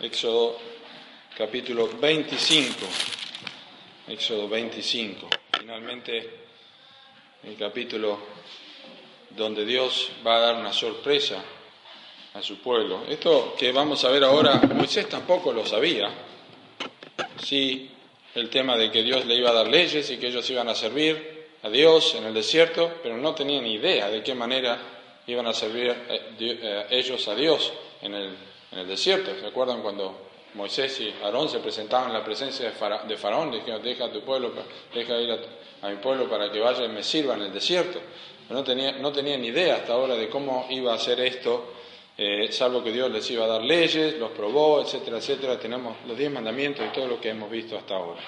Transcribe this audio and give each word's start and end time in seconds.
Éxodo 0.00 0.56
capítulo 1.36 1.86
25. 2.00 2.72
Éxodo 4.08 4.48
25. 4.48 5.28
Finalmente 5.58 6.30
el 7.44 7.54
capítulo 7.54 8.18
donde 9.28 9.66
Dios 9.66 10.10
va 10.26 10.36
a 10.36 10.40
dar 10.40 10.54
una 10.56 10.72
sorpresa 10.72 11.44
a 12.32 12.40
su 12.40 12.62
pueblo. 12.62 13.04
Esto 13.10 13.54
que 13.58 13.72
vamos 13.72 14.02
a 14.04 14.10
ver 14.10 14.24
ahora, 14.24 14.54
Moisés 14.74 15.06
tampoco 15.06 15.52
lo 15.52 15.66
sabía. 15.66 16.10
Sí, 17.44 17.90
el 18.34 18.48
tema 18.48 18.78
de 18.78 18.90
que 18.90 19.02
Dios 19.02 19.26
le 19.26 19.34
iba 19.34 19.50
a 19.50 19.54
dar 19.54 19.68
leyes 19.68 20.10
y 20.10 20.16
que 20.16 20.28
ellos 20.28 20.48
iban 20.48 20.68
a 20.70 20.74
servir 20.74 21.48
a 21.62 21.68
Dios 21.68 22.14
en 22.14 22.24
el 22.24 22.32
desierto, 22.32 23.00
pero 23.02 23.18
no 23.18 23.34
tenían 23.34 23.64
ni 23.64 23.74
idea 23.74 24.08
de 24.08 24.22
qué 24.22 24.34
manera 24.34 24.80
iban 25.26 25.46
a 25.46 25.52
servir 25.52 25.90
eh, 26.08 26.22
eh, 26.40 26.86
ellos 26.88 27.28
a 27.28 27.34
Dios 27.34 27.70
en 28.00 28.14
el 28.14 28.49
en 28.72 28.78
el 28.78 28.88
desierto. 28.88 29.32
¿Se 29.38 29.46
acuerdan 29.46 29.82
cuando 29.82 30.30
Moisés 30.54 31.00
y 31.00 31.14
Aarón 31.22 31.48
se 31.48 31.58
presentaban 31.58 32.08
en 32.08 32.14
la 32.14 32.24
presencia 32.24 32.70
de, 32.70 33.16
Faraón? 33.16 33.50
Dijeron, 33.50 33.82
deja 33.82 34.06
a 34.06 34.12
tu 34.12 34.22
pueblo, 34.22 34.52
deja 34.94 35.16
ir 35.20 35.38
a, 35.82 35.88
mi 35.88 35.96
pueblo 35.96 36.28
para 36.28 36.50
que 36.50 36.60
vaya 36.60 36.84
y 36.84 36.88
me 36.88 37.02
sirva 37.02 37.34
en 37.34 37.42
el 37.42 37.52
desierto. 37.52 38.00
No, 38.50 38.64
tenía, 38.64 38.92
no 38.92 39.12
tenían 39.12 39.44
idea 39.44 39.76
hasta 39.76 39.92
ahora 39.92 40.16
de 40.16 40.28
cómo 40.28 40.66
iba 40.70 40.92
a 40.92 40.96
hacer 40.96 41.20
esto, 41.20 41.72
eh, 42.18 42.50
salvo 42.50 42.82
que 42.82 42.90
Dios 42.90 43.10
les 43.10 43.30
iba 43.30 43.44
a 43.44 43.48
dar 43.48 43.62
leyes, 43.62 44.18
los 44.18 44.32
probó, 44.32 44.82
etcétera, 44.82 45.18
etcétera. 45.18 45.58
Tenemos 45.58 45.96
los 46.06 46.18
diez 46.18 46.30
mandamientos 46.30 46.84
y 46.84 46.92
todo 46.92 47.06
lo 47.06 47.20
que 47.20 47.30
hemos 47.30 47.50
visto 47.50 47.78
hasta 47.78 47.94
ahora. 47.94 48.20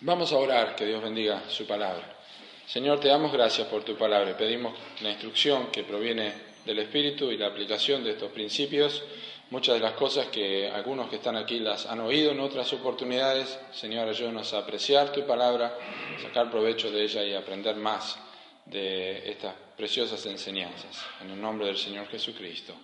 vamos 0.00 0.32
a 0.32 0.36
orar, 0.36 0.76
que 0.76 0.86
Dios 0.86 1.02
bendiga 1.02 1.42
su 1.48 1.66
palabra. 1.66 2.18
Señor, 2.66 3.00
te 3.00 3.08
damos 3.08 3.32
gracias 3.32 3.66
por 3.66 3.82
tu 3.82 3.96
palabra. 3.96 4.36
Pedimos 4.36 4.74
la 5.00 5.10
instrucción 5.10 5.72
que 5.72 5.82
proviene 5.82 6.49
del 6.64 6.78
Espíritu 6.78 7.30
y 7.30 7.36
la 7.36 7.46
aplicación 7.46 8.04
de 8.04 8.12
estos 8.12 8.30
principios. 8.32 9.02
Muchas 9.50 9.74
de 9.74 9.80
las 9.80 9.94
cosas 9.94 10.26
que 10.26 10.68
algunos 10.68 11.08
que 11.08 11.16
están 11.16 11.36
aquí 11.36 11.58
las 11.58 11.86
han 11.86 12.00
oído 12.00 12.30
en 12.30 12.40
otras 12.40 12.72
oportunidades, 12.72 13.58
Señor, 13.72 14.08
ayúdanos 14.08 14.54
a 14.54 14.58
apreciar 14.58 15.10
tu 15.10 15.26
palabra, 15.26 15.76
sacar 16.22 16.50
provecho 16.50 16.90
de 16.90 17.02
ella 17.02 17.24
y 17.24 17.34
aprender 17.34 17.74
más 17.74 18.16
de 18.64 19.28
estas 19.30 19.54
preciosas 19.76 20.24
enseñanzas. 20.26 21.04
En 21.20 21.30
el 21.30 21.40
nombre 21.40 21.66
del 21.66 21.76
Señor 21.76 22.06
Jesucristo. 22.08 22.74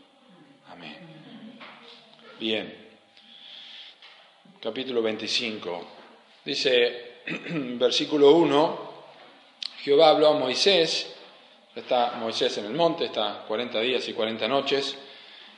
Amén. 0.69 0.97
Bien. 2.41 2.87
Capítulo 4.61 5.03
25. 5.03 5.89
Dice, 6.45 7.21
versículo 7.79 8.33
1, 8.33 8.95
Jehová 9.83 10.09
habló 10.09 10.29
a 10.29 10.39
Moisés 10.39 11.16
Está 11.77 12.13
Moisés 12.13 12.57
en 12.57 12.65
el 12.65 12.73
monte, 12.73 13.05
está 13.05 13.45
40 13.47 13.81
días 13.81 14.09
y 14.09 14.15
40 14.15 14.49
noches, 14.49 14.97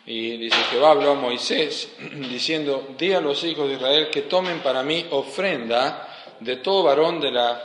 y 0.04 0.36
dice 0.36 0.56
Jehová 0.72 0.90
habló 0.90 1.12
a 1.12 1.14
Moisés 1.14 1.94
diciendo, 2.28 2.88
di 2.98 3.12
a 3.12 3.20
los 3.20 3.44
hijos 3.44 3.68
de 3.68 3.74
Israel 3.74 4.10
que 4.10 4.22
tomen 4.22 4.58
para 4.58 4.82
mí 4.82 5.06
ofrenda 5.10 6.34
de 6.40 6.56
todo 6.56 6.82
varón 6.82 7.20
de 7.20 7.30
la... 7.30 7.62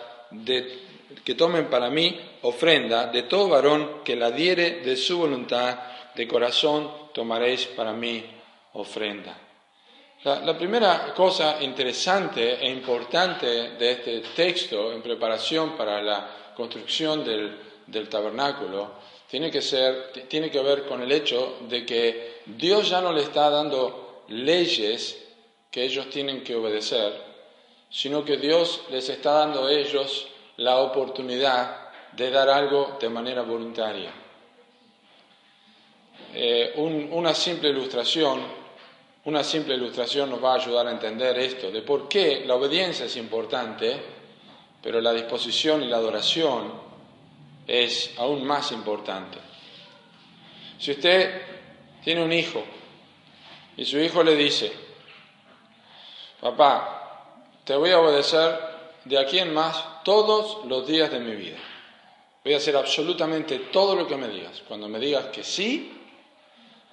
que 1.26 1.34
tomen 1.34 1.66
para 1.66 1.90
mí 1.90 2.16
ofrenda 2.44 3.08
de 3.08 3.24
todo 3.24 3.50
varón 3.50 4.04
que 4.04 4.16
la 4.16 4.30
diere 4.30 4.82
de 4.82 4.98
su 4.98 5.18
voluntad, 5.18 5.80
de 6.14 6.28
corazón 6.28 6.92
tomaréis 7.12 7.66
para 7.66 7.92
mí 7.92 8.24
ofrenda. 8.74 9.36
la, 10.26 10.56
primera 10.56 11.12
cosa 11.16 11.58
interesante 11.60 12.64
e 12.64 12.70
importante 12.70 13.48
de 13.80 13.92
este 13.94 14.20
texto 14.36 14.94
en 14.94 15.02
preparación 15.02 15.76
para 15.76 16.04
la 16.04 16.54
construcción 16.56 17.26
del, 17.26 17.73
del 17.88 18.10
tabernáculo 18.10 19.04
tiene 19.34 19.50
que, 19.50 19.64
ser, 19.64 20.12
tiene 20.28 20.52
que 20.52 20.62
ver 20.62 20.86
con 20.86 21.02
el 21.02 21.12
hecho 21.12 21.58
de 21.68 21.84
que 21.84 22.42
Dios 22.46 22.88
ya 22.88 23.02
no 23.02 23.12
le 23.12 23.24
está 23.24 23.50
dando 23.50 24.26
leyes 24.28 25.20
que 25.72 25.84
ellos 25.84 26.08
tienen 26.12 26.44
que 26.44 26.56
obedecer, 26.56 27.20
sino 27.90 28.24
que 28.24 28.38
Dios 28.38 28.82
les 28.92 29.10
está 29.10 29.32
dando 29.32 29.66
a 29.66 29.72
ellos 29.72 30.28
la 30.58 30.78
oportunidad 30.78 31.90
de 32.12 32.30
dar 32.30 32.48
algo 32.48 32.98
de 33.02 33.10
manera 33.10 33.42
voluntaria. 33.42 34.12
Eh, 36.36 36.74
una 36.76 37.34
simple 37.34 37.70
ilustración, 37.70 38.40
una 39.26 39.44
simple 39.44 39.74
ilustración 39.74 40.30
nos 40.30 40.44
va 40.44 40.54
a 40.54 40.58
ayudar 40.58 40.86
a 40.86 40.92
entender 40.92 41.40
esto, 41.40 41.72
de 41.72 41.82
por 41.82 42.08
qué 42.08 42.44
la 42.46 42.54
obediencia 42.54 43.08
es 43.08 43.16
importante, 43.18 44.00
pero 44.80 45.02
la 45.02 45.12
disposición 45.12 45.82
y 45.82 45.88
la 45.88 45.98
adoración 45.98 46.83
es 47.68 48.12
aún 48.18 48.46
más 48.46 48.72
importante. 48.72 49.38
Si 50.80 50.92
usted 50.92 51.42
tiene 52.04 52.24
un 52.24 52.34
hijo 52.34 52.64
y 53.78 53.86
su 53.86 53.98
hijo 54.00 54.24
le 54.24 54.36
dice, 54.36 54.72
papá, 56.42 57.34
te 57.64 57.76
voy 57.76 57.92
a 57.92 58.00
obedecer 58.00 58.60
de 59.06 59.18
aquí 59.18 59.40
en 59.40 59.54
más 59.54 60.04
todos 60.04 60.66
los 60.66 60.88
días 60.88 61.12
de 61.12 61.20
mi 61.20 61.36
vida. 61.36 61.58
Voy 62.44 62.54
a 62.54 62.58
hacer 62.58 62.76
absolutamente 62.76 63.60
todo 63.72 63.96
lo 63.96 64.06
que 64.06 64.18
me 64.18 64.28
digas. 64.28 64.62
Cuando 64.68 64.90
me 64.90 65.00
digas 65.00 65.26
que 65.26 65.44
sí, 65.44 65.94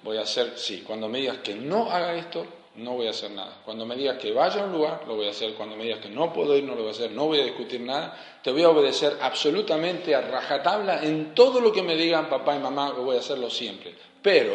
voy 0.01 0.17
a 0.17 0.21
hacer 0.21 0.57
sí. 0.57 0.83
Cuando 0.85 1.09
me 1.09 1.19
digas 1.19 1.39
que 1.39 1.55
no 1.55 1.91
haga 1.91 2.15
esto, 2.15 2.45
no 2.75 2.93
voy 2.93 3.07
a 3.07 3.09
hacer 3.09 3.31
nada. 3.31 3.61
Cuando 3.65 3.85
me 3.85 3.95
digas 3.95 4.17
que 4.17 4.31
vaya 4.31 4.61
a 4.61 4.65
un 4.65 4.71
lugar, 4.71 5.03
lo 5.05 5.15
voy 5.15 5.27
a 5.27 5.31
hacer. 5.31 5.53
Cuando 5.55 5.75
me 5.75 5.83
digas 5.83 5.99
que 5.99 6.09
no 6.09 6.31
puedo 6.31 6.55
ir, 6.55 6.63
no 6.63 6.73
lo 6.73 6.81
voy 6.81 6.87
a 6.87 6.91
hacer. 6.91 7.11
No 7.11 7.25
voy 7.25 7.41
a 7.41 7.43
discutir 7.43 7.81
nada. 7.81 8.17
Te 8.41 8.51
voy 8.51 8.63
a 8.63 8.69
obedecer 8.69 9.17
absolutamente 9.21 10.15
a 10.15 10.21
rajatabla 10.21 11.03
en 11.03 11.35
todo 11.35 11.59
lo 11.59 11.71
que 11.71 11.83
me 11.83 11.95
digan 11.95 12.29
papá 12.29 12.55
y 12.55 12.59
mamá, 12.59 12.89
lo 12.89 13.03
voy 13.03 13.17
a 13.17 13.19
hacerlo 13.19 13.49
siempre. 13.49 13.93
Pero 14.21 14.53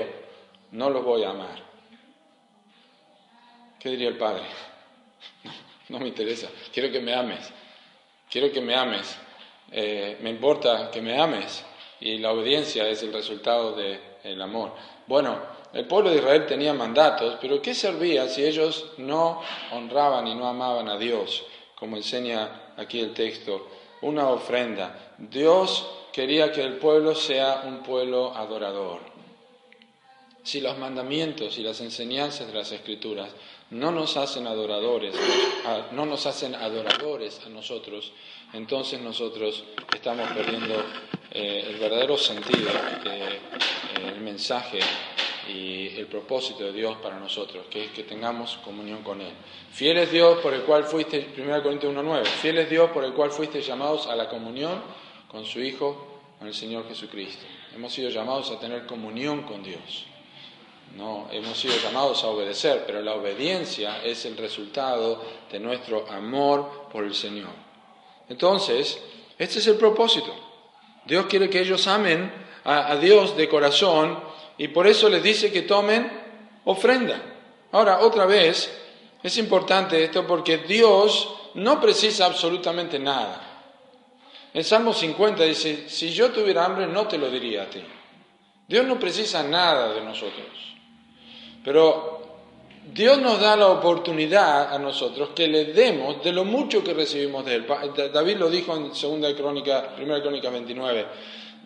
no 0.73 0.89
los 0.89 1.05
voy 1.05 1.25
a 1.25 1.31
amar. 1.31 1.63
¿Qué 3.79 3.91
diría 3.91 4.09
el 4.09 4.17
padre? 4.17 4.43
No, 5.89 6.01
me 6.01 6.09
interesa. 6.09 6.49
Quiero 6.73 6.91
que 6.91 6.99
me 6.99 7.15
ames. 7.15 7.49
Quiero 8.29 8.51
que 8.51 8.61
me 8.61 8.75
ames. 8.75 9.17
Eh, 9.71 10.19
me 10.21 10.31
importa 10.31 10.91
que 10.91 11.01
me 11.01 11.17
ames. 11.17 11.65
Y 12.01 12.19
la 12.19 12.33
obediencia 12.33 12.89
es 12.89 13.05
el 13.05 13.13
resultado 13.13 13.77
del 13.77 14.43
amor. 14.43 14.73
Bueno, 15.07 15.41
el 15.77 15.85
pueblo 15.85 16.09
de 16.09 16.17
Israel 16.17 16.47
tenía 16.47 16.73
mandatos, 16.73 17.37
pero 17.39 17.61
¿qué 17.61 17.75
servía 17.75 18.29
si 18.29 18.43
ellos 18.43 18.87
no 18.97 19.43
honraban 19.73 20.27
y 20.27 20.35
no 20.35 20.49
amaban 20.49 20.89
a 20.89 20.97
Dios? 20.97 21.45
Como 21.75 21.99
enseña 21.99 22.73
aquí 22.79 22.99
el 22.99 23.13
texto, 23.13 23.69
una 24.01 24.31
ofrenda. 24.31 25.15
Dios 25.19 25.87
quería 26.15 26.51
que 26.51 26.63
el 26.63 26.79
pueblo 26.79 27.15
sea 27.15 27.65
un 27.67 27.83
pueblo 27.83 28.35
adorador. 28.35 29.01
Si 30.43 30.63
los 30.63 30.79
mandamientos 30.79 31.59
y 31.59 31.63
las 31.63 31.79
enseñanzas 31.83 32.47
de 32.47 32.55
las 32.55 32.73
Escrituras 32.73 33.29
no 33.69 33.91
nos 33.91 34.17
hacen 34.17 34.47
adoradores, 34.47 35.15
no 35.93 36.07
nos 36.07 36.25
hacen 36.25 36.55
adoradores 36.55 37.43
a 37.45 37.51
nosotros, 37.51 38.13
entonces 38.55 38.99
nosotros 39.01 39.63
estamos 39.95 40.27
perdiendo 40.31 40.83
eh, 41.33 41.67
el 41.69 41.77
verdadero 41.77 42.17
sentido 42.17 42.71
del 44.01 44.21
mensaje 44.23 44.79
y 45.49 45.89
el 45.97 46.07
propósito 46.07 46.65
de 46.65 46.73
Dios 46.73 46.97
para 47.03 47.19
nosotros, 47.19 47.67
que 47.71 47.85
es 47.85 47.91
que 47.91 48.03
tengamos 48.03 48.59
comunión 48.65 49.03
con 49.03 49.21
Él. 49.21 49.33
Fiel 49.73 49.99
es 49.99 50.11
Dios 50.11 50.39
por 50.39 50.55
el 50.55 50.63
cual 50.63 50.85
fuiste, 50.85 51.29
1 51.37 51.63
Corintios 51.63 51.95
1.9, 51.95 52.25
fiel 52.25 52.59
es 52.59 52.71
Dios 52.71 52.91
por 52.91 53.05
el 53.05 53.13
cual 53.13 53.31
fuiste 53.31 53.61
llamados 53.61 54.07
a 54.07 54.17
la 54.17 54.29
comunión 54.29 54.83
con 55.29 55.45
su 55.45 55.61
Hijo, 55.61 56.21
con 56.39 56.49
el 56.49 56.55
Señor 56.55 56.89
Jesucristo. 56.89 57.45
Hemos 57.75 57.93
sido 57.93 58.11
llamados 58.11 58.51
a 58.51 58.59
tener 58.59 58.87
comunión 58.87 59.43
con 59.43 59.63
Dios. 59.63 60.07
No, 60.97 61.29
hemos 61.31 61.59
sido 61.59 61.75
llamados 61.77 62.25
a 62.25 62.29
obedecer, 62.29 62.85
pero 62.87 63.03
la 63.03 63.15
obediencia 63.15 64.03
es 64.03 64.25
el 64.25 64.37
resultado 64.37 65.23
de 65.51 65.61
nuestro 65.61 66.09
amor 66.11 66.89
por 66.91 67.05
el 67.05 67.15
Señor. 67.15 67.51
Entonces, 68.29 69.03
este 69.39 69.59
es 69.59 69.67
el 69.67 69.77
propósito. 69.77 70.35
Dios 71.05 71.27
quiere 71.27 71.51
que 71.51 71.61
ellos 71.61 71.87
amen 71.87 72.33
a 72.65 72.97
Dios 72.97 73.37
de 73.37 73.49
corazón 73.49 74.19
y 74.59 74.69
por 74.69 74.87
eso 74.87 75.09
les 75.09 75.23
dice 75.23 75.53
que 75.53 75.63
tomen 75.63 76.11
ofrenda. 76.65 77.21
Ahora, 77.73 78.01
otra 78.01 78.27
vez, 78.27 78.71
es 79.23 79.39
importante 79.39 80.03
esto 80.03 80.27
porque 80.27 80.59
Dios 80.59 81.29
no 81.55 81.81
precisa 81.81 82.27
absolutamente 82.27 82.99
nada. 82.99 83.43
El 84.55 84.65
Salmo 84.65 84.95
50 84.95 85.45
dice, 85.45 85.89
si 85.89 86.11
yo 86.11 86.31
tuviera 86.31 86.65
hambre 86.65 86.87
no 86.87 87.07
te 87.07 87.19
lo 87.19 87.31
diría 87.31 87.65
a 87.65 87.71
ti. 87.71 87.83
Dios 88.67 88.87
no 88.87 88.99
precisa 88.99 89.43
nada 89.43 89.93
de 89.93 90.01
nosotros. 90.01 90.47
Pero 91.63 92.17
Dios 92.93 93.19
nos 93.19 93.41
da 93.41 93.57
la 93.57 93.69
oportunidad 93.69 94.73
a 94.73 94.79
nosotros 94.79 95.31
que 95.35 95.47
le 95.49 95.67
demos 95.67 96.23
de 96.23 96.33
lo 96.33 96.45
mucho 96.45 96.83
que 96.83 96.95
recibimos 96.95 97.45
de 97.45 97.57
Él. 97.57 97.67
David 98.13 98.37
lo 98.39 98.49
dijo 98.49 98.75
en 98.75 98.89
2 98.89 99.35
Crónica, 99.37 99.95
1 100.01 100.23
Crónica 100.23 100.51
29 100.51 101.07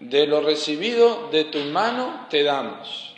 de 0.00 0.26
lo 0.26 0.40
recibido 0.40 1.28
de 1.30 1.44
tu 1.44 1.58
mano 1.58 2.26
te 2.28 2.42
damos. 2.42 3.14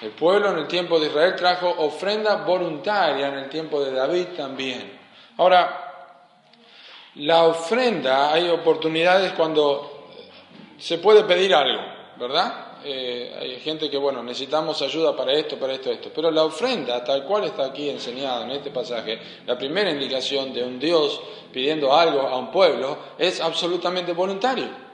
El 0.00 0.10
pueblo 0.10 0.50
en 0.50 0.58
el 0.58 0.68
tiempo 0.68 0.98
de 0.98 1.08
Israel 1.08 1.34
trajo 1.36 1.68
ofrenda 1.68 2.36
voluntaria, 2.36 3.28
en 3.28 3.34
el 3.34 3.48
tiempo 3.50 3.82
de 3.84 3.92
David 3.92 4.28
también. 4.36 4.98
Ahora, 5.36 6.18
la 7.16 7.44
ofrenda, 7.44 8.32
hay 8.32 8.48
oportunidades 8.48 9.32
cuando 9.32 10.08
se 10.78 10.98
puede 10.98 11.24
pedir 11.24 11.54
algo, 11.54 11.82
¿verdad? 12.16 12.70
eh, 12.84 13.36
hay 13.38 13.60
gente 13.60 13.90
que, 13.90 13.96
bueno, 13.96 14.22
necesitamos 14.22 14.80
ayuda 14.82 15.14
para 15.14 15.32
esto, 15.32 15.56
para 15.58 15.74
esto, 15.74 15.90
esto. 15.90 16.10
Pero 16.14 16.30
la 16.30 16.44
ofrenda, 16.44 17.02
tal 17.04 17.24
cual 17.24 17.44
está 17.44 17.66
aquí 17.66 17.88
enseñada 17.88 18.44
en 18.44 18.52
este 18.52 18.70
pasaje, 18.70 19.18
la 19.46 19.58
primera 19.58 19.90
indicación 19.90 20.52
de 20.52 20.62
un 20.62 20.78
Dios 20.78 21.20
pidiendo 21.52 21.94
algo 21.94 22.22
a 22.22 22.36
un 22.38 22.50
pueblo 22.50 22.96
es 23.18 23.40
absolutamente 23.40 24.12
voluntario. 24.12 24.89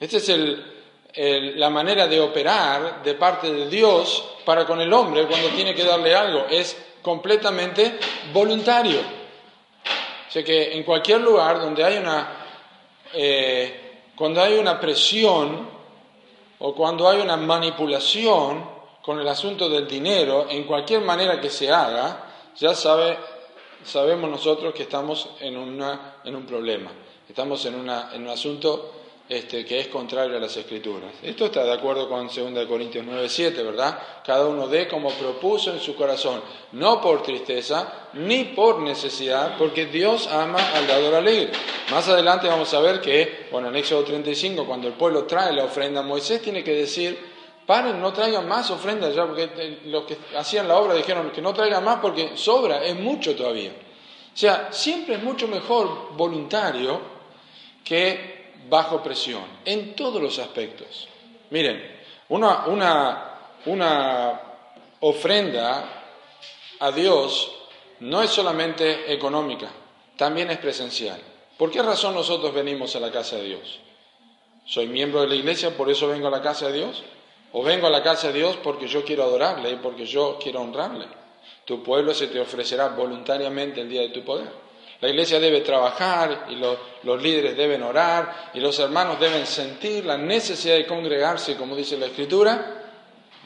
Esta 0.00 0.18
es 0.18 1.56
la 1.56 1.70
manera 1.70 2.06
de 2.06 2.20
operar 2.20 3.02
de 3.02 3.14
parte 3.14 3.52
de 3.52 3.68
Dios 3.68 4.24
para 4.44 4.64
con 4.64 4.80
el 4.80 4.92
hombre 4.92 5.26
cuando 5.26 5.48
tiene 5.48 5.74
que 5.74 5.84
darle 5.84 6.14
algo. 6.14 6.46
Es 6.48 6.76
completamente 7.02 7.98
voluntario. 8.32 9.00
O 10.28 10.30
sea 10.30 10.44
que 10.44 10.76
en 10.76 10.84
cualquier 10.84 11.20
lugar 11.20 11.60
donde 11.60 11.82
hay 11.84 11.96
una, 11.96 12.46
eh, 13.14 14.02
cuando 14.14 14.42
hay 14.42 14.58
una 14.58 14.78
presión 14.78 15.68
o 16.58 16.74
cuando 16.74 17.08
hay 17.08 17.20
una 17.20 17.36
manipulación 17.36 18.78
con 19.02 19.18
el 19.18 19.26
asunto 19.26 19.68
del 19.68 19.88
dinero, 19.88 20.46
en 20.50 20.64
cualquier 20.64 21.00
manera 21.00 21.40
que 21.40 21.48
se 21.48 21.72
haga, 21.72 22.26
ya 22.56 22.74
sabe, 22.74 23.16
sabemos 23.82 24.30
nosotros 24.30 24.74
que 24.74 24.82
estamos 24.82 25.30
en, 25.40 25.56
una, 25.56 26.16
en 26.24 26.36
un 26.36 26.44
problema, 26.44 26.90
estamos 27.26 27.64
en, 27.64 27.76
una, 27.76 28.10
en 28.12 28.22
un 28.22 28.28
asunto 28.28 28.97
este, 29.28 29.64
que 29.66 29.80
es 29.80 29.88
contrario 29.88 30.38
a 30.38 30.40
las 30.40 30.56
escrituras. 30.56 31.12
Esto 31.22 31.46
está 31.46 31.62
de 31.62 31.74
acuerdo 31.74 32.08
con 32.08 32.28
2 32.28 32.66
Corintios 32.66 33.04
9, 33.06 33.28
7, 33.28 33.62
¿verdad? 33.62 33.98
Cada 34.24 34.46
uno 34.46 34.66
dé 34.66 34.88
como 34.88 35.10
propuso 35.10 35.70
en 35.70 35.80
su 35.80 35.94
corazón, 35.94 36.40
no 36.72 37.00
por 37.02 37.22
tristeza 37.22 38.08
ni 38.14 38.44
por 38.44 38.80
necesidad, 38.80 39.58
porque 39.58 39.84
Dios 39.84 40.28
ama 40.28 40.58
al 40.74 40.86
dador 40.86 41.14
alegre. 41.16 41.52
Más 41.90 42.08
adelante 42.08 42.48
vamos 42.48 42.72
a 42.72 42.80
ver 42.80 43.02
que, 43.02 43.48
bueno, 43.52 43.68
en 43.68 43.76
Éxodo 43.76 44.04
35, 44.04 44.64
cuando 44.64 44.88
el 44.88 44.94
pueblo 44.94 45.24
trae 45.24 45.52
la 45.52 45.64
ofrenda, 45.64 46.00
Moisés 46.00 46.40
tiene 46.40 46.64
que 46.64 46.72
decir, 46.72 47.18
paren, 47.66 48.00
no 48.00 48.14
traigan 48.14 48.48
más 48.48 48.70
ofrendas 48.70 49.14
ya, 49.14 49.26
porque 49.26 49.50
eh, 49.58 49.80
los 49.84 50.04
que 50.04 50.16
hacían 50.38 50.66
la 50.66 50.78
obra 50.78 50.94
dijeron 50.94 51.32
que 51.32 51.42
no 51.42 51.52
traigan 51.52 51.84
más 51.84 51.98
porque 52.00 52.30
sobra, 52.34 52.82
es 52.82 52.98
mucho 52.98 53.36
todavía. 53.36 53.72
O 53.72 54.40
sea, 54.40 54.68
siempre 54.70 55.16
es 55.16 55.22
mucho 55.22 55.48
mejor 55.48 56.16
voluntario 56.16 57.18
que 57.84 58.37
bajo 58.68 59.02
presión, 59.02 59.44
en 59.64 59.94
todos 59.94 60.20
los 60.20 60.38
aspectos. 60.38 61.08
Miren, 61.50 61.98
una, 62.28 62.66
una, 63.66 64.40
ofrenda 65.00 65.84
a 66.80 66.90
Dios 66.90 67.52
no 68.00 68.22
es 68.22 68.30
solamente 68.30 69.12
económica, 69.12 69.70
también 70.16 70.50
es 70.50 70.58
presencial. 70.58 71.20
¿Por 71.56 71.70
qué 71.70 71.82
razón 71.82 72.14
nosotros 72.14 72.52
venimos 72.52 72.94
a 72.96 73.00
la 73.00 73.10
casa 73.10 73.36
de 73.36 73.44
Dios? 73.44 73.80
¿Soy 74.64 74.86
miembro 74.86 75.22
de 75.22 75.28
la 75.28 75.34
iglesia, 75.34 75.76
por 75.76 75.90
eso 75.90 76.08
vengo 76.08 76.28
a 76.28 76.30
la 76.30 76.42
casa 76.42 76.68
de 76.68 76.74
Dios? 76.74 77.02
¿O 77.52 77.62
vengo 77.62 77.86
a 77.86 77.90
la 77.90 78.02
casa 78.02 78.28
de 78.28 78.34
Dios 78.40 78.58
porque 78.62 78.86
yo 78.86 79.04
quiero 79.04 79.24
adorarle 79.24 79.70
y 79.70 79.76
porque 79.76 80.04
yo 80.04 80.38
quiero 80.40 80.60
honrarle? 80.60 81.06
Tu 81.64 81.82
pueblo 81.82 82.12
se 82.12 82.26
te 82.26 82.38
ofrecerá 82.38 82.88
voluntariamente 82.88 83.80
el 83.80 83.88
día 83.88 84.02
de 84.02 84.10
tu 84.10 84.22
poder. 84.22 84.67
La 85.00 85.08
iglesia 85.08 85.38
debe 85.38 85.60
trabajar 85.60 86.46
y 86.50 86.56
los, 86.56 87.22
líderes 87.22 87.56
deben 87.56 87.82
orar 87.82 88.50
y 88.52 88.60
los 88.60 88.78
hermanos 88.80 89.20
deben 89.20 89.46
sentir 89.46 90.04
la 90.04 90.16
necesidad 90.16 90.74
de 90.74 90.86
congregarse, 90.86 91.56
como 91.56 91.76
dice 91.76 91.96
la 91.96 92.06
Escritura, 92.06 92.74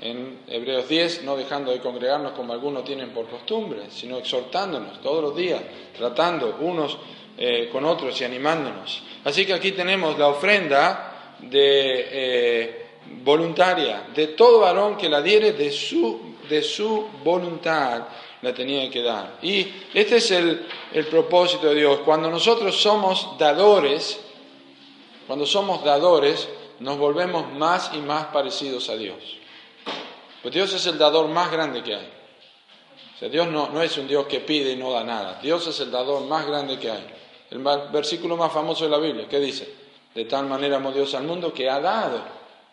en 0.00 0.40
Hebreos 0.48 0.88
10, 0.88 1.24
no 1.24 1.36
dejando 1.36 1.70
de 1.70 1.80
congregarnos 1.80 2.32
como 2.32 2.54
algunos 2.54 2.84
tienen 2.84 3.10
por 3.10 3.28
costumbre, 3.28 3.82
sino 3.90 4.16
exhortándonos 4.16 5.00
todos 5.02 5.22
los 5.22 5.36
días, 5.36 5.60
tratando 5.96 6.56
unos 6.60 6.96
eh, 7.36 7.68
con 7.70 7.84
otros 7.84 8.18
y 8.20 8.24
animándonos. 8.24 9.02
Así 9.24 9.44
que 9.44 9.52
aquí 9.52 9.72
tenemos 9.72 10.18
la 10.18 10.28
ofrenda 10.28 11.36
de, 11.40 12.08
eh, 12.10 12.86
voluntaria 13.22 14.06
de 14.14 14.28
todo 14.28 14.60
varón 14.60 14.96
que 14.96 15.08
la 15.08 15.20
diere 15.20 15.52
de 15.52 15.70
su, 15.70 16.36
de 16.48 16.62
su 16.62 17.08
voluntad 17.22 18.04
la 18.42 18.52
tenía 18.52 18.90
que 18.90 19.02
dar. 19.02 19.38
Y 19.40 19.66
este 19.94 20.16
es 20.16 20.30
el, 20.32 20.66
propósito 21.10 21.68
de 21.68 21.76
Dios. 21.76 22.00
Cuando 22.04 22.28
nosotros 22.28 22.80
somos 22.80 23.38
dadores, 23.38 24.20
cuando 25.26 25.46
somos 25.46 25.84
dadores, 25.84 26.48
nos 26.80 26.98
volvemos 26.98 27.50
más 27.52 27.92
y 27.94 27.98
más 27.98 28.26
parecidos 28.26 28.90
a 28.90 28.96
Dios. 28.96 29.16
Pues 30.42 30.52
Dios 30.52 30.72
es 30.74 30.84
el 30.86 30.98
dador 30.98 31.28
más 31.28 31.50
grande 31.52 31.82
que 31.82 31.94
hay. 31.94 32.12
O 33.14 33.18
sea, 33.18 33.28
Dios 33.28 33.46
no, 33.46 33.68
no 33.68 33.80
es 33.80 33.96
un 33.96 34.08
Dios 34.08 34.26
que 34.26 34.40
pide 34.40 34.72
y 34.72 34.76
no 34.76 34.90
da 34.90 35.04
nada. 35.04 35.38
Dios 35.40 35.64
es 35.68 35.78
el 35.78 35.92
dador 35.92 36.24
más 36.24 36.44
grande 36.44 36.78
que 36.78 36.90
hay. 36.90 37.06
El 37.50 37.60
versículo 37.92 38.36
más 38.36 38.52
famoso 38.52 38.84
de 38.84 38.90
la 38.90 38.98
Biblia, 38.98 39.28
¿qué 39.28 39.38
dice? 39.38 39.72
De 40.12 40.24
tal 40.24 40.46
manera 40.46 40.76
amó 40.76 40.90
Dios 40.90 41.14
al 41.14 41.22
mundo 41.22 41.52
que 41.52 41.70
ha 41.70 41.78
dado 41.78 42.20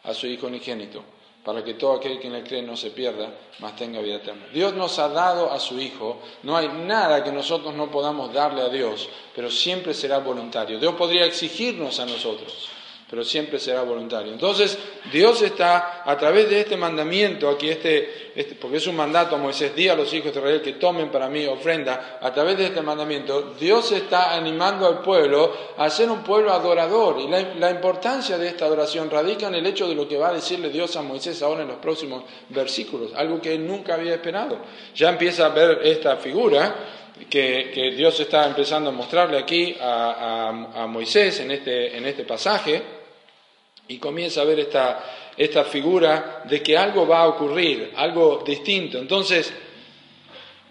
a 0.04 0.14
su 0.16 0.26
Hijo 0.26 0.48
unigénito 0.48 1.04
para 1.50 1.64
que 1.64 1.74
todo 1.74 1.94
aquel 1.94 2.20
que 2.20 2.28
él 2.28 2.44
cree 2.44 2.62
no 2.62 2.78
se 2.78 2.92
pierda, 2.92 3.34
mas 3.58 3.76
tenga 3.76 4.02
vida 4.02 4.18
eterna. 4.18 4.46
Dios 4.54 4.76
nos 4.76 5.00
ha 5.00 5.10
dado 5.10 5.52
a 5.52 5.60
su 5.60 5.80
Hijo, 5.80 6.20
no 6.44 6.56
hay 6.56 6.68
nada 6.68 7.24
que 7.24 7.32
nosotros 7.32 7.74
no 7.74 7.90
podamos 7.90 8.32
darle 8.32 8.62
a 8.62 8.70
Dios, 8.70 9.10
pero 9.34 9.50
siempre 9.50 9.96
será 9.96 10.20
voluntario. 10.20 10.80
Dios 10.80 10.94
podría 10.94 11.26
exigirnos 11.26 12.00
a 12.00 12.06
nosotros 12.06 12.70
pero 13.10 13.24
siempre 13.24 13.58
será 13.58 13.82
voluntario. 13.82 14.32
Entonces, 14.32 14.78
Dios 15.12 15.42
está, 15.42 16.04
a 16.06 16.16
través 16.16 16.48
de 16.48 16.60
este 16.60 16.78
mandamiento, 16.78 17.50
aquí 17.50 17.68
este, 17.68 18.32
este, 18.36 18.54
porque 18.54 18.78
es 18.78 18.86
un 18.86 18.96
mandato, 18.96 19.36
Moisés, 19.40 19.76
di 19.76 19.88
a 19.88 19.96
los 19.96 20.14
hijos 20.14 20.32
de 20.32 20.40
Israel 20.40 20.62
que 20.62 20.74
tomen 20.74 21.10
para 21.10 21.28
mí 21.28 21.48
ofrenda, 21.48 22.20
a 22.22 22.32
través 22.32 22.58
de 22.60 22.68
este 22.68 22.82
mandamiento, 22.84 23.56
Dios 23.60 23.92
está 23.94 24.36
animando 24.36 24.86
al 24.86 25.00
pueblo 25.02 25.52
a 25.76 25.90
ser 25.90 26.12
un 26.12 26.24
pueblo 26.24 26.52
adorador. 26.52 27.20
Y 27.20 27.28
la, 27.28 27.42
la 27.56 27.72
importancia 27.72 28.38
de 28.38 28.48
esta 28.48 28.66
adoración 28.66 29.10
radica 29.10 29.48
en 29.48 29.56
el 29.56 29.66
hecho 29.66 29.88
de 29.88 29.96
lo 29.96 30.08
que 30.08 30.18
va 30.18 30.30
a 30.30 30.34
decirle 30.34 30.70
Dios 30.70 30.96
a 30.96 31.02
Moisés 31.02 31.42
ahora 31.42 31.64
en 31.64 31.70
los 31.70 31.78
próximos 31.78 32.26
versículos, 32.50 33.12
algo 33.16 33.42
que 33.42 33.56
él 33.56 33.66
nunca 33.66 33.96
había 33.96 34.14
esperado. 34.14 34.60
Ya 34.94 35.10
empieza 35.10 35.48
a 35.48 35.50
ver 35.50 35.80
esta 35.84 36.18
figura 36.18 36.76
que, 37.28 37.94
Dios 37.98 38.20
está 38.20 38.46
empezando 38.46 38.92
a 38.92 38.94
mostrarle 38.94 39.40
aquí 39.40 39.76
a, 39.82 40.50
a 40.76 40.88
Moisés 40.88 41.40
en 41.40 41.52
este, 41.52 41.98
en 41.98 42.06
este 42.06 42.24
pasaje 42.24 42.99
y 43.90 43.98
comienza 43.98 44.42
a 44.42 44.46
ver 44.46 44.60
esta, 44.60 45.04
esta 45.36 45.64
figura 45.66 46.44
de 46.46 46.62
que 46.62 46.78
algo 46.78 47.08
va 47.08 47.22
a 47.22 47.28
ocurrir, 47.28 47.92
algo 47.96 48.44
distinto. 48.46 49.00
Entonces, 49.00 49.52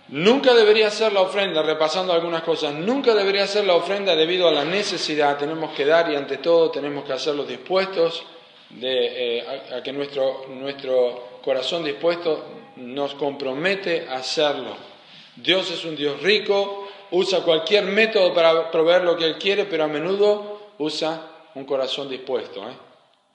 nunca 0.09 0.55
debería 0.55 0.88
ser 0.88 1.12
la 1.12 1.23
ofrenda, 1.23 1.61
repasando 1.62 2.12
algunas 2.12 2.43
cosas, 2.43 2.75
nunca 2.75 3.15
debería 3.15 3.47
ser 3.49 3.67
la 3.67 3.75
ofrenda 3.75 4.15
debido 4.15 4.47
a 4.47 4.53
la 4.53 4.65
necesidad. 4.65 5.37
Tenemos 5.37 5.75
que 5.75 5.85
dar 5.85 6.11
y 6.12 6.15
ante 6.15 6.37
todo 6.37 6.70
tenemos 6.70 7.05
que 7.05 7.12
hacerlo 7.12 7.44
dispuestos 7.44 8.23
eh, 8.81 9.44
a, 9.75 9.82
que 9.82 9.93
nuestro, 9.93 10.47
nuestro 10.50 11.41
corazón 11.43 11.85
dispuesto 11.85 12.44
nos 12.76 13.14
compromete 13.14 14.06
a 14.09 14.19
hacerlo. 14.19 14.76
Dios 15.35 15.73
es 15.73 15.85
un 15.85 15.97
Dios 15.97 16.23
rico, 16.23 16.87
usa 17.11 17.40
cualquier 17.40 17.83
método 17.85 18.33
para 18.33 18.71
proveer 18.71 19.02
lo 19.02 19.16
que 19.16 19.25
Él 19.25 19.38
quiere, 19.38 19.64
pero 19.64 19.85
a 19.85 19.88
menudo 19.88 20.71
usa 20.78 21.21
un 21.57 21.64
corazón 21.64 22.09
dispuesto. 22.09 22.61
¿eh? 22.62 22.88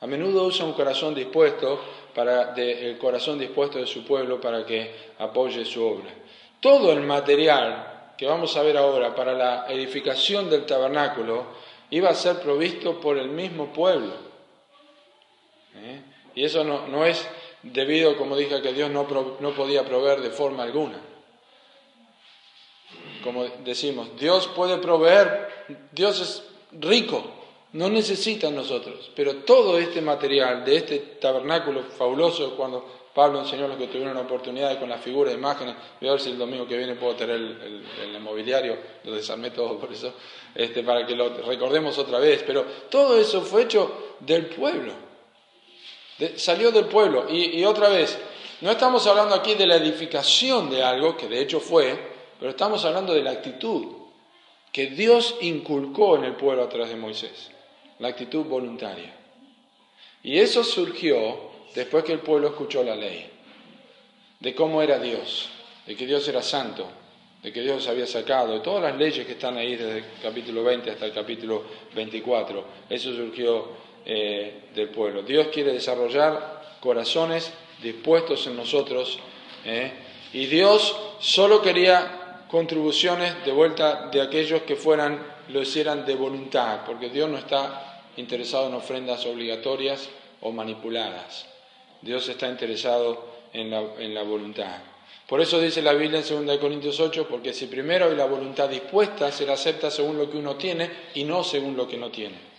A 0.03 0.07
menudo 0.07 0.43
usa 0.43 0.65
un 0.65 0.74
corazón 0.74 1.15
dispuesto, 1.15 1.79
para, 2.13 2.53
el 2.55 2.98
corazón 2.98 3.39
dispuesto 3.39 3.79
de 3.79 3.88
su 3.88 4.03
pueblo 4.03 4.41
para 4.41 4.65
que 4.65 4.93
apoye 5.19 5.63
su 5.63 5.81
obra. 5.81 6.13
Todo 6.60 6.91
el 6.91 7.00
material 7.00 8.12
que 8.17 8.25
vamos 8.25 8.57
a 8.57 8.63
ver 8.63 8.75
ahora 8.75 9.15
para 9.15 9.31
la 9.31 9.65
edificación 9.69 10.50
del 10.50 10.65
tabernáculo 10.65 11.45
iba 11.89 12.10
a 12.10 12.15
ser 12.15 12.41
provisto 12.41 13.00
por 13.00 13.17
el 13.17 13.29
mismo 13.29 13.72
pueblo. 13.72 14.12
¿Eh? 15.77 16.01
Y 16.36 16.43
eso 16.43 16.65
no, 16.65 17.05
es 17.05 17.25
debido, 17.62 18.17
como 18.17 18.36
dije, 18.36 18.55
a 18.55 18.62
que 18.62 18.74
Dios 18.74 18.89
no, 18.91 19.07
no 19.39 19.51
podía 19.51 19.86
proveer 19.86 20.19
de 20.19 20.31
forma 20.31 20.63
alguna. 20.63 21.00
Como 23.24 23.45
decimos, 23.63 24.10
Dios 24.19 24.48
puede 24.48 24.79
proveer, 24.79 25.48
Dios 25.93 26.19
es 26.19 26.43
rico, 26.74 27.42
no 27.74 27.89
necesitan 27.89 28.56
nosotros, 28.56 29.12
pero 29.15 29.38
todo 29.38 29.80
este 29.80 30.00
material 30.00 30.63
de 30.63 30.77
este 30.77 31.00
tabernáculo 31.20 31.82
fabuloso, 31.98 32.56
cuando 32.56 32.86
Pablo 33.15 33.42
enseñó 33.42 33.65
a 33.65 33.68
los 33.70 33.77
que 33.77 33.88
tuvieron 33.88 34.13
la 34.13 34.22
oportunidad 34.22 34.80
con 34.80 34.89
las 34.89 35.01
figuras, 35.01 35.34
imágenes, 35.34 35.75
voy 36.00 36.10
a 36.10 36.13
ver 36.13 36.22
si 36.22 36.30
el 36.30 36.38
domingo 36.38 36.68
que 36.68 36.77
viene 36.77 36.94
puedo 36.94 37.15
tener 37.15 37.36
el, 37.36 38.20
mobiliario, 38.20 38.77
lo 39.03 39.13
desarmé 39.13 39.50
todo 39.51 39.80
por 39.80 39.92
eso, 39.92 40.13
este, 40.53 40.84
para 40.84 41.06
que 41.06 41.15
lo 41.15 41.30
recordemos 41.30 41.98
otra 41.98 42.20
vez, 42.20 42.44
pero 42.46 42.63
todo 42.89 43.20
eso 43.20 43.42
fue 43.42 43.63
hecho 43.63 44.15
del 44.20 44.46
pueblo, 44.46 44.94
salió 46.36 46.72
del 46.72 46.86
pueblo, 46.86 47.25
y, 47.27 47.60
y 47.60 47.65
otra 47.65 47.89
vez, 47.89 48.20
no 48.62 48.70
estamos 48.70 49.06
hablando 49.08 49.34
aquí 49.34 49.56
de 49.56 49.65
la 49.65 49.77
edificación 49.77 50.70
de 50.70 50.84
algo, 50.84 51.18
que 51.18 51.27
de 51.27 51.42
hecho 51.42 51.60
fue, 51.60 51.98
pero 52.39 52.51
estamos 52.51 52.86
hablando 52.86 53.13
de 53.13 53.24
la 53.24 53.32
actitud 53.32 53.88
que 54.72 54.88
Dios 54.88 55.36
inculcó 55.42 56.18
en 56.18 56.25
el 56.25 56.36
pueblo 56.36 56.63
a 56.63 56.70
través 56.70 56.89
de 56.89 56.96
Moisés 56.96 57.52
la 58.03 58.10
actitud 58.10 58.43
voluntaria. 58.43 59.13
Y 60.24 60.38
eso 60.38 60.62
surgió 60.62 61.51
después 61.74 62.03
que 62.03 62.12
el 62.12 62.19
pueblo 62.19 62.50
escuchó 62.50 62.83
la 62.83 62.98
ley, 62.98 63.29
de 64.41 64.53
cómo 64.53 64.81
era 64.81 65.00
Dios, 65.00 65.48
de 65.88 65.95
que 65.95 66.05
Dios 66.05 66.27
era 66.27 66.41
santo, 66.41 66.86
de 67.41 67.53
que 67.53 67.62
Dios 67.62 67.88
había 67.88 68.05
sacado, 68.05 68.55
de 68.55 68.60
todas 68.60 68.83
las 68.83 68.98
leyes 68.98 69.25
que 69.25 69.31
están 69.31 69.55
ahí 69.55 69.77
desde 69.77 70.00
el 70.00 70.05
capítulo 70.22 70.65
20 70.65 70.91
hasta 70.91 71.05
el 71.05 71.13
capítulo 71.13 71.63
24. 71.95 72.65
Eso 72.89 73.13
surgió 73.13 73.69
eh, 74.05 74.63
del 74.75 74.89
pueblo. 74.89 75.24
Dios 75.24 75.48
quiere 75.48 75.72
desarrollar 75.72 76.77
corazones 76.81 77.53
dispuestos 77.81 78.48
en 78.48 78.57
nosotros 78.57 79.17
¿eh? 79.63 79.93
y 80.33 80.45
Dios 80.48 80.93
solo 81.19 81.62
quería 81.62 82.45
contribuciones 82.50 83.45
de 83.45 83.51
vuelta 83.53 84.10
de 84.12 84.22
aquellos 84.22 84.63
que 84.63 84.75
fueran, 84.75 85.25
lo 85.48 85.62
hicieran 85.62 86.05
de 86.05 86.15
voluntad, 86.15 86.81
porque 86.86 87.10
Dios 87.10 87.29
no 87.29 87.38
está 87.38 87.92
interesado 88.17 88.67
en 88.67 88.75
ofrendas 88.75 89.25
obligatorias 89.25 90.10
o 90.41 90.51
manipuladas. 90.51 91.46
Dios 92.01 92.27
está 92.27 92.48
interesado 92.48 93.34
en 93.53 93.70
la, 93.72 94.24
voluntad. 94.24 94.82
Por 95.27 95.39
eso 95.39 95.60
dice 95.60 95.82
la 95.82 95.93
Biblia 95.93 96.22
en 96.27 96.46
2 96.46 96.58
Corintios 96.58 97.00
8, 97.00 97.27
porque 97.29 97.53
si 97.53 97.67
primero 97.67 98.05
hay 98.05 98.15
la 98.15 98.25
voluntad 98.25 98.70
dispuesta, 98.70 99.32
se 99.32 99.46
la 99.46 99.53
acepta 99.53 99.89
según 99.89 100.17
lo 100.17 100.29
que 100.29 100.38
uno 100.38 100.55
tiene 100.55 100.89
y 101.13 101.24
no 101.24 101.43
según 101.43 101.77
lo 101.77 101.88
que 101.88 101.98
no 101.98 102.10
tiene. 102.10 102.52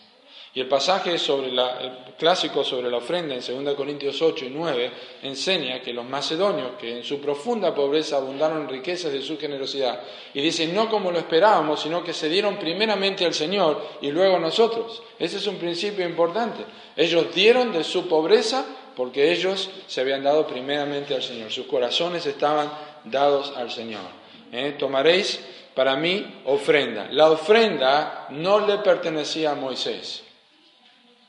Y 0.54 0.61
el 0.61 0.68
pasaje 0.68 1.18
sobre 1.18 1.50
la, 1.50 1.80
el 1.80 1.92
clásico 2.16 2.62
sobre 2.62 2.90
la 2.90 2.99
ofrenda 2.99 3.34
en 3.34 3.64
2 3.64 3.75
Corintios 3.75 4.23
8 4.23 4.44
y 4.46 4.50
9 4.50 4.92
enseña 5.23 5.80
que 5.80 5.92
los 5.92 6.04
macedonios, 6.04 6.73
que 6.78 6.99
en 6.99 7.04
su 7.04 7.20
profunda 7.20 7.75
pobreza 7.75 8.16
abundaron 8.16 8.62
en 8.62 8.68
riquezas 8.68 9.12
de 9.12 9.20
su 9.20 9.37
generosidad, 9.38 10.00
y 10.32 10.40
dice, 10.40 10.68
no 10.68 10.88
como 10.88 11.11
lo 11.11 11.18
esperábamos, 11.18 11.80
sino 11.80 12.04
que 12.04 12.12
se 12.12 12.28
dieron 12.28 12.56
primeramente 12.56 13.25
al 13.25 13.34
Señor 13.34 13.82
y 14.00 14.11
luego 14.11 14.37
a 14.37 14.40
nosotros. 14.40 15.02
Ese 15.18 15.38
es 15.38 15.46
un 15.46 15.56
principio 15.56 16.06
importante. 16.06 16.64
Ellos 16.96 17.34
dieron 17.34 17.73
de 17.73 17.82
su 17.82 18.06
pobreza 18.08 18.64
porque 18.96 19.32
ellos 19.32 19.70
se 19.88 20.00
habían 20.00 20.23
dado 20.23 20.46
primeramente 20.46 21.14
al 21.14 21.23
Señor. 21.23 21.50
Sus 21.50 21.66
corazones 21.66 22.26
estaban 22.26 22.70
dados 23.04 23.52
al 23.56 23.70
Señor. 23.73 24.04
¿Eh? 24.52 24.76
Tomaréis 24.78 25.40
para 25.75 25.96
mí 25.96 26.42
ofrenda. 26.44 27.08
La 27.11 27.30
ofrenda 27.30 28.28
no 28.30 28.64
le 28.64 28.78
pertenecía 28.78 29.50
a 29.50 29.54
Moisés. 29.56 30.24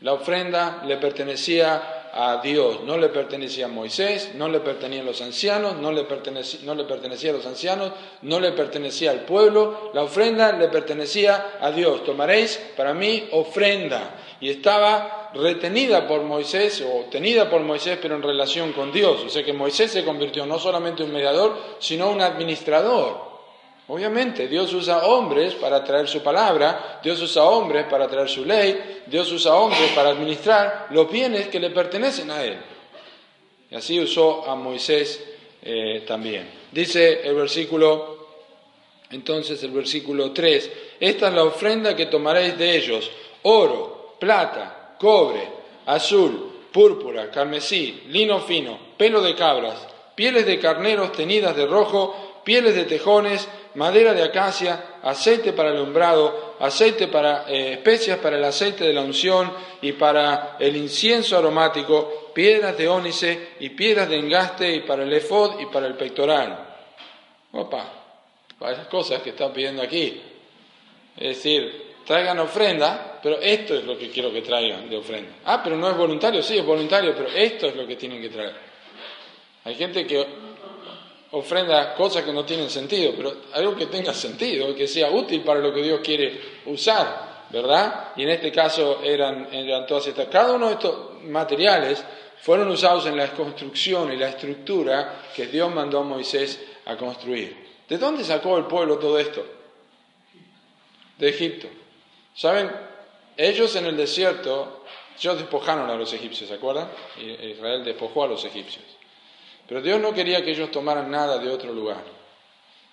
La 0.05 0.13
ofrenda 0.13 0.83
le 0.85 0.97
pertenecía 0.97 2.09
a 2.13 2.39
Dios, 2.39 2.81
no 2.83 2.95
le 2.95 3.09
pertenecía 3.09 3.65
a 3.65 3.69
Moisés, 3.69 4.33
no 4.35 4.47
le 4.47 4.59
pertenecía 4.59 5.01
a 5.01 5.05
los 5.05 5.19
ancianos, 5.19 5.77
no 5.77 5.91
le, 5.91 6.03
pertenecía, 6.03 6.59
no 6.63 6.75
le 6.75 6.83
pertenecía 6.83 7.31
a 7.31 7.33
los 7.33 7.45
ancianos, 7.47 7.91
no 8.21 8.39
le 8.39 8.51
pertenecía 8.51 9.09
al 9.09 9.21
pueblo, 9.21 9.89
la 9.95 10.03
ofrenda 10.03 10.51
le 10.51 10.67
pertenecía 10.67 11.57
a 11.59 11.71
Dios. 11.71 12.03
Tomaréis 12.03 12.61
para 12.77 12.93
mí 12.93 13.27
ofrenda. 13.31 14.15
Y 14.41 14.51
estaba 14.51 15.31
retenida 15.33 16.07
por 16.07 16.21
Moisés, 16.21 16.85
o 16.87 17.05
tenida 17.09 17.49
por 17.49 17.61
Moisés, 17.61 17.97
pero 17.99 18.13
en 18.13 18.21
relación 18.21 18.73
con 18.73 18.91
Dios. 18.91 19.23
O 19.25 19.29
sea 19.29 19.43
que 19.43 19.53
Moisés 19.53 19.89
se 19.89 20.05
convirtió 20.05 20.45
no 20.45 20.59
solamente 20.59 21.01
en 21.01 21.09
un 21.09 21.15
mediador, 21.15 21.57
sino 21.79 22.11
un 22.11 22.21
administrador. 22.21 23.24
Obviamente, 23.87 24.47
Dios 24.47 24.73
usa 24.73 25.05
hombres 25.05 25.53
para 25.55 25.83
traer 25.83 26.07
su 26.07 26.23
palabra, 26.23 26.99
Dios 27.03 27.21
usa 27.21 27.43
hombres 27.43 27.85
para 27.85 28.07
traer 28.07 28.27
su 28.27 28.43
ley, 28.43 29.03
Dios 29.05 29.31
usa 29.31 29.53
hombres 29.55 29.91
para 29.91 30.09
administrar 30.09 30.87
los 30.89 31.09
bienes 31.11 31.49
que 31.49 31.59
le 31.59 31.69
pertenecen 31.69 32.31
a 32.31 32.43
Él. 32.43 32.57
Y 33.69 33.75
así 33.75 33.99
usó 33.99 34.49
a 34.49 34.55
Moisés 34.55 35.23
eh, 35.61 36.03
también. 36.07 36.49
Dice 36.71 37.21
el 37.27 37.35
versículo, 37.35 38.27
entonces 39.11 39.61
el 39.61 39.71
versículo 39.71 40.31
3, 40.31 40.71
esta 40.99 41.27
es 41.27 41.33
la 41.33 41.43
ofrenda 41.43 41.95
que 41.95 42.07
tomaréis 42.07 42.57
de 42.57 42.75
ellos, 42.75 43.11
oro, 43.43 44.15
plata, 44.19 44.95
cobre, 44.99 45.47
azul, 45.85 46.53
púrpura, 46.71 47.29
carmesí, 47.29 48.03
lino 48.07 48.39
fino, 48.41 48.79
pelo 48.97 49.21
de 49.21 49.35
cabras, 49.35 49.87
pieles 50.15 50.47
de 50.47 50.59
carneros 50.59 51.11
tenidas 51.11 51.55
de 51.55 51.67
rojo, 51.67 52.34
pieles 52.45 52.75
de 52.75 52.85
tejones, 52.85 53.45
madera 53.73 54.13
de 54.13 54.23
acacia, 54.23 54.99
aceite 55.01 55.51
para 55.51 55.71
alumbrado, 55.71 56.55
aceite 56.59 57.07
para 57.07 57.49
eh, 57.49 57.73
especias 57.73 58.19
para 58.19 58.37
el 58.37 58.43
aceite 58.45 58.85
de 58.85 58.93
la 58.93 59.01
unción 59.01 59.51
y 59.81 59.91
para 59.93 60.55
el 60.59 60.77
incienso 60.77 61.37
aromático, 61.37 62.31
piedras 62.33 62.77
de 62.77 62.87
ónice 62.87 63.49
y 63.59 63.71
piedras 63.71 64.07
de 64.07 64.17
engaste 64.17 64.75
y 64.75 64.79
para 64.81 65.03
el 65.03 65.11
efod 65.11 65.59
y 65.59 65.65
para 65.65 65.87
el 65.87 65.95
pectoral. 65.95 66.77
Opa, 67.51 67.85
varias 68.59 68.87
cosas 68.87 69.21
que 69.21 69.31
está 69.31 69.51
pidiendo 69.51 69.81
aquí. 69.81 70.21
Es 71.17 71.37
decir, 71.37 71.95
traigan 72.05 72.39
ofrenda, 72.39 73.19
pero 73.23 73.39
esto 73.39 73.75
es 73.75 73.85
lo 73.85 73.97
que 73.97 74.09
quiero 74.09 74.31
que 74.31 74.41
traigan 74.41 74.87
de 74.89 74.97
ofrenda. 74.97 75.31
Ah, 75.45 75.61
pero 75.63 75.75
no 75.75 75.89
es 75.89 75.97
voluntario, 75.97 76.43
sí 76.43 76.57
es 76.57 76.65
voluntario, 76.65 77.13
pero 77.15 77.29
esto 77.29 77.67
es 77.67 77.75
lo 77.75 77.87
que 77.87 77.95
tienen 77.95 78.21
que 78.21 78.29
traer. 78.29 78.53
Hay 79.63 79.73
gente 79.75 80.05
que 80.05 80.44
ofrenda 81.35 81.93
cosas 81.95 82.23
que 82.23 82.31
no 82.31 82.45
tienen 82.45 82.69
sentido, 82.69 83.13
pero 83.15 83.33
algo 83.53 83.75
que 83.75 83.87
tenga 83.87 84.13
sentido, 84.13 84.73
que 84.73 84.87
sea 84.87 85.11
útil 85.11 85.41
para 85.41 85.59
lo 85.59 85.73
que 85.73 85.81
Dios 85.81 85.99
quiere 86.01 86.39
usar, 86.65 87.45
¿verdad? 87.49 88.13
Y 88.15 88.23
en 88.23 88.29
este 88.29 88.51
caso 88.51 89.01
eran, 89.03 89.53
eran 89.53 89.85
todas 89.85 90.07
estas. 90.07 90.27
Cada 90.27 90.53
uno 90.53 90.67
de 90.67 90.73
estos 90.73 91.23
materiales 91.23 92.03
fueron 92.41 92.69
usados 92.69 93.05
en 93.07 93.17
la 93.17 93.31
construcción 93.31 94.13
y 94.13 94.17
la 94.17 94.29
estructura 94.29 95.23
que 95.35 95.47
Dios 95.47 95.73
mandó 95.73 95.99
a 95.99 96.03
Moisés 96.03 96.59
a 96.85 96.95
construir. 96.95 97.65
¿De 97.87 97.97
dónde 97.97 98.23
sacó 98.23 98.57
el 98.57 98.65
pueblo 98.65 98.97
todo 98.97 99.19
esto? 99.19 99.45
De 101.17 101.29
Egipto. 101.29 101.67
¿Saben? 102.33 102.71
Ellos 103.35 103.75
en 103.75 103.85
el 103.87 103.97
desierto, 103.97 104.85
ellos 105.19 105.37
despojaron 105.37 105.89
a 105.89 105.95
los 105.95 106.13
egipcios, 106.13 106.47
¿se 106.49 106.55
acuerdan? 106.55 106.89
Israel 107.19 107.83
despojó 107.83 108.23
a 108.23 108.27
los 108.27 108.45
egipcios. 108.45 108.94
Pero 109.67 109.81
Dios 109.81 109.99
no 109.99 110.13
quería 110.13 110.43
que 110.43 110.51
ellos 110.51 110.71
tomaran 110.71 111.09
nada 111.09 111.39
de 111.39 111.49
otro 111.49 111.73
lugar. 111.73 112.03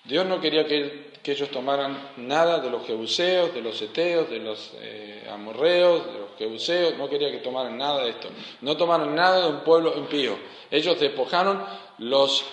Dios 0.05 0.26
no 0.26 0.41
quería 0.41 0.67
que, 0.67 1.12
ellos 1.25 1.50
tomaran 1.50 2.11
nada 2.17 2.59
de 2.59 2.69
los 2.69 2.85
jebuseos, 2.85 3.55
de 3.55 3.61
los 3.61 3.81
eteos, 3.81 4.29
de 4.29 4.38
los 4.41 4.73
eh, 4.81 5.29
amorreos, 5.33 6.05
de 6.07 6.19
los 6.19 6.31
jebuseos, 6.37 6.97
no 6.99 7.09
quería 7.09 7.31
que 7.31 7.38
tomaran 7.38 7.79
nada 7.79 8.02
de 8.02 8.11
esto. 8.11 8.29
No 8.61 8.76
tomaran 8.76 9.14
nada 9.14 9.43
de 9.43 9.49
un 9.49 9.61
pueblo 9.61 9.97
impío. 9.97 10.37
Ellos 10.71 10.99
despojaron, 10.99 11.64
los, 11.99 12.45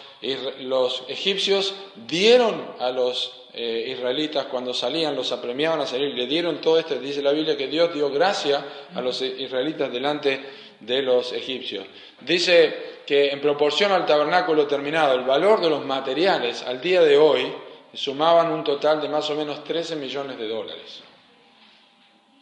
los 0.60 1.04
egipcios 1.08 1.74
dieron 2.08 2.76
a 2.80 2.92
los 2.92 3.39
eh, 3.54 3.94
israelitas 3.96 4.46
cuando 4.46 4.74
salían, 4.74 5.16
los 5.16 5.32
apremiaban 5.32 5.82
a 5.82 5.88
salir, 5.88 6.14
le 6.14 6.28
dieron 6.28 6.62
todo 6.62 6.78
esto. 6.78 6.96
Dice 7.00 7.22
la 7.22 7.32
Biblia 7.32 7.58
que 7.58 7.68
Dios 7.68 7.94
dio 7.94 8.10
gracia 8.12 8.64
a 8.94 9.02
los 9.02 9.22
israelitas 9.22 9.92
delante 9.92 10.40
de 10.80 11.02
los 11.02 11.34
egipcios. 11.34 11.86
Dice 12.22 13.02
que 13.06 13.30
en 13.32 13.42
proporción 13.42 13.92
al 13.92 14.06
tabernáculo 14.06 14.68
terminado, 14.68 15.16
el 15.16 15.26
valor 15.26 15.62
de 15.62 15.70
los 15.70 15.84
materiales 15.84 16.62
al 16.64 16.80
día 16.80 17.02
de 17.02 17.18
hoy 17.18 17.52
sumaban 17.94 18.52
un 18.52 18.64
total 18.64 19.02
de 19.02 19.10
más 19.10 19.30
o 19.30 19.36
menos 19.36 19.64
13 19.64 19.96
millones 19.96 20.38
de 20.38 20.48
dólares. 20.48 21.02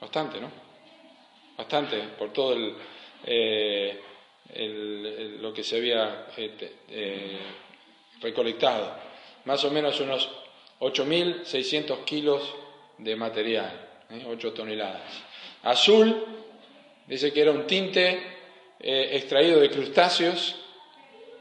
Bastante, 0.02 0.42
¿no? 0.42 0.52
Bastante 1.58 1.98
por 2.18 2.32
todo 2.34 2.54
el, 2.54 2.76
eh, 3.26 4.00
lo 5.40 5.54
que 5.54 5.64
se 5.64 5.78
había 5.78 6.28
eh, 6.38 7.40
recolectado. 8.22 8.96
Más 9.46 9.64
o 9.64 9.72
menos 9.72 10.00
unos 10.02 10.30
8.600 10.80 12.04
kilos 12.04 12.54
de 12.98 13.16
material, 13.16 13.72
8 14.28 14.54
toneladas. 14.54 15.02
Azul, 15.64 16.26
dice 17.08 17.34
que 17.34 17.42
era 17.42 17.52
un 17.52 17.66
tinte 17.66 18.22
eh, 18.80 19.10
extraído 19.14 19.60
de 19.60 19.70
crustáceos 19.70 20.56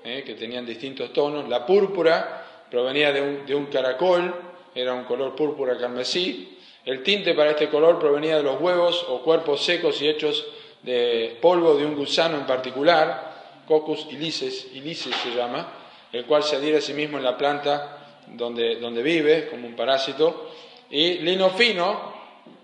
eh, 0.05 0.23
que 0.25 0.35
tenían 0.35 0.65
distintos 0.65 1.13
tonos. 1.13 1.49
La 1.49 1.67
púrpura 1.67 2.65
provenía 2.71 3.13
de 3.13 3.21
un, 3.21 3.47
de 3.47 3.55
un 3.55 3.67
caracol, 3.67 4.35
era 4.75 4.95
un 4.95 5.05
color 5.05 5.35
púrpura 5.35 5.77
carmesí. 5.77 6.59
El 6.85 7.03
tinte 7.03 7.35
para 7.35 7.51
este 7.51 7.69
color 7.69 7.99
provenía 7.99 8.37
de 8.37 8.43
los 8.43 8.61
huevos 8.61 9.05
o 9.09 9.23
cuerpos 9.23 9.65
secos 9.65 10.01
y 10.01 10.09
hechos 10.09 10.47
de 10.83 11.37
polvo 11.43 11.75
de 11.75 11.85
un 11.85 11.97
gusano 11.97 12.37
en 12.37 12.47
particular, 12.47 13.35
Coccus 13.67 14.07
ilices, 14.11 14.69
ilices 14.73 15.15
se 15.17 15.35
llama, 15.35 15.67
el 16.13 16.25
cual 16.25 16.45
se 16.45 16.57
adhiere 16.57 16.79
a 16.79 16.81
sí 16.81 16.95
mismo 16.95 17.19
en 17.19 17.25
la 17.25 17.37
planta 17.37 17.96
donde, 18.29 18.77
donde 18.77 19.03
vive, 19.03 19.49
como 19.49 19.67
un 19.67 19.77
parásito. 19.77 20.51
Y 20.91 21.19
lino 21.19 21.51
fino, 21.51 22.15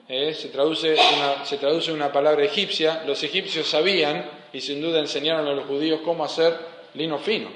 eh, 0.09 0.35
se, 0.35 0.49
traduce 0.49 0.93
una, 0.93 1.45
se 1.45 1.59
traduce 1.59 1.93
una 1.93 2.13
palabra 2.13 2.45
egipcia, 2.45 3.03
los 3.07 3.23
egipcios 3.23 3.67
sabían 3.67 4.29
y 4.53 4.61
sin 4.61 4.81
duda 4.81 5.01
enseñaron 5.01 5.47
a 5.47 5.53
los 5.53 5.67
judíos 5.67 6.01
cómo 6.05 6.25
hacer 6.25 6.55
lino 6.95 7.19
fino. 7.19 7.49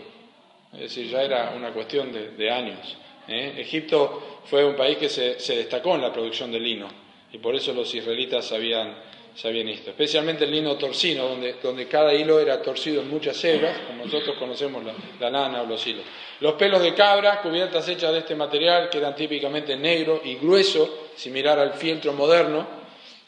Es 0.73 0.81
decir, 0.81 1.09
ya 1.09 1.23
era 1.23 1.53
una 1.57 1.73
cuestión 1.73 2.13
de, 2.13 2.51
años. 2.51 2.97
¿eh? 3.29 3.55
Egipto 3.59 4.41
fue 4.45 4.65
un 4.65 4.77
país 4.77 4.99
que 4.99 5.09
se, 5.09 5.57
destacó 5.57 5.95
en 5.95 6.03
la 6.03 6.13
producción 6.13 6.53
de 6.53 6.61
lino 6.61 6.89
y 7.33 7.39
por 7.39 7.55
eso 7.55 7.73
los 7.73 7.95
israelitas 7.95 8.47
sabían, 8.47 8.95
sabían 9.37 9.69
esto. 9.69 9.91
Especialmente 9.91 10.45
el 10.45 10.51
lino 10.51 10.77
torcino, 10.77 11.29
donde, 11.29 11.55
donde 11.63 11.87
cada 11.87 12.15
hilo 12.15 12.41
era 12.41 12.61
torcido 12.63 13.03
en 13.03 13.11
muchas 13.11 13.43
hebras, 13.45 13.79
como 13.87 14.05
nosotros 14.05 14.37
conocemos 14.39 14.83
la, 14.85 14.95
la 15.21 15.31
lana 15.31 15.63
o 15.63 15.67
los 15.67 15.87
hilos. 15.87 16.05
Los 16.41 16.55
pelos 16.55 16.83
de 16.83 16.95
cabra, 16.95 17.41
cubiertas 17.41 17.89
hechas 17.89 18.13
de 18.13 18.21
este 18.21 18.35
material, 18.35 18.89
que 18.89 18.99
eran 18.99 19.15
típicamente 19.15 19.77
negro 19.77 20.21
y 20.25 20.37
grueso, 20.37 21.09
similar 21.15 21.59
al 21.59 21.75
fieltro 21.75 22.13
moderno, 22.13 22.67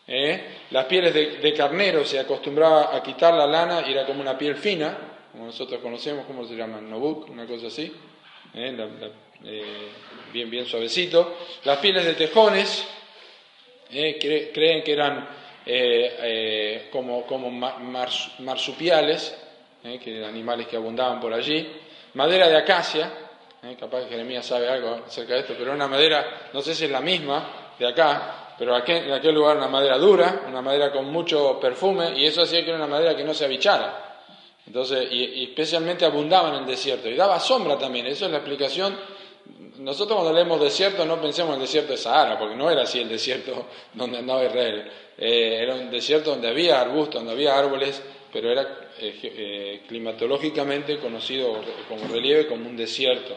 ¿eh? 0.06 0.44
Las 0.70 0.86
pieles 0.86 1.14
de, 1.14 1.54
carnero 1.54 2.04
se 2.04 2.18
acostumbraba 2.18 2.94
a 2.96 3.02
quitar 3.02 3.34
la 3.34 3.46
lana 3.46 3.84
y 3.86 3.92
era 3.92 4.04
como 4.04 4.20
una 4.20 4.36
piel 4.36 4.56
fina, 4.56 4.96
como 5.32 5.46
nosotros 5.46 5.80
conocemos, 5.80 6.26
¿cómo 6.26 6.46
se 6.46 6.54
llama? 6.54 6.80
Nobuk, 6.80 7.28
una 7.30 7.46
cosa 7.46 7.68
así, 7.68 7.92
¿eh? 8.54 8.76
Eh, 9.44 9.62
bien, 10.32 10.50
bien 10.50 10.66
suavecito. 10.66 11.38
Las 11.64 11.78
pieles 11.78 12.04
de 12.04 12.14
tejones, 12.14 12.86
creen 13.88 14.82
que 14.82 14.92
eran 14.92 15.37
como, 16.90 17.26
como 17.26 17.50
marsupiales, 17.50 19.36
que 19.82 20.18
eran 20.18 20.30
animales 20.30 20.66
que 20.66 20.76
abundaban 20.76 21.20
por 21.20 21.32
allí, 21.32 21.66
madera 22.14 22.48
de 22.48 22.56
acacia, 22.56 23.10
capaz 23.78 24.04
que 24.04 24.10
Jeremías 24.10 24.46
sabe 24.46 24.68
algo 24.68 25.02
acerca 25.06 25.34
de 25.34 25.40
esto, 25.40 25.54
pero 25.58 25.72
una 25.72 25.88
madera, 25.88 26.48
no 26.52 26.62
sé 26.62 26.74
si 26.74 26.84
es 26.84 26.90
la 26.90 27.00
misma 27.00 27.74
de 27.78 27.86
acá, 27.86 28.54
pero 28.58 28.76
en 28.76 29.12
aquel 29.12 29.34
lugar 29.34 29.56
una 29.56 29.68
madera 29.68 29.98
dura, 29.98 30.42
una 30.48 30.60
madera 30.60 30.90
con 30.90 31.06
mucho 31.06 31.58
perfume, 31.60 32.18
y 32.18 32.26
eso 32.26 32.42
hacía 32.42 32.64
que 32.64 32.70
era 32.70 32.78
una 32.78 32.86
madera 32.86 33.16
que 33.16 33.24
no 33.24 33.34
se 33.34 33.44
abichara. 33.44 34.04
Entonces, 34.66 35.08
y, 35.10 35.44
especialmente 35.44 36.04
abundaba 36.04 36.48
en 36.50 36.56
el 36.56 36.66
desierto, 36.66 37.08
y 37.08 37.14
daba 37.14 37.38
sombra 37.40 37.78
también, 37.78 38.06
eso 38.06 38.26
es 38.26 38.32
la 38.32 38.38
explicación. 38.38 38.96
Nosotros 39.78 40.16
cuando 40.16 40.32
leemos 40.32 40.60
desierto 40.60 41.04
no 41.04 41.20
pensemos 41.20 41.50
en 41.50 41.60
el 41.60 41.66
desierto 41.66 41.92
de 41.92 41.98
Sahara, 41.98 42.38
porque 42.38 42.56
no 42.56 42.70
era 42.70 42.82
así 42.82 43.00
el 43.00 43.08
desierto 43.08 43.66
donde 43.94 44.18
andaba 44.18 44.44
Israel. 44.44 44.90
Eh, 45.16 45.58
era 45.62 45.74
un 45.74 45.90
desierto 45.90 46.30
donde 46.30 46.48
había 46.48 46.80
arbustos, 46.80 47.16
donde 47.16 47.32
había 47.32 47.56
árboles, 47.56 48.02
pero 48.32 48.50
era 48.50 48.62
eh, 48.98 49.20
eh, 49.22 49.82
climatológicamente 49.86 50.98
conocido 50.98 51.60
como 51.88 52.06
relieve 52.12 52.46
como 52.46 52.68
un 52.68 52.76
desierto. 52.76 53.36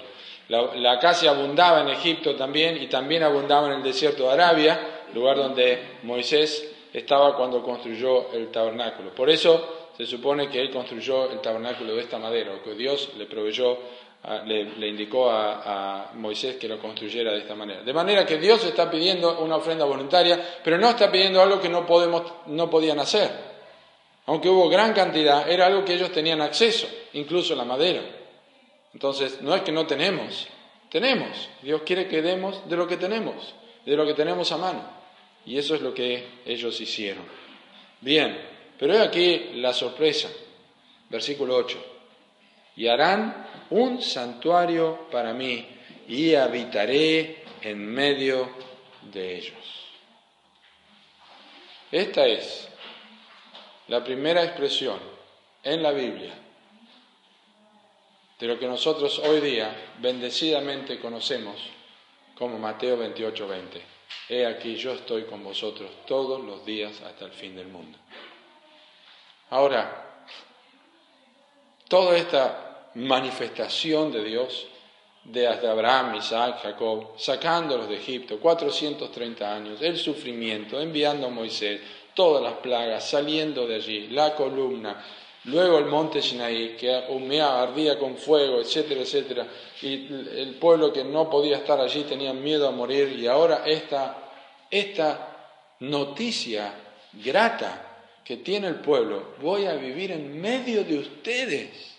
La, 0.49 0.75
la, 0.75 0.93
acacia 0.93 1.31
abundaba 1.31 1.81
en 1.81 1.89
Egipto 1.89 2.35
también 2.35 2.81
y 2.81 2.87
también 2.87 3.23
abundaba 3.23 3.67
en 3.67 3.73
el 3.73 3.83
desierto 3.83 4.23
de 4.23 4.31
Arabia, 4.31 5.05
lugar 5.13 5.37
donde 5.37 5.97
Moisés 6.03 6.71
estaba 6.93 7.37
cuando 7.37 7.63
construyó 7.63 8.31
el 8.33 8.51
tabernáculo. 8.51 9.13
Por 9.15 9.29
eso 9.29 9.89
se 9.95 10.05
supone 10.05 10.49
que 10.49 10.59
él 10.59 10.71
construyó 10.71 11.31
el 11.31 11.39
tabernáculo 11.39 11.95
de 11.95 12.01
esta 12.01 12.17
madera, 12.17 12.53
o 12.53 12.63
que 12.63 12.75
Dios 12.75 13.11
le 13.17 13.25
proveyó, 13.25 13.77
le, 14.45 14.87
indicó 14.87 15.29
a, 15.31 16.11
Moisés 16.13 16.57
que 16.57 16.67
lo 16.67 16.79
construyera 16.79 17.31
de 17.31 17.39
esta 17.39 17.55
manera. 17.55 17.81
De 17.81 17.93
manera 17.93 18.25
que 18.25 18.37
Dios 18.37 18.63
está 18.63 18.89
pidiendo 18.89 19.39
una 19.39 19.55
ofrenda 19.55 19.85
voluntaria, 19.85 20.59
pero 20.63 20.77
no 20.77 20.89
está 20.89 21.11
pidiendo 21.11 21.41
algo 21.41 21.59
que 21.59 21.69
no, 21.69 21.85
podemos, 21.85 22.23
no 22.47 22.69
podían 22.69 22.99
hacer. 22.99 23.51
Aunque 24.27 24.49
hubo 24.49 24.69
gran 24.69 24.93
cantidad, 24.93 25.49
era 25.49 25.65
algo 25.65 25.83
que 25.83 25.93
ellos 25.93 26.11
tenían 26.11 26.41
acceso, 26.41 26.87
incluso 27.13 27.55
la 27.55 27.65
madera. 27.65 28.01
Entonces, 28.93 29.41
no 29.41 29.55
es 29.55 29.61
que 29.61 29.71
no 29.71 29.87
tenemos, 29.87 30.47
tenemos. 30.89 31.49
Dios 31.61 31.81
quiere 31.83 32.07
que 32.07 32.21
demos 32.21 32.67
de 32.69 32.75
lo 32.75 32.87
que 32.87 32.97
tenemos, 32.97 33.55
de 33.85 33.95
lo 33.95 34.05
que 34.05 34.13
tenemos 34.13 34.51
a 34.51 34.57
mano. 34.57 34.83
Y 35.45 35.57
eso 35.57 35.73
es 35.73 35.81
lo 35.81 35.93
que 35.93 36.41
ellos 36.45 36.79
hicieron. 36.79 37.25
Bien, 38.01 38.37
pero 38.77 38.93
he 38.93 39.01
aquí 39.01 39.51
la 39.55 39.73
sorpresa, 39.73 40.29
versículo 41.09 41.55
8. 41.55 41.83
Y 42.75 42.87
harán 42.87 43.47
un 43.71 44.01
santuario 44.01 45.07
para 45.11 45.33
mí 45.33 45.67
y 46.07 46.35
habitaré 46.35 47.43
en 47.61 47.85
medio 47.85 48.49
de 49.01 49.37
ellos. 49.37 49.81
Esta 51.91 52.25
es 52.25 52.69
la 53.87 54.03
primera 54.03 54.43
expresión 54.43 54.99
en 55.63 55.83
la 55.83 55.91
Biblia 55.91 56.33
de 58.39 58.47
lo 58.47 58.57
que 58.57 58.67
nosotros 58.67 59.19
hoy 59.19 59.39
día 59.39 59.93
bendecidamente 59.99 60.99
conocemos 60.99 61.55
como 62.35 62.57
Mateo 62.57 62.97
28, 62.97 63.47
20. 63.47 63.81
He 64.29 64.45
aquí 64.47 64.75
yo 64.75 64.93
estoy 64.93 65.25
con 65.25 65.43
vosotros 65.43 65.91
todos 66.07 66.43
los 66.43 66.65
días 66.65 67.01
hasta 67.01 67.25
el 67.25 67.31
fin 67.31 67.55
del 67.55 67.67
mundo. 67.67 67.99
Ahora, 69.51 70.25
toda 71.87 72.17
esta 72.17 72.70
manifestación 72.95 74.11
de 74.11 74.23
Dios, 74.23 74.67
desde 75.23 75.67
Abraham, 75.67 76.15
Isaac, 76.15 76.59
Jacob, 76.63 77.13
sacándolos 77.17 77.87
de 77.87 77.95
Egipto, 77.95 78.39
430 78.39 79.55
años, 79.55 79.81
el 79.81 79.97
sufrimiento, 79.97 80.79
enviando 80.79 81.27
a 81.27 81.29
Moisés, 81.29 81.79
todas 82.13 82.41
las 82.41 82.53
plagas, 82.53 83.07
saliendo 83.07 83.67
de 83.67 83.75
allí, 83.75 84.07
la 84.07 84.35
columna, 84.35 85.03
luego 85.45 85.77
el 85.77 85.85
monte 85.85 86.21
Sinaí, 86.21 86.75
que 86.75 87.05
humeaba, 87.09 87.61
ardía 87.61 87.97
con 87.99 88.17
fuego, 88.17 88.59
etcétera, 88.59 89.01
etcétera, 89.01 89.47
y 89.81 90.07
el 90.07 90.55
pueblo 90.59 90.91
que 90.91 91.03
no 91.03 91.29
podía 91.29 91.57
estar 91.57 91.79
allí 91.79 92.03
tenía 92.03 92.33
miedo 92.33 92.67
a 92.67 92.71
morir, 92.71 93.15
y 93.17 93.27
ahora 93.27 93.63
esta, 93.65 94.17
esta 94.69 95.37
noticia 95.79 96.73
grata 97.13 97.87
que 98.23 98.37
tiene 98.37 98.67
el 98.67 98.75
pueblo, 98.75 99.35
voy 99.41 99.65
a 99.65 99.73
vivir 99.73 100.11
en 100.11 100.39
medio 100.39 100.83
de 100.83 100.97
ustedes. 100.97 101.97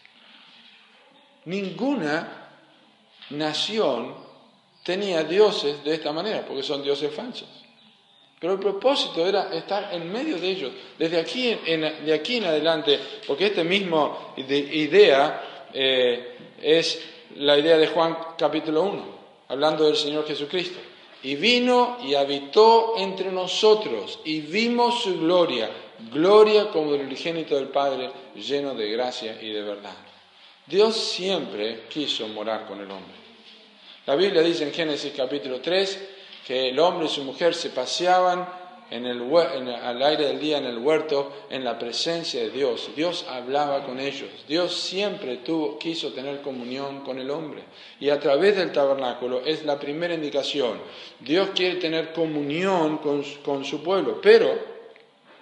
Ninguna 1.44 2.50
nación 3.30 4.14
tenía 4.82 5.24
dioses 5.24 5.82
de 5.84 5.94
esta 5.94 6.12
manera, 6.12 6.44
porque 6.46 6.62
son 6.62 6.82
dioses 6.82 7.12
falsos. 7.14 7.48
Pero 8.38 8.54
el 8.54 8.58
propósito 8.58 9.24
era 9.24 9.54
estar 9.54 9.94
en 9.94 10.10
medio 10.10 10.36
de 10.36 10.48
ellos, 10.48 10.72
desde 10.98 11.20
aquí 11.20 11.56
en, 11.64 12.04
de 12.04 12.12
aquí 12.12 12.38
en 12.38 12.44
adelante, 12.44 12.98
porque 13.26 13.46
esta 13.46 13.62
misma 13.62 14.34
idea 14.36 15.68
eh, 15.72 16.36
es 16.60 17.00
la 17.36 17.56
idea 17.56 17.78
de 17.78 17.86
Juan 17.86 18.16
capítulo 18.36 18.82
1, 18.82 19.04
hablando 19.48 19.84
del 19.84 19.96
Señor 19.96 20.26
Jesucristo. 20.26 20.78
Y 21.22 21.36
vino 21.36 21.98
y 22.02 22.14
habitó 22.16 22.94
entre 22.98 23.30
nosotros 23.30 24.18
y 24.24 24.40
vimos 24.40 25.04
su 25.04 25.20
gloria, 25.20 25.70
gloria 26.12 26.68
como 26.70 26.94
el 26.96 27.02
unigénito 27.02 27.54
del 27.54 27.68
Padre, 27.68 28.10
lleno 28.34 28.74
de 28.74 28.90
gracia 28.90 29.40
y 29.40 29.50
de 29.50 29.62
verdad. 29.62 30.11
Dios 30.72 30.96
siempre 30.96 31.82
quiso 31.90 32.26
morar 32.28 32.64
con 32.66 32.80
el 32.80 32.90
hombre. 32.90 33.12
La 34.06 34.16
Biblia 34.16 34.40
dice 34.40 34.64
en 34.64 34.72
Génesis 34.72 35.12
capítulo 35.14 35.60
3 35.60 36.08
que 36.46 36.70
el 36.70 36.78
hombre 36.78 37.08
y 37.08 37.10
su 37.10 37.22
mujer 37.24 37.54
se 37.54 37.68
paseaban 37.68 38.48
en 38.90 39.04
el, 39.04 39.20
al 39.20 40.02
aire 40.02 40.28
del 40.28 40.40
día 40.40 40.56
en 40.56 40.64
el 40.64 40.78
huerto 40.78 41.44
en 41.50 41.62
la 41.62 41.78
presencia 41.78 42.40
de 42.40 42.48
Dios. 42.48 42.88
Dios 42.96 43.26
hablaba 43.28 43.84
con 43.84 44.00
ellos. 44.00 44.30
Dios 44.48 44.74
siempre 44.74 45.36
tuvo, 45.44 45.78
quiso 45.78 46.14
tener 46.14 46.40
comunión 46.40 47.00
con 47.00 47.18
el 47.18 47.30
hombre. 47.30 47.64
Y 48.00 48.08
a 48.08 48.18
través 48.18 48.56
del 48.56 48.72
tabernáculo 48.72 49.42
es 49.44 49.66
la 49.66 49.78
primera 49.78 50.14
indicación. 50.14 50.80
Dios 51.20 51.50
quiere 51.54 51.74
tener 51.74 52.14
comunión 52.14 52.96
con, 52.96 53.22
con 53.44 53.62
su 53.66 53.82
pueblo, 53.82 54.22
pero 54.22 54.58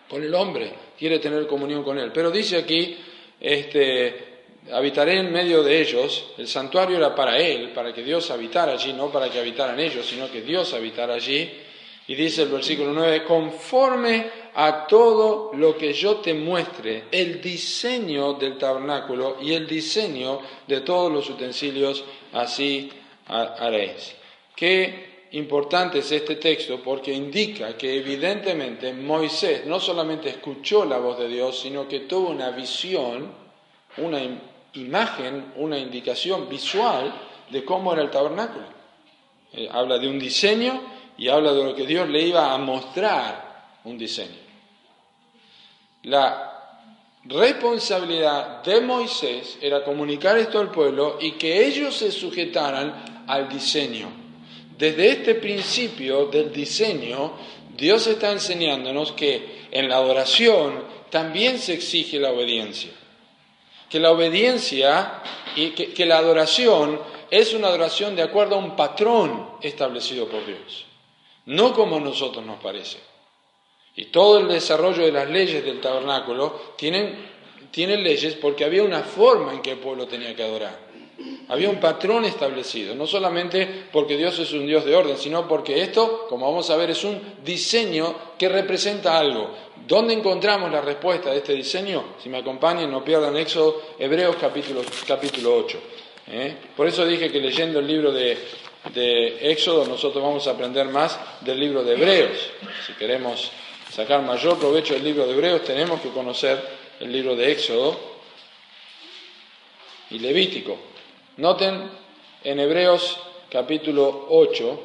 con 0.09 0.25
el 0.25 0.35
hombre, 0.35 0.73
quiere 0.99 1.21
tener 1.21 1.47
comunión 1.47 1.85
con 1.85 2.01
él. 2.01 2.11
Pero 2.13 2.33
dice 2.33 2.57
aquí, 2.57 2.99
este, 3.39 4.30
habitaré 4.73 5.19
en 5.19 5.33
medio 5.33 5.63
de 5.63 5.81
ellos, 5.81 6.27
el 6.39 6.47
santuario 6.47 6.97
era 6.97 7.15
para 7.15 7.39
él, 7.39 7.71
para 7.71 7.93
que 7.93 8.03
Dios 8.03 8.31
habitara 8.31 8.73
allí, 8.73 8.93
no 8.93 9.11
para 9.11 9.31
que 9.31 9.39
habitaran 9.39 9.79
ellos, 9.81 10.07
sino 10.07 10.31
que 10.31 10.43
Dios 10.43 10.75
habitara 10.75 11.15
allí. 11.15 11.51
Y 12.07 12.15
dice 12.15 12.43
el 12.43 12.49
versículo 12.49 12.93
9, 12.93 13.25
conforme 13.25 14.27
a 14.55 14.87
todo 14.87 15.53
lo 15.55 15.77
que 15.77 15.93
yo 15.93 16.17
te 16.17 16.35
muestre, 16.35 17.05
el 17.11 17.41
diseño 17.41 18.35
del 18.35 18.59
tabernáculo 18.59 19.37
y 19.41 19.53
el 19.53 19.67
diseño 19.67 20.41
de 20.67 20.81
todos 20.81 21.13
los 21.13 21.31
utensilios, 21.31 22.05
así 22.33 22.91
haréis. 23.29 24.17
¿Qué 24.57 25.29
importante 25.33 26.01
es 26.01 26.11
este 26.11 26.37
texto 26.37 26.83
porque 26.83 27.13
indica 27.13 27.77
que 27.77 27.99
evidentemente 27.99 28.93
Moisés 28.93 29.65
no 29.67 29.79
solamente 29.79 30.29
escuchó 30.29 30.85
la 30.85 30.99
voz 30.99 31.19
de 31.19 31.29
Dios, 31.29 31.61
sino 31.61 31.87
que 31.87 32.01
tuvo 32.01 32.31
una 32.31 32.51
visión, 32.51 33.33
una 33.99 34.21
imagen, 34.75 35.53
una 35.57 35.79
indicación 35.79 36.49
visual 36.49 37.13
de 37.51 37.65
cómo 37.65 37.93
era 37.93 38.03
el 38.03 38.11
tabernáculo. 38.11 38.67
Eh, 39.53 39.69
habla 39.71 39.99
de 39.99 40.09
un 40.09 40.19
diseño 40.19 40.81
y 41.19 41.29
habla 41.29 41.53
de 41.53 41.65
lo 41.65 41.75
que 41.75 41.87
Dios 41.87 42.09
le 42.09 42.23
iba 42.23 42.53
a 42.53 42.59
mostrar 42.59 43.79
un 43.85 43.99
diseño. 43.99 44.39
La 46.05 46.51
responsabilidad 47.25 48.63
de 48.63 48.81
Moisés 48.81 49.59
era 49.61 49.85
comunicar 49.85 50.39
esto 50.39 50.59
al 50.59 50.71
pueblo 50.71 51.19
y 51.21 51.33
que 51.33 51.67
ellos 51.67 51.95
se 51.97 52.11
sujetaran 52.11 53.25
al 53.27 53.49
diseño. 53.49 54.09
Desde 54.79 55.11
este 55.11 55.35
principio 55.35 56.27
del 56.27 56.51
diseño, 56.53 57.33
Dios 57.77 58.07
está 58.07 58.33
enseñándonos 58.33 59.13
que 59.13 59.67
en 59.71 59.89
la 59.89 59.97
adoración 59.97 60.85
también 61.11 61.59
se 61.59 61.75
exige 61.75 62.19
la 62.19 62.31
obediencia. 62.31 62.93
Que 63.91 64.01
la 64.01 64.13
obediencia 64.13 65.23
y 65.57 65.71
que, 65.71 66.07
la 66.07 66.19
adoración 66.19 66.99
es 67.31 67.53
una 67.53 67.69
adoración 67.69 68.17
de 68.17 68.23
acuerdo 68.23 68.55
a 68.55 68.59
un 68.59 68.77
patrón 68.77 69.51
establecido 69.61 70.27
por 70.29 70.47
Dios, 70.47 70.87
no 71.47 71.75
como 71.75 71.97
a 71.97 72.01
nosotros 72.01 72.45
nos 72.45 72.61
parece. 72.61 72.99
Y 73.97 74.07
todo 74.07 74.39
el 74.39 74.49
desarrollo 74.49 75.05
de 75.05 75.13
las 75.13 75.29
leyes 75.29 75.65
del 75.65 75.81
tabernáculo 75.81 76.75
tienen, 76.77 77.29
tienen 77.71 78.03
leyes 78.03 78.35
porque 78.35 78.65
había 78.65 78.83
una 78.83 79.01
forma 79.01 79.53
en 79.53 79.61
que 79.61 79.73
el 79.73 79.79
pueblo 79.79 80.07
tenía 80.07 80.35
que 80.35 80.45
adorar. 80.45 80.91
Había 81.49 81.69
un 81.69 81.81
patrón 81.81 82.25
establecido, 82.25 82.95
no 82.95 83.07
solamente 83.07 83.87
porque 83.93 84.17
Dios 84.17 84.39
es 84.39 84.53
un 84.53 84.67
Dios 84.67 84.85
de 84.85 84.95
orden, 84.95 85.19
sino 85.19 85.47
porque 85.49 85.83
esto, 85.83 86.27
como 86.29 86.47
vamos 86.47 86.71
a 86.71 86.77
ver, 86.77 86.91
es 86.91 87.05
un 87.05 87.21
diseño 87.45 88.15
que 88.39 88.49
representa 88.49 89.19
algo. 89.19 89.51
¿Dónde 89.91 90.15
encontramos 90.15 90.71
la 90.71 90.81
respuesta 90.81 91.33
de 91.33 91.39
este 91.39 91.53
diseño? 91.53 92.15
Si 92.23 92.29
me 92.29 92.39
acompañan, 92.39 92.89
no 92.89 93.05
pierdan 93.05 93.37
Éxodo, 93.37 93.83
Hebreos 93.99 94.37
capítulo, 94.41 94.83
capítulo 95.05 95.57
8. 95.57 95.79
¿eh? 96.29 96.57
Por 96.77 96.87
eso 96.87 97.05
dije 97.05 97.29
que 97.29 97.41
leyendo 97.41 97.81
el 97.81 97.89
libro 97.89 98.13
de, 98.13 98.39
de 98.95 99.51
Éxodo 99.51 99.85
nosotros 99.87 100.23
vamos 100.23 100.47
a 100.47 100.53
aprender 100.53 100.87
más 100.87 101.19
del 101.41 101.59
libro 101.59 101.83
de 101.83 101.95
Hebreos, 101.95 102.39
si 102.87 102.93
queremos 102.93 103.51
sacar 103.91 104.23
mayor 104.23 104.61
provecho 104.61 104.95
del 104.95 105.03
libro 105.03 105.27
de 105.27 105.33
Hebreos, 105.33 105.65
tenemos 105.65 106.01
que 106.01 106.11
conocer 106.11 106.65
el 107.01 107.11
libro 107.11 107.35
de 107.35 107.51
Éxodo 107.51 107.99
y 110.11 110.21
Levítico. 110.21 110.79
Noten 111.39 111.91
en 112.45 112.61
Hebreos 112.61 113.19
capítulo 113.51 114.27
8 114.31 114.81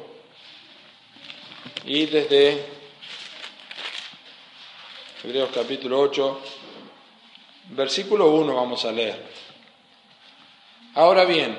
y 1.84 2.06
desde 2.06 2.75
Hebreos 5.26 5.50
capítulo 5.52 5.98
8, 6.02 6.40
versículo 7.70 8.30
1 8.30 8.54
vamos 8.54 8.84
a 8.84 8.92
leer. 8.92 9.20
Ahora 10.94 11.24
bien, 11.24 11.58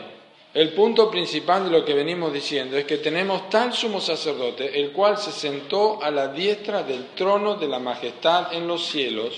el 0.54 0.72
punto 0.72 1.12
principal 1.12 1.66
de 1.66 1.72
lo 1.72 1.84
que 1.84 1.94
venimos 1.94 2.32
diciendo 2.32 2.78
es 2.78 2.86
que 2.86 3.00
tenemos 3.00 3.50
tal 3.50 3.74
sumo 3.74 4.00
sacerdote, 4.00 4.80
el 4.80 4.94
cual 4.94 5.18
se 5.18 5.34
sentó 5.34 6.02
a 6.02 6.10
la 6.12 6.30
diestra 6.30 6.84
del 6.84 7.08
trono 7.08 7.56
de 7.56 7.68
la 7.68 7.78
majestad 7.80 8.54
en 8.54 8.70
los 8.70 8.86
cielos, 8.86 9.34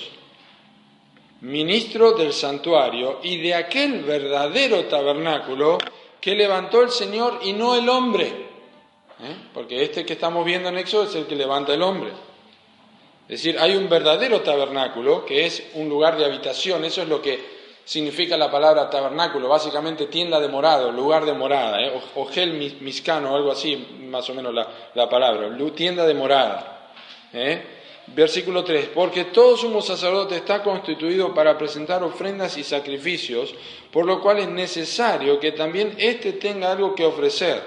ministro 1.42 2.12
del 2.12 2.32
santuario 2.32 3.22
y 3.24 3.42
de 3.42 3.56
aquel 3.56 4.04
verdadero 4.04 4.86
tabernáculo 4.86 5.80
que 6.22 6.36
levantó 6.36 6.84
el 6.84 6.92
Señor 6.92 7.39
y 7.42 7.54
no 7.54 7.74
el 7.74 7.89
hombre. 7.89 8.28
¿Eh? 8.28 9.36
Porque 9.56 9.82
este 9.82 10.06
que 10.06 10.13
estamos 10.13 10.46
viendo 10.46 10.70
en 10.70 10.78
Éxodo 10.78 11.06
es 11.06 11.15
el 11.15 11.26
que 11.26 11.36
levanta 11.36 11.74
el 11.74 11.82
hombre. 11.82 12.29
Es 13.30 13.44
decir, 13.44 13.60
hay 13.60 13.76
un 13.76 13.88
verdadero 13.88 14.42
tabernáculo 14.42 15.24
que 15.24 15.46
es 15.46 15.62
un 15.76 15.88
lugar 15.88 16.18
de 16.18 16.26
habitación, 16.26 16.84
eso 16.84 17.04
es 17.04 17.08
lo 17.08 17.22
que 17.22 17.60
significa 17.86 18.36
la 18.36 18.50
palabra 18.50 18.89
tabernáculo, 18.89 19.48
básicamente 19.48 20.08
tienda 20.08 20.39
de 20.39 20.48
morado, 20.48 20.92
lugar 20.92 21.26
de 21.26 21.34
morada, 21.34 21.80
¿eh? 21.80 21.94
o, 22.15 22.26
gel 22.26 22.54
miscano, 22.82 23.36
algo 23.36 23.52
así, 23.52 23.76
más 24.02 24.28
o 24.32 24.34
menos 24.34 24.52
la, 24.52 25.08
palabra, 25.08 25.48
tienda 25.76 26.08
de 26.08 26.13
morada. 26.15 26.92
¿eh? 27.32 27.62
Versículo 28.08 28.63
3, 28.63 28.89
porque 28.96 29.26
todo 29.26 29.56
sumo 29.56 29.84
sacerdote 29.84 30.36
está 30.36 30.63
constituido 30.63 31.32
para 31.32 31.56
presentar 31.56 32.02
ofrendas 32.02 32.58
y 32.58 32.63
sacrificios, 32.63 33.54
por 33.92 34.08
lo 34.08 34.22
cual 34.22 34.39
es 34.39 34.48
necesario 34.48 35.39
que 35.39 35.52
también 35.52 35.94
éste 36.00 36.34
tenga 36.34 36.72
algo 36.72 36.96
que 36.96 37.06
ofrecer. 37.06 37.62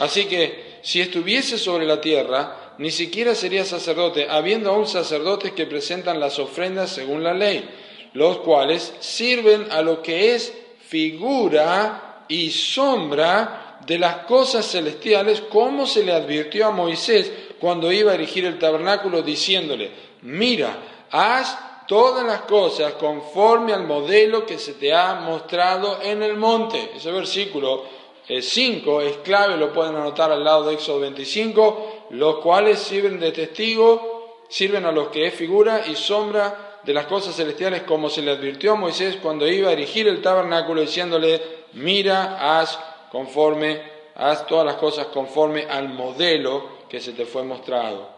Así 0.00 0.26
que 0.26 0.80
si 0.82 1.00
estuviese 1.00 1.56
sobre 1.56 1.86
la 1.86 1.98
tierra, 1.98 2.63
ni 2.78 2.90
siquiera 2.90 3.34
sería 3.34 3.64
sacerdote, 3.64 4.28
habiendo 4.28 4.70
aún 4.70 4.86
sacerdotes 4.86 5.52
que 5.52 5.66
presentan 5.66 6.20
las 6.20 6.38
ofrendas 6.38 6.90
según 6.90 7.22
la 7.22 7.34
ley 7.34 7.68
los 8.14 8.38
cuales 8.38 8.94
sirven 9.00 9.70
a 9.70 9.82
lo 9.82 10.00
que 10.00 10.34
es 10.34 10.54
figura 10.88 12.24
y 12.28 12.50
sombra 12.50 13.80
de 13.84 13.98
las 13.98 14.18
cosas 14.18 14.66
celestiales, 14.66 15.42
como 15.42 15.86
se 15.86 16.04
le 16.04 16.12
advirtió 16.12 16.68
a 16.68 16.70
Moisés 16.70 17.30
cuando 17.60 17.92
iba 17.92 18.12
a 18.12 18.14
erigir 18.14 18.46
el 18.46 18.58
tabernáculo, 18.58 19.20
diciéndole, 19.20 19.90
mira, 20.22 20.76
haz 21.10 21.58
todas 21.86 22.24
las 22.24 22.42
cosas 22.42 22.94
conforme 22.94 23.74
al 23.74 23.84
modelo 23.84 24.46
que 24.46 24.58
se 24.58 24.74
te 24.74 24.94
ha 24.94 25.14
mostrado 25.16 25.98
en 26.02 26.22
el 26.22 26.36
monte. 26.36 26.92
Ese 26.96 27.10
versículo 27.10 27.84
5 28.26 29.00
es 29.02 29.16
clave, 29.18 29.56
lo 29.56 29.72
pueden 29.72 29.96
anotar 29.96 30.30
al 30.30 30.42
lado 30.42 30.64
de 30.64 30.74
Éxodo 30.74 31.00
25, 31.00 31.93
los 32.10 32.36
cuales 32.36 32.78
sirven 32.78 33.18
de 33.18 33.32
testigo, 33.32 34.44
sirven 34.48 34.84
a 34.84 34.92
los 34.92 35.08
que 35.08 35.26
es 35.26 35.34
figura 35.34 35.82
y 35.86 35.94
sombra 35.94 36.80
de 36.84 36.92
las 36.92 37.06
cosas 37.06 37.34
celestiales 37.34 37.82
como 37.82 38.10
se 38.10 38.22
le 38.22 38.30
advirtió 38.30 38.72
a 38.72 38.76
Moisés 38.76 39.16
cuando 39.22 39.48
iba 39.48 39.70
a 39.70 39.72
erigir 39.72 40.06
el 40.06 40.20
tabernáculo 40.20 40.82
diciéndole, 40.82 41.40
mira, 41.72 42.58
haz 42.58 42.78
conforme, 43.10 43.80
haz 44.14 44.46
todas 44.46 44.66
las 44.66 44.76
cosas 44.76 45.06
conforme 45.06 45.64
al 45.64 45.88
modelo 45.88 46.84
que 46.88 47.00
se 47.00 47.12
te 47.12 47.24
fue 47.24 47.42
mostrado 47.42 48.08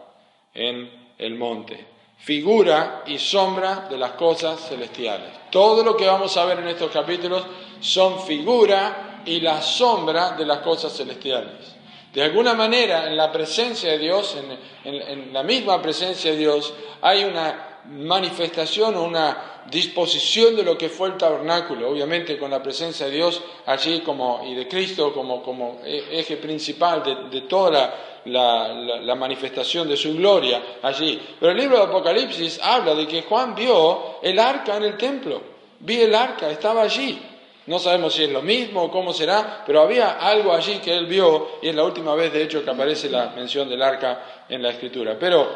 en 0.53 1.13
el 1.17 1.35
monte. 1.35 1.85
Figura 2.17 3.03
y 3.05 3.19
sombra 3.19 3.87
de 3.89 3.97
las 3.97 4.11
cosas 4.11 4.67
celestiales. 4.67 5.29
Todo 5.51 5.83
lo 5.83 5.95
que 5.95 6.07
vamos 6.07 6.35
a 6.35 6.45
ver 6.45 6.59
en 6.59 6.67
estos 6.67 6.91
capítulos 6.91 7.43
son 7.79 8.21
figura 8.21 9.21
y 9.25 9.39
la 9.39 9.61
sombra 9.61 10.31
de 10.31 10.45
las 10.45 10.59
cosas 10.59 10.95
celestiales. 10.95 11.76
De 12.17 12.23
alguna 12.23 12.55
manera, 12.55 13.05
en 13.05 13.15
la 13.15 13.31
presencia 13.31 13.91
de 13.91 13.99
Dios, 13.99 14.35
en, 14.83 15.31
la 15.31 15.43
misma 15.43 15.79
presencia 15.79 16.31
de 16.31 16.37
Dios, 16.37 16.73
hay 16.99 17.23
una 17.23 17.83
manifestación 17.91 18.95
o 18.95 19.03
una 19.03 19.61
disposición 19.69 20.55
de 20.55 20.63
lo 20.63 20.75
que 20.75 20.89
fue 20.89 21.09
el 21.09 21.17
tabernáculo, 21.17 21.91
obviamente 21.91 22.39
con 22.39 22.49
la 22.49 22.63
presencia 22.63 23.05
de 23.05 23.11
Dios 23.11 23.39
allí 23.67 23.99
como, 23.99 24.41
y 24.43 24.55
de 24.55 24.67
Cristo 24.67 25.13
como, 25.13 25.43
como 25.43 25.79
e, 25.85 26.19
eje 26.19 26.37
principal 26.37 27.29
de, 27.29 27.41
toda 27.41 27.93
la, 28.25 29.13
manifestación 29.15 29.87
de 29.87 29.95
su 29.95 30.15
gloria 30.15 30.79
allí. 30.81 31.21
Pero 31.39 31.51
el 31.51 31.57
libro 31.59 31.77
de 31.77 31.83
Apocalipsis 31.83 32.59
habla 32.63 32.95
de 32.95 33.05
que 33.05 33.21
Juan 33.21 33.53
vio 33.53 34.17
el 34.23 34.39
arca 34.39 34.77
en 34.77 34.85
el 34.85 34.97
templo, 34.97 35.39
vi 35.81 36.01
el 36.01 36.15
arca, 36.15 36.49
estaba 36.49 36.81
allí. 36.81 37.21
No 37.67 37.79
sabemos 37.79 38.13
si 38.13 38.23
es 38.23 38.29
lo 38.31 38.41
mismo 38.41 38.83
o 38.83 38.91
cómo 38.91 39.13
será, 39.13 39.63
pero 39.65 39.81
había 39.81 40.11
algo 40.11 40.53
allí 40.53 40.79
que 40.79 40.95
él 40.95 41.05
vio 41.05 41.59
y 41.61 41.67
es 41.67 41.75
la 41.75 41.83
última 41.83 42.15
vez 42.15 42.31
de 42.31 42.43
hecho 42.43 42.63
que 42.63 42.69
aparece 42.69 43.09
la 43.09 43.31
mención 43.31 43.69
del 43.69 43.81
arca 43.81 44.45
en 44.47 44.61
la 44.63 44.69
escritura. 44.69 45.17
Pero 45.19 45.49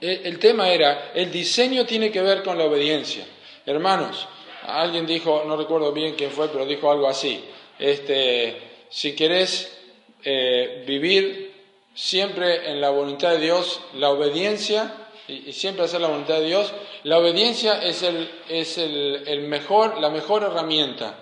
eh, 0.00 0.22
el 0.24 0.38
tema 0.38 0.70
era, 0.70 1.12
el 1.14 1.30
diseño 1.30 1.84
tiene 1.84 2.10
que 2.10 2.22
ver 2.22 2.42
con 2.42 2.56
la 2.56 2.64
obediencia. 2.64 3.26
Hermanos, 3.66 4.26
alguien 4.66 5.06
dijo, 5.06 5.44
no 5.46 5.56
recuerdo 5.56 5.92
bien 5.92 6.14
quién 6.14 6.30
fue, 6.30 6.48
pero 6.48 6.64
dijo 6.64 6.90
algo 6.90 7.06
así, 7.06 7.44
este, 7.78 8.56
si 8.88 9.14
querés 9.14 9.78
eh, 10.24 10.82
vivir 10.86 11.52
siempre 11.94 12.70
en 12.70 12.80
la 12.80 12.88
voluntad 12.88 13.32
de 13.32 13.38
Dios, 13.38 13.80
la 13.94 14.10
obediencia, 14.10 14.94
y, 15.28 15.52
siempre 15.52 15.84
hacer 15.84 16.00
la 16.00 16.08
voluntad 16.08 16.34
de 16.34 16.46
Dios, 16.46 16.72
la 17.04 17.18
obediencia 17.18 17.82
es, 17.82 18.02
el, 18.02 18.30
es 18.48 18.78
el, 18.78 19.42
mejor, 19.42 19.98
la 20.00 20.10
mejor 20.10 20.42
herramienta. 20.42 21.14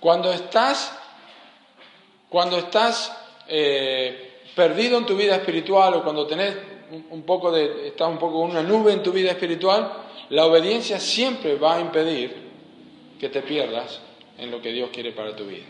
Cuando 0.00 0.32
estás, 0.32 0.96
cuando 2.28 2.58
estás 2.58 3.16
eh, 3.48 4.40
perdido 4.54 4.98
en 4.98 5.06
tu 5.06 5.16
vida 5.16 5.36
espiritual 5.36 5.94
o 5.94 6.02
cuando 6.02 6.26
tenés 6.26 6.56
un 7.10 7.22
poco 7.22 7.50
de, 7.50 7.88
estás 7.88 8.08
un 8.08 8.18
poco 8.18 8.38
una 8.40 8.62
nube 8.62 8.92
en 8.92 9.02
tu 9.02 9.12
vida 9.12 9.30
espiritual, 9.30 9.92
la 10.30 10.46
obediencia 10.46 11.00
siempre 11.00 11.56
va 11.56 11.76
a 11.76 11.80
impedir 11.80 12.46
que 13.18 13.28
te 13.28 13.42
pierdas 13.42 14.00
en 14.38 14.50
lo 14.50 14.60
que 14.60 14.72
Dios 14.72 14.90
quiere 14.92 15.12
para 15.12 15.34
tu 15.34 15.44
vida. 15.44 15.64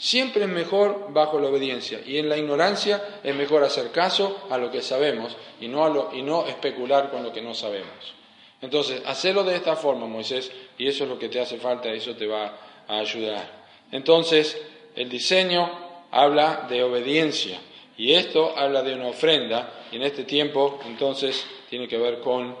Siempre 0.00 0.44
es 0.44 0.48
mejor 0.48 1.12
bajo 1.12 1.38
la 1.38 1.48
obediencia 1.48 2.00
y 2.06 2.16
en 2.16 2.30
la 2.30 2.38
ignorancia 2.38 3.20
es 3.22 3.34
mejor 3.34 3.62
hacer 3.62 3.90
caso 3.90 4.46
a 4.48 4.56
lo 4.56 4.70
que 4.70 4.80
sabemos 4.80 5.36
y 5.60 5.68
no, 5.68 5.84
a 5.84 5.90
lo, 5.90 6.10
y 6.14 6.22
no 6.22 6.46
especular 6.46 7.10
con 7.10 7.22
lo 7.22 7.30
que 7.34 7.42
no 7.42 7.52
sabemos. 7.52 8.14
Entonces, 8.62 9.02
hacerlo 9.04 9.44
de 9.44 9.56
esta 9.56 9.76
forma, 9.76 10.06
Moisés, 10.06 10.50
y 10.78 10.88
eso 10.88 11.04
es 11.04 11.10
lo 11.10 11.18
que 11.18 11.28
te 11.28 11.38
hace 11.38 11.58
falta, 11.58 11.92
eso 11.92 12.16
te 12.16 12.26
va 12.26 12.56
a 12.88 12.98
ayudar. 12.98 13.46
Entonces, 13.92 14.58
el 14.96 15.10
diseño 15.10 15.70
habla 16.10 16.66
de 16.66 16.82
obediencia 16.82 17.60
y 17.98 18.14
esto 18.14 18.54
habla 18.56 18.82
de 18.82 18.94
una 18.94 19.08
ofrenda 19.08 19.84
y 19.92 19.96
en 19.96 20.02
este 20.02 20.24
tiempo 20.24 20.80
entonces 20.86 21.46
tiene 21.68 21.86
que 21.86 21.98
ver 21.98 22.20
con 22.20 22.56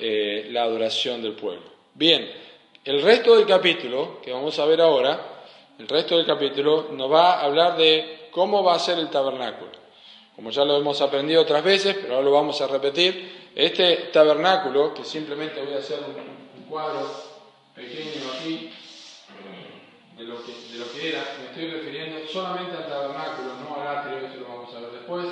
eh, 0.00 0.48
la 0.50 0.64
adoración 0.64 1.22
del 1.22 1.34
pueblo. 1.34 1.62
Bien, 1.94 2.28
el 2.84 3.02
resto 3.02 3.36
del 3.36 3.46
capítulo, 3.46 4.20
que 4.20 4.32
vamos 4.32 4.58
a 4.58 4.64
ver 4.66 4.80
ahora, 4.80 5.31
el 5.78 5.88
resto 5.88 6.16
del 6.16 6.26
capítulo 6.26 6.88
nos 6.92 7.10
va 7.10 7.34
a 7.34 7.42
hablar 7.42 7.76
de 7.76 8.28
cómo 8.30 8.62
va 8.62 8.74
a 8.74 8.78
ser 8.78 8.98
el 8.98 9.10
tabernáculo. 9.10 9.70
Como 10.34 10.50
ya 10.50 10.64
lo 10.64 10.76
hemos 10.76 11.00
aprendido 11.00 11.42
otras 11.42 11.62
veces, 11.62 11.96
pero 12.00 12.14
ahora 12.14 12.24
lo 12.24 12.32
vamos 12.32 12.60
a 12.60 12.66
repetir, 12.66 13.50
este 13.54 14.10
tabernáculo, 14.12 14.94
que 14.94 15.04
simplemente 15.04 15.62
voy 15.62 15.74
a 15.74 15.78
hacer 15.78 15.98
un, 16.00 16.64
cuadro 16.64 17.06
pequeño 17.74 18.32
aquí, 18.34 18.70
de 20.16 20.24
lo, 20.24 20.42
que, 20.42 20.52
de 20.72 20.78
lo 20.78 20.90
que 20.90 21.08
era, 21.10 21.36
me 21.38 21.50
estoy 21.50 21.68
refiriendo 21.68 22.26
solamente 22.26 22.76
al 22.76 22.88
tabernáculo, 22.88 23.54
no 23.68 23.82
al 23.82 23.98
atrio, 23.98 24.26
eso 24.26 24.40
lo 24.40 24.48
vamos 24.48 24.74
a 24.74 24.80
ver 24.80 24.90
después. 24.92 25.26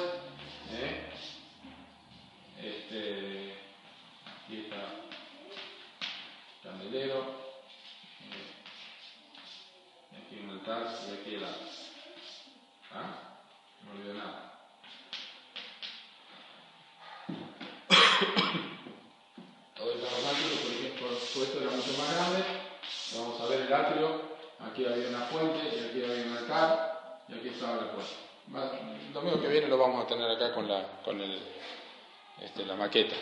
Aquí 24.61 24.85
había 24.85 25.09
una 25.09 25.21
fuente 25.27 25.59
y 25.65 25.89
aquí 25.89 26.05
había 26.05 26.27
un 26.27 26.37
altar 26.37 27.23
y 27.29 27.35
aquí 27.35 27.49
estaba 27.49 27.77
la 27.77 27.93
puerta. 27.93 28.11
El 29.07 29.13
domingo 29.13 29.41
que 29.41 29.49
viene 29.49 29.69
lo 29.69 29.79
vamos 29.79 30.05
a 30.05 30.07
tener 30.07 30.31
acá 30.31 30.53
con, 30.53 30.69
la, 30.69 30.83
con 31.05 31.21
el 31.21 31.39
este, 32.43 32.65
la 32.65 32.75
maqueta. 32.75 33.15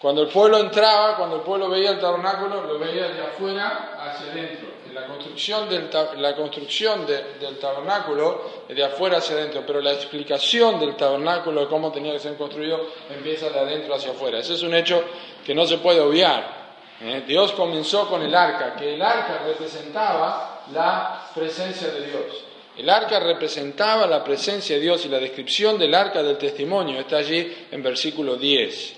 Cuando 0.00 0.22
el 0.22 0.28
pueblo 0.28 0.58
entraba, 0.58 1.16
cuando 1.16 1.36
el 1.36 1.42
pueblo 1.42 1.68
veía 1.68 1.90
el 1.90 1.98
tabernáculo, 1.98 2.62
lo 2.62 2.78
veía 2.78 3.08
de 3.08 3.20
afuera 3.20 3.98
hacia 3.98 4.30
adentro. 4.30 4.68
La 4.94 5.06
construcción 5.06 5.68
del, 5.68 5.90
la 6.16 6.34
construcción 6.36 7.06
del 7.06 7.58
tabernáculo 7.58 8.64
de 8.68 8.84
afuera 8.84 9.18
hacia 9.18 9.36
adentro, 9.36 9.64
pero 9.66 9.80
la 9.80 9.92
explicación 9.92 10.78
del 10.78 10.96
tabernáculo, 10.96 11.62
de 11.62 11.66
cómo 11.66 11.90
tenía 11.90 12.12
que 12.12 12.20
ser 12.20 12.36
construido, 12.36 12.86
empieza 13.10 13.50
de 13.50 13.58
adentro 13.58 13.94
hacia 13.94 14.12
afuera. 14.12 14.38
Ese 14.38 14.54
es 14.54 14.62
un 14.62 14.74
hecho 14.74 15.02
que 15.44 15.54
no 15.54 15.66
se 15.66 15.78
puede 15.78 16.00
obviar. 16.00 16.57
¿Eh? 17.00 17.24
Dios 17.26 17.52
comenzó 17.52 18.08
con 18.08 18.22
el 18.22 18.34
arca, 18.34 18.74
que 18.76 18.94
el 18.94 19.02
arca 19.02 19.42
representaba 19.46 20.64
la 20.72 21.26
presencia 21.34 21.88
de 21.88 22.06
Dios. 22.06 22.44
El 22.76 22.88
arca 22.90 23.18
representaba 23.18 24.06
la 24.06 24.22
presencia 24.22 24.76
de 24.76 24.82
Dios 24.82 25.04
y 25.04 25.08
la 25.08 25.18
descripción 25.18 25.78
del 25.78 25.94
arca 25.94 26.22
del 26.22 26.38
testimonio 26.38 27.00
está 27.00 27.16
allí 27.16 27.66
en 27.70 27.82
versículo 27.82 28.36
10. 28.36 28.94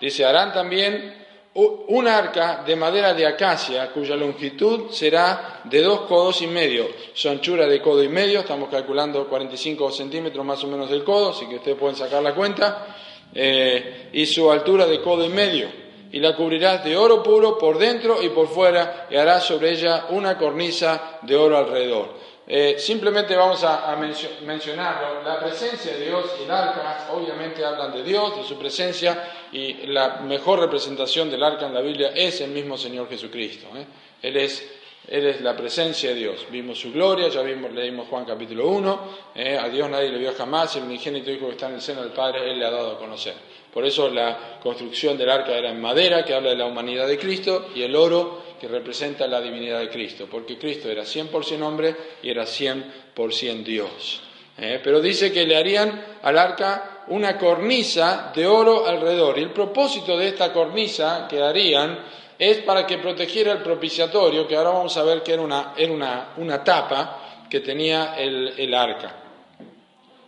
Dice, 0.00 0.24
harán 0.24 0.54
también 0.54 1.20
un 1.52 2.06
arca 2.06 2.62
de 2.64 2.76
madera 2.76 3.12
de 3.12 3.26
acacia 3.26 3.90
cuya 3.90 4.14
longitud 4.14 4.90
será 4.90 5.60
de 5.64 5.82
dos 5.82 6.02
codos 6.02 6.40
y 6.42 6.46
medio, 6.46 6.88
su 7.12 7.28
anchura 7.28 7.66
de 7.66 7.82
codo 7.82 8.02
y 8.04 8.08
medio, 8.08 8.40
estamos 8.40 8.68
calculando 8.70 9.28
45 9.28 9.90
centímetros 9.90 10.46
más 10.46 10.62
o 10.62 10.68
menos 10.68 10.88
del 10.88 11.02
codo, 11.02 11.30
así 11.30 11.46
que 11.46 11.56
ustedes 11.56 11.76
pueden 11.76 11.96
sacar 11.96 12.22
la 12.22 12.34
cuenta, 12.34 12.86
eh, 13.34 14.08
y 14.12 14.26
su 14.26 14.50
altura 14.50 14.86
de 14.86 15.00
codo 15.02 15.24
y 15.24 15.28
medio, 15.28 15.68
y 16.12 16.18
la 16.18 16.34
cubrirás 16.34 16.84
de 16.84 16.96
oro 16.96 17.22
puro 17.22 17.56
por 17.58 17.78
dentro 17.78 18.22
y 18.22 18.30
por 18.30 18.48
fuera, 18.48 19.06
y 19.10 19.16
harás 19.16 19.44
sobre 19.44 19.70
ella 19.70 20.06
una 20.10 20.36
cornisa 20.36 21.18
de 21.22 21.36
oro 21.36 21.56
alrededor. 21.56 22.20
Eh, 22.52 22.80
simplemente 22.80 23.36
vamos 23.36 23.62
a, 23.62 23.96
mencionarlo. 24.44 25.22
La 25.22 25.38
presencia 25.38 25.92
de 25.92 26.06
Dios 26.06 26.34
y 26.40 26.42
el 26.42 26.50
arca 26.50 27.06
obviamente 27.12 27.64
hablan 27.64 27.92
de 27.92 28.02
Dios, 28.02 28.38
de 28.38 28.42
su 28.42 28.58
presencia, 28.58 29.48
y 29.52 29.86
la 29.86 30.16
mejor 30.16 30.58
representación 30.58 31.30
del 31.30 31.44
arca 31.44 31.66
en 31.66 31.74
la 31.74 31.80
Biblia 31.80 32.10
es 32.12 32.40
el 32.40 32.50
mismo 32.50 32.76
Señor 32.76 33.08
Jesucristo. 33.08 33.68
¿eh? 33.76 33.86
Él, 34.20 34.36
es, 34.36 34.68
él, 35.06 35.26
es, 35.26 35.40
la 35.42 35.56
presencia 35.56 36.10
de 36.10 36.16
Dios. 36.16 36.46
Vimos 36.50 36.80
su 36.80 36.92
gloria, 36.92 37.28
ya 37.28 37.42
vimos, 37.42 37.70
leímos 37.72 38.08
Juan 38.08 38.24
capítulo 38.24 38.66
1. 38.66 39.00
¿eh? 39.36 39.56
a 39.56 39.68
Dios 39.68 39.88
nadie 39.88 40.08
le 40.08 40.18
vio 40.18 40.34
jamás, 40.34 40.74
el 40.74 40.82
unigénito 40.82 41.30
Hijo 41.30 41.46
que 41.46 41.52
está 41.52 41.68
en 41.68 41.74
el 41.74 41.80
seno 41.80 42.02
del 42.02 42.10
Padre, 42.10 42.50
Él 42.50 42.58
le 42.58 42.66
ha 42.66 42.70
dado 42.72 42.96
a 42.96 42.98
conocer. 42.98 43.34
Por 43.72 43.84
eso 43.84 44.08
la 44.08 44.58
construcción 44.62 45.16
del 45.16 45.30
arca 45.30 45.56
era 45.56 45.70
en 45.70 45.80
madera, 45.80 46.24
que 46.24 46.34
habla 46.34 46.50
de 46.50 46.56
la 46.56 46.66
humanidad 46.66 47.06
de 47.06 47.18
Cristo, 47.18 47.68
y 47.74 47.82
el 47.82 47.94
oro 47.94 48.42
que 48.60 48.68
representa 48.68 49.26
la 49.26 49.40
divinidad 49.40 49.80
de 49.80 49.88
Cristo, 49.88 50.26
porque 50.30 50.58
Cristo 50.58 50.90
era 50.90 51.02
100% 51.02 51.62
hombre 51.62 51.96
y 52.22 52.30
era 52.30 52.44
100% 52.44 53.64
Dios. 53.64 54.20
¿eh? 54.58 54.80
Pero 54.82 55.00
dice 55.00 55.32
que 55.32 55.46
le 55.46 55.56
harían 55.56 56.18
al 56.22 56.38
arca 56.38 57.04
una 57.08 57.38
cornisa 57.38 58.32
de 58.34 58.46
oro 58.46 58.86
alrededor. 58.86 59.38
Y 59.38 59.42
el 59.42 59.52
propósito 59.52 60.16
de 60.16 60.28
esta 60.28 60.52
cornisa 60.52 61.26
que 61.28 61.40
harían 61.40 61.98
es 62.38 62.58
para 62.58 62.86
que 62.86 62.98
protegiera 62.98 63.52
el 63.52 63.58
propiciatorio, 63.58 64.46
que 64.46 64.56
ahora 64.56 64.70
vamos 64.70 64.96
a 64.96 65.02
ver 65.02 65.22
que 65.22 65.32
era 65.32 65.42
una, 65.42 65.74
era 65.76 66.32
una, 66.36 66.64
tapa 66.64 67.46
que 67.48 67.60
tenía 67.60 68.14
el, 68.16 68.54
el 68.56 68.74
arca. 68.74 69.16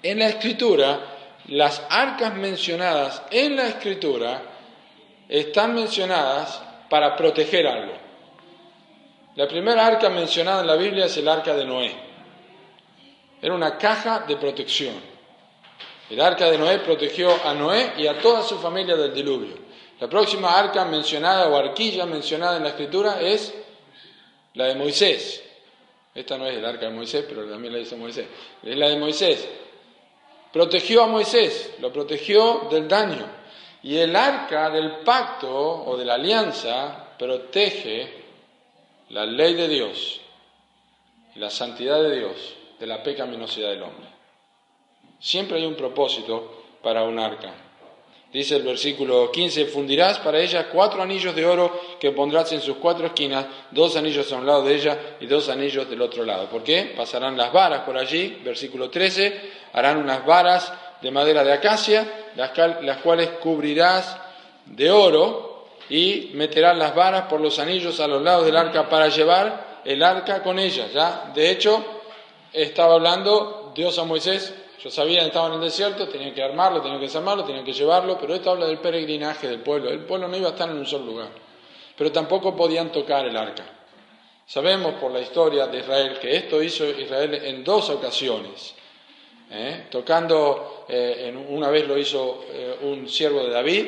En 0.03 0.19
la 0.19 0.29
escritura, 0.29 1.12
las 1.49 1.85
arcas 1.91 2.35
mencionadas 2.35 3.23
en 3.31 3.57
la 3.57 3.69
escritura 3.69 4.43
están 5.29 5.75
mencionadas 5.75 6.63
para 6.89 7.17
proteger 7.17 7.67
algo. 7.67 7.95
La 9.35 9.49
primera 9.49 9.87
arca 9.87 10.11
mencionada 10.11 10.61
en 10.61 10.67
la 10.67 10.77
Biblia 10.77 11.07
es 11.07 11.17
el 11.17 11.27
arca 11.27 11.55
de 11.55 11.65
Noé. 11.65 11.95
Era 13.41 13.55
una 13.55 13.79
caja 13.79 14.21
de 14.21 14.37
protección. 14.37 14.95
El 16.11 16.21
arca 16.21 16.51
de 16.51 16.59
Noé 16.59 16.81
protegió 16.81 17.31
a 17.45 17.55
Noé 17.55 17.95
y 17.97 18.07
a 18.07 18.19
toda 18.19 18.43
su 18.43 18.59
familia 18.59 18.95
del 18.95 19.15
diluvio. 19.15 19.55
La 19.99 20.09
próxima 20.09 20.59
arca 20.59 20.85
mencionada 20.85 21.49
o 21.49 21.57
arquilla 21.57 22.05
mencionada 22.05 22.59
en 22.59 22.65
la 22.65 22.69
escritura 22.71 23.21
es 23.21 23.55
la 24.55 24.67
de 24.67 24.75
Moisés. 24.75 25.43
Esta 26.15 26.37
no 26.37 26.47
es 26.47 26.59
el 26.59 26.65
arca 26.65 26.87
de 26.87 26.93
Moisés, 26.93 27.25
pero 27.27 27.49
también 27.49 27.73
la 27.73 27.79
dice 27.79 27.97
Moisés. 27.97 28.27
Es 28.63 28.77
la 28.77 28.89
de 28.89 28.97
Moisés. 28.97 29.49
Protegió 30.53 31.05
a 31.05 31.07
Moisés, 31.07 31.77
lo 31.81 31.93
protegió 31.93 32.69
del 32.71 32.87
daño. 32.87 33.27
Y 33.83 33.97
el 33.99 34.15
arca 34.15 34.71
del 34.71 34.99
pacto 34.99 35.51
o 35.51 35.97
de 35.97 36.05
la 36.05 36.15
alianza 36.15 37.17
protege 37.19 38.23
la 39.09 39.27
ley 39.27 39.55
de 39.55 39.69
Dios 39.69 40.21
y 41.35 41.39
la 41.39 41.51
santidad 41.51 42.03
de 42.03 42.17
Dios 42.17 42.55
de 42.79 42.87
la 42.87 43.03
pecaminosidad 43.03 43.71
del 43.71 43.83
hombre. 43.83 44.07
Siempre 45.19 45.59
hay 45.59 45.67
un 45.67 45.75
propósito 45.75 46.65
para 46.83 47.05
un 47.05 47.19
arca. 47.19 47.53
Dice 48.33 48.57
el 48.57 48.63
versículo 48.63 49.31
15, 49.31 49.67
fundirás 49.67 50.19
para 50.19 50.41
ella 50.41 50.71
cuatro 50.71 51.03
anillos 51.03 51.35
de 51.35 51.45
oro 51.45 51.79
que 52.01 52.13
pondrás 52.13 52.51
en 52.53 52.63
sus 52.63 52.79
cuatro 52.79 53.07
esquinas, 53.07 53.45
dos 53.71 53.95
anillos 53.97 54.33
a 54.33 54.37
un 54.37 54.47
lado 54.47 54.65
de 54.65 54.75
ella 54.75 55.17
y 55.21 55.27
dos 55.27 55.51
anillos 55.51 55.91
del 55.91 56.01
otro 56.01 56.25
lado. 56.25 56.49
¿Por 56.49 56.63
qué? 56.63 56.95
Pasarán 56.97 57.37
las 57.37 57.53
varas 57.53 57.81
por 57.81 57.99
allí, 57.99 58.41
versículo 58.43 58.89
13, 58.89 59.51
harán 59.75 59.99
unas 59.99 60.25
varas 60.25 60.73
de 61.03 61.11
madera 61.11 61.45
de 61.45 61.53
acacia, 61.53 62.31
las 62.35 62.99
cuales 62.99 63.29
cubrirás 63.43 64.17
de 64.65 64.91
oro, 64.91 65.53
y 65.91 66.31
meterán 66.33 66.79
las 66.79 66.95
varas 66.95 67.25
por 67.25 67.39
los 67.39 67.59
anillos 67.59 68.01
a 68.01 68.07
los 68.07 68.23
lados 68.23 68.47
del 68.47 68.57
arca 68.57 68.89
para 68.89 69.09
llevar 69.09 69.83
el 69.85 70.03
arca 70.03 70.43
con 70.43 70.59
ellas. 70.59 70.91
¿ya? 70.93 71.31
De 71.35 71.51
hecho, 71.51 71.85
estaba 72.51 72.95
hablando 72.95 73.73
Dios 73.75 73.99
a 73.99 74.05
Moisés, 74.05 74.55
yo 74.83 74.91
sabía 74.91 75.21
que 75.21 75.27
estaban 75.27 75.53
en 75.53 75.59
el 75.59 75.65
desierto, 75.65 76.09
tenían 76.09 76.35
que 76.35 76.43
armarlo, 76.43 76.81
tenían 76.81 76.99
que 76.99 77.07
desarmarlo, 77.07 77.45
tenían 77.45 77.65
que 77.65 77.73
llevarlo, 77.73 78.19
pero 78.19 78.35
esto 78.35 78.51
habla 78.51 78.67
del 78.67 78.79
peregrinaje 78.79 79.49
del 79.49 79.61
pueblo. 79.61 79.91
El 79.91 80.01
pueblo 80.01 80.27
no 80.27 80.37
iba 80.37 80.49
a 80.49 80.53
estar 80.53 80.69
en 80.69 80.77
un 80.77 80.87
solo 80.87 81.07
lugar, 81.07 81.29
pero 81.97 82.11
tampoco 82.11 82.57
podían 82.57 82.91
tocar 82.91 83.25
el 83.27 83.37
arca. 83.37 83.65
Sabemos 84.45 84.95
por 84.95 85.13
la 85.13 85.21
historia 85.21 85.69
de 85.69 85.79
Israel 85.79 86.19
que 86.21 86.37
esto 86.37 86.61
hizo 86.61 86.85
Israel 86.85 87.35
en 87.35 87.63
dos 87.63 87.91
ocasiones. 87.91 88.75
¿eh? 89.51 89.87
Tocando, 89.89 90.85
eh, 90.89 91.29
en, 91.29 91.37
una 91.37 91.71
vez 91.71 91.87
lo 91.87 91.97
hizo 91.97 92.45
eh, 92.51 92.79
un 92.83 93.09
siervo 93.09 93.45
de 93.45 93.51
David, 93.51 93.87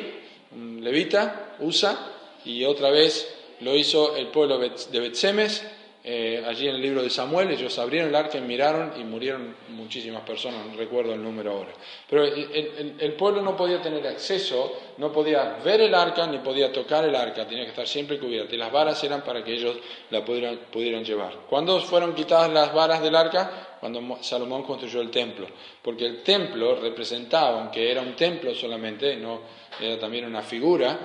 un 0.51 0.81
levita, 0.81 1.55
Usa, 1.59 2.11
y 2.45 2.63
otra 2.63 2.89
vez 2.89 3.35
lo 3.59 3.75
hizo 3.75 4.15
el 4.15 4.27
pueblo 4.27 4.59
de 4.59 4.99
Betsemes, 4.99 5.65
eh, 6.07 6.43
allí 6.45 6.67
en 6.67 6.75
el 6.75 6.81
libro 6.83 7.01
de 7.01 7.09
Samuel, 7.09 7.49
ellos 7.49 7.79
abrieron 7.79 8.09
el 8.09 8.15
arca 8.15 8.37
y 8.37 8.41
miraron 8.41 8.93
y 8.95 9.03
murieron 9.03 9.55
muchísimas 9.69 10.21
personas, 10.21 10.63
no 10.63 10.77
recuerdo 10.77 11.15
el 11.15 11.23
número 11.23 11.53
ahora. 11.53 11.71
Pero 12.07 12.23
el, 12.23 13.13
pueblo 13.13 13.41
no 13.41 13.57
podía 13.57 13.81
tener 13.81 14.05
acceso, 14.05 14.71
no 14.97 15.11
podía 15.11 15.57
ver 15.65 15.81
el 15.81 15.95
arca 15.95 16.27
ni 16.27 16.37
podía 16.37 16.71
tocar 16.71 17.05
el 17.05 17.15
arca, 17.15 17.47
tenía 17.47 17.63
que 17.63 17.71
estar 17.71 17.87
siempre 17.87 18.19
cubierta 18.19 18.53
y 18.53 18.57
las 18.59 18.71
varas 18.71 19.03
eran 19.03 19.23
para 19.23 19.43
que 19.43 19.53
ellos 19.53 19.77
la 20.11 20.23
pudieran, 20.23 21.03
llevar. 21.03 21.37
¿Cuándo 21.49 21.81
fueron 21.81 22.13
quitadas 22.13 22.51
las 22.51 22.71
varas 22.71 23.01
del 23.01 23.15
arca? 23.15 23.77
Cuando 23.79 24.19
Salomón 24.21 24.61
construyó 24.61 25.01
el 25.01 25.09
templo, 25.09 25.47
porque 25.81 26.05
el 26.05 26.21
templo 26.21 26.75
representaba, 26.75 27.61
aunque 27.61 27.91
era 27.91 28.03
un 28.03 28.15
templo 28.15 28.53
solamente, 28.53 29.15
no 29.15 29.41
era 29.81 29.97
también 29.97 30.25
una 30.25 30.43
figura, 30.43 30.99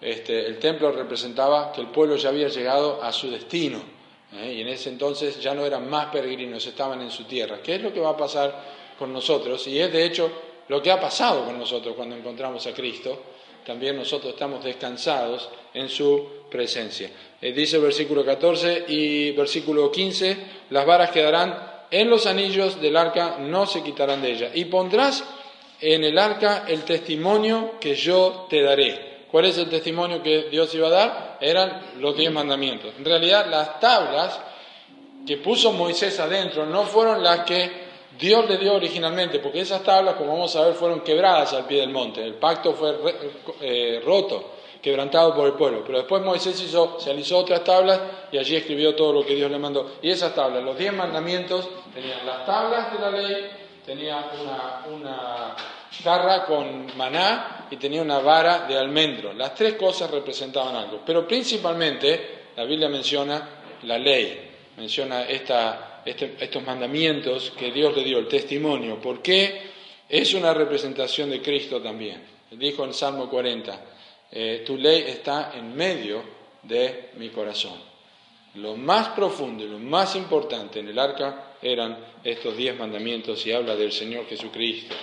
este, 0.00 0.46
el 0.46 0.58
templo 0.58 0.92
representaba 0.92 1.72
que 1.72 1.82
el 1.82 1.88
pueblo 1.88 2.16
ya 2.16 2.30
había 2.30 2.48
llegado 2.48 3.02
a 3.02 3.12
su 3.12 3.30
destino. 3.30 3.95
¿Eh? 4.38 4.54
Y 4.54 4.60
en 4.62 4.68
ese 4.68 4.88
entonces 4.90 5.40
ya 5.40 5.54
no 5.54 5.64
eran 5.64 5.88
más 5.88 6.06
peregrinos, 6.06 6.66
estaban 6.66 7.00
en 7.02 7.10
su 7.10 7.24
tierra. 7.24 7.60
¿Qué 7.62 7.76
es 7.76 7.82
lo 7.82 7.92
que 7.92 8.00
va 8.00 8.10
a 8.10 8.16
pasar 8.16 8.54
con 8.98 9.12
nosotros? 9.12 9.66
Y 9.66 9.78
es 9.78 9.92
de 9.92 10.04
hecho 10.04 10.30
lo 10.68 10.82
que 10.82 10.90
ha 10.90 11.00
pasado 11.00 11.44
con 11.44 11.58
nosotros 11.58 11.94
cuando 11.94 12.16
encontramos 12.16 12.66
a 12.66 12.72
Cristo. 12.72 13.22
También 13.64 13.96
nosotros 13.96 14.32
estamos 14.32 14.62
descansados 14.62 15.48
en 15.74 15.88
su 15.88 16.28
presencia. 16.50 17.10
Eh, 17.40 17.52
dice 17.52 17.76
el 17.76 17.82
versículo 17.82 18.24
14 18.24 18.84
y 18.88 19.32
versículo 19.32 19.90
15, 19.90 20.36
las 20.70 20.86
varas 20.86 21.10
quedarán 21.10 21.76
en 21.90 22.08
los 22.08 22.26
anillos 22.26 22.80
del 22.80 22.96
arca, 22.96 23.38
no 23.38 23.66
se 23.66 23.82
quitarán 23.82 24.22
de 24.22 24.32
ella. 24.32 24.50
Y 24.54 24.66
pondrás 24.66 25.24
en 25.80 26.04
el 26.04 26.18
arca 26.18 26.64
el 26.66 26.84
testimonio 26.84 27.74
que 27.80 27.94
yo 27.94 28.46
te 28.48 28.62
daré. 28.62 29.15
¿Cuál 29.36 29.44
es 29.44 29.58
el 29.58 29.68
testimonio 29.68 30.22
que 30.22 30.44
Dios 30.44 30.74
iba 30.74 30.86
a 30.86 30.90
dar? 30.90 31.38
Eran 31.42 31.82
los 31.98 32.16
diez 32.16 32.32
mandamientos. 32.32 32.94
En 32.96 33.04
realidad, 33.04 33.44
las 33.50 33.78
tablas 33.78 34.40
que 35.26 35.36
puso 35.36 35.74
Moisés 35.74 36.18
adentro 36.20 36.64
no 36.64 36.84
fueron 36.84 37.22
las 37.22 37.40
que 37.40 37.70
Dios 38.18 38.48
le 38.48 38.56
dio 38.56 38.72
originalmente, 38.72 39.38
porque 39.40 39.60
esas 39.60 39.82
tablas, 39.82 40.14
como 40.14 40.32
vamos 40.32 40.56
a 40.56 40.64
ver, 40.64 40.72
fueron 40.72 41.02
quebradas 41.02 41.52
al 41.52 41.66
pie 41.66 41.80
del 41.80 41.90
monte. 41.90 42.24
El 42.24 42.36
pacto 42.36 42.72
fue 42.72 42.96
eh, 43.60 44.00
roto, 44.02 44.52
quebrantado 44.80 45.34
por 45.34 45.48
el 45.48 45.52
pueblo. 45.52 45.82
Pero 45.84 45.98
después 45.98 46.22
Moisés 46.22 46.58
hizo, 46.62 46.98
se 46.98 47.10
alisó 47.10 47.36
otras 47.36 47.62
tablas 47.62 48.00
y 48.32 48.38
allí 48.38 48.56
escribió 48.56 48.94
todo 48.94 49.12
lo 49.12 49.26
que 49.26 49.34
Dios 49.34 49.50
le 49.50 49.58
mandó. 49.58 49.96
Y 50.00 50.12
esas 50.12 50.34
tablas, 50.34 50.64
los 50.64 50.78
diez 50.78 50.94
mandamientos, 50.94 51.68
tenían 51.92 52.24
las 52.24 52.46
tablas 52.46 52.90
de 52.90 52.98
la 53.00 53.10
ley, 53.10 53.50
tenía 53.84 54.30
una, 54.90 55.54
jarra 56.02 56.46
con 56.46 56.96
maná 56.96 57.55
y 57.70 57.76
tenía 57.76 58.02
una 58.02 58.18
vara 58.18 58.66
de 58.66 58.76
almendro. 58.76 59.32
Las 59.32 59.54
tres 59.54 59.74
cosas 59.74 60.10
representaban 60.10 60.74
algo, 60.76 61.02
pero 61.04 61.26
principalmente 61.26 62.46
la 62.56 62.64
Biblia 62.64 62.88
menciona 62.88 63.48
la 63.82 63.98
ley, 63.98 64.50
menciona 64.76 65.22
este, 65.24 65.54
estos 66.04 66.62
mandamientos 66.62 67.52
que 67.56 67.70
Dios 67.72 67.96
le 67.96 68.04
dio, 68.04 68.18
el 68.18 68.28
testimonio, 68.28 69.00
porque 69.00 69.62
es 70.08 70.34
una 70.34 70.54
representación 70.54 71.30
de 71.30 71.42
Cristo 71.42 71.80
también. 71.80 72.22
Dijo 72.52 72.84
en 72.84 72.94
Salmo 72.94 73.28
40, 73.28 73.84
eh, 74.30 74.62
tu 74.64 74.76
ley 74.76 75.04
está 75.08 75.52
en 75.54 75.74
medio 75.74 76.22
de 76.62 77.10
mi 77.16 77.28
corazón. 77.30 77.78
Lo 78.54 78.76
más 78.76 79.08
profundo 79.08 79.64
y 79.64 79.68
lo 79.68 79.78
más 79.78 80.16
importante 80.16 80.80
en 80.80 80.88
el 80.88 80.98
arca 80.98 81.56
eran 81.60 81.98
estos 82.24 82.56
diez 82.56 82.76
mandamientos 82.78 83.46
y 83.46 83.52
habla 83.52 83.76
del 83.76 83.92
Señor 83.92 84.26
Jesucristo. 84.26 84.94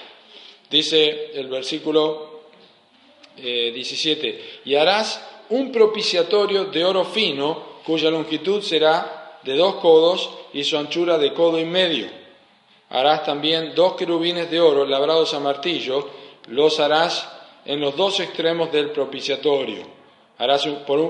Dice 0.70 1.32
el 1.36 1.50
versículo 1.50 2.33
17, 3.38 4.30
eh, 4.30 4.60
y 4.66 4.76
harás 4.76 5.22
un 5.50 5.72
propiciatorio 5.72 6.66
de 6.66 6.86
oro 6.86 7.06
fino, 7.06 7.82
cuya 7.86 8.10
longitud 8.10 8.62
será 8.62 9.40
de 9.44 9.56
dos 9.56 9.76
codos 9.76 10.30
y 10.54 10.64
su 10.64 10.78
anchura 10.78 11.18
de 11.18 11.34
codo 11.34 11.60
y 11.60 11.66
medio. 11.66 12.08
Harás 12.90 13.26
también 13.26 13.74
dos 13.76 13.94
querubines 13.94 14.50
de 14.50 14.60
oro 14.60 14.86
labrados 14.86 15.34
a 15.34 15.40
martillo, 15.40 16.08
los 16.48 16.80
harás 16.80 17.30
en 17.66 17.80
los 17.80 17.96
dos 17.96 18.20
extremos 18.20 18.72
del 18.72 18.92
propiciatorio. 18.92 19.84
Harás 20.38 20.68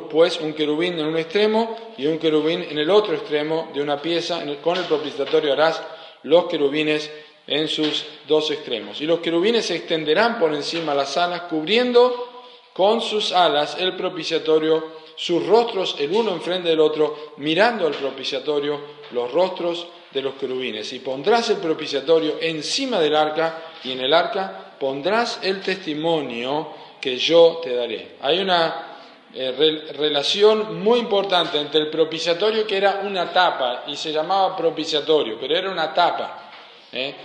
pues 0.10 0.40
un 0.40 0.54
querubín 0.54 1.00
en 1.00 1.06
un 1.06 1.18
extremo 1.18 1.76
y 1.98 2.06
un 2.06 2.20
querubín 2.20 2.64
en 2.64 2.78
el 2.78 2.90
otro 2.90 3.16
extremo 3.16 3.72
de 3.74 3.82
una 3.82 4.02
pieza. 4.02 4.44
Con 4.62 4.78
el 4.78 4.84
propiciatorio 4.86 5.54
harás 5.54 5.82
los 6.24 6.46
querubines 6.46 7.10
en 7.48 7.68
sus 7.68 8.06
dos 8.28 8.52
extremos. 8.52 9.02
Y 9.02 9.06
los 9.06 9.20
querubines 9.20 9.66
se 9.66 9.76
extenderán 9.76 10.40
por 10.40 10.54
encima 10.54 10.94
las 10.94 11.18
alas, 11.18 11.42
cubriendo 11.44 12.30
con 12.74 13.02
sus 13.02 13.32
alas 13.32 13.78
el 13.80 13.96
propiciatorio, 13.96 15.04
sus 15.16 15.46
rostros 15.46 15.96
el 16.00 16.12
uno 16.12 16.32
enfrente 16.32 16.70
del 16.70 16.80
otro, 16.80 17.34
mirando 17.38 17.86
al 17.86 17.94
propiciatorio 17.94 18.80
los 19.12 19.32
rostros 19.32 19.88
de 20.12 20.22
los 20.22 20.36
querubines. 20.36 20.92
Y 20.94 21.00
pondrás 21.00 21.50
el 21.50 21.58
propiciatorio 21.58 22.38
encima 22.40 23.00
del 23.00 23.16
arca, 23.16 23.62
y 23.84 23.92
en 23.92 24.02
el 24.02 24.14
arca 24.14 24.76
pondrás 24.80 25.40
el 25.44 25.62
testimonio 25.62 26.70
que 27.00 27.18
yo 27.18 27.60
te 27.62 27.76
daré. 27.76 28.16
Hay 28.22 28.40
una 28.40 28.98
eh, 29.34 29.92
relación 29.98 30.82
muy 30.82 31.00
importante 31.00 31.60
entre 31.60 31.82
el 31.82 31.90
propiciatorio, 31.90 32.66
que 32.66 32.78
era 32.78 33.02
una 33.04 33.32
tapa, 33.32 33.84
y 33.88 33.96
se 33.96 34.12
llamaba 34.12 34.56
propiciatorio, 34.56 35.38
pero 35.40 35.56
era 35.56 35.70
una 35.70 35.94
tapa. 35.94 36.53
¿Eh? 36.94 37.16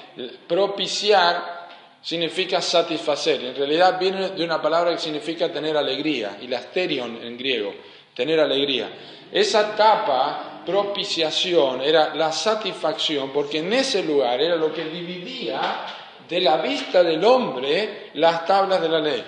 Propiciar 0.47 1.59
significa 2.03 2.61
satisfacer. 2.61 3.45
En 3.45 3.55
realidad 3.55 3.99
viene 3.99 4.31
de 4.31 4.45
una 4.45 4.61
palabra 4.61 4.93
que 4.93 4.99
significa 4.99 5.53
tener 5.53 5.77
alegría, 5.77 6.39
y 6.41 6.47
la 6.47 6.59
asterion 6.59 7.23
en 7.23 7.37
griego, 7.37 7.75
tener 8.15 8.41
alegría. 8.41 8.91
Esa 9.31 9.77
tapa, 9.77 10.63
propiciación, 10.65 11.83
era 11.83 12.15
la 12.15 12.33
satisfacción, 12.33 13.31
porque 13.31 13.59
en 13.59 13.73
ese 13.73 14.03
lugar 14.03 14.41
era 14.41 14.57
lo 14.57 14.73
que 14.73 14.85
dividía 14.85 15.85
de 16.29 16.41
la 16.41 16.59
vista 16.59 17.03
del 17.03 17.25
hombre 17.25 18.11
las 18.15 18.45
tablas 18.45 18.81
de 18.81 18.89
la 18.89 19.01
ley. 19.01 19.25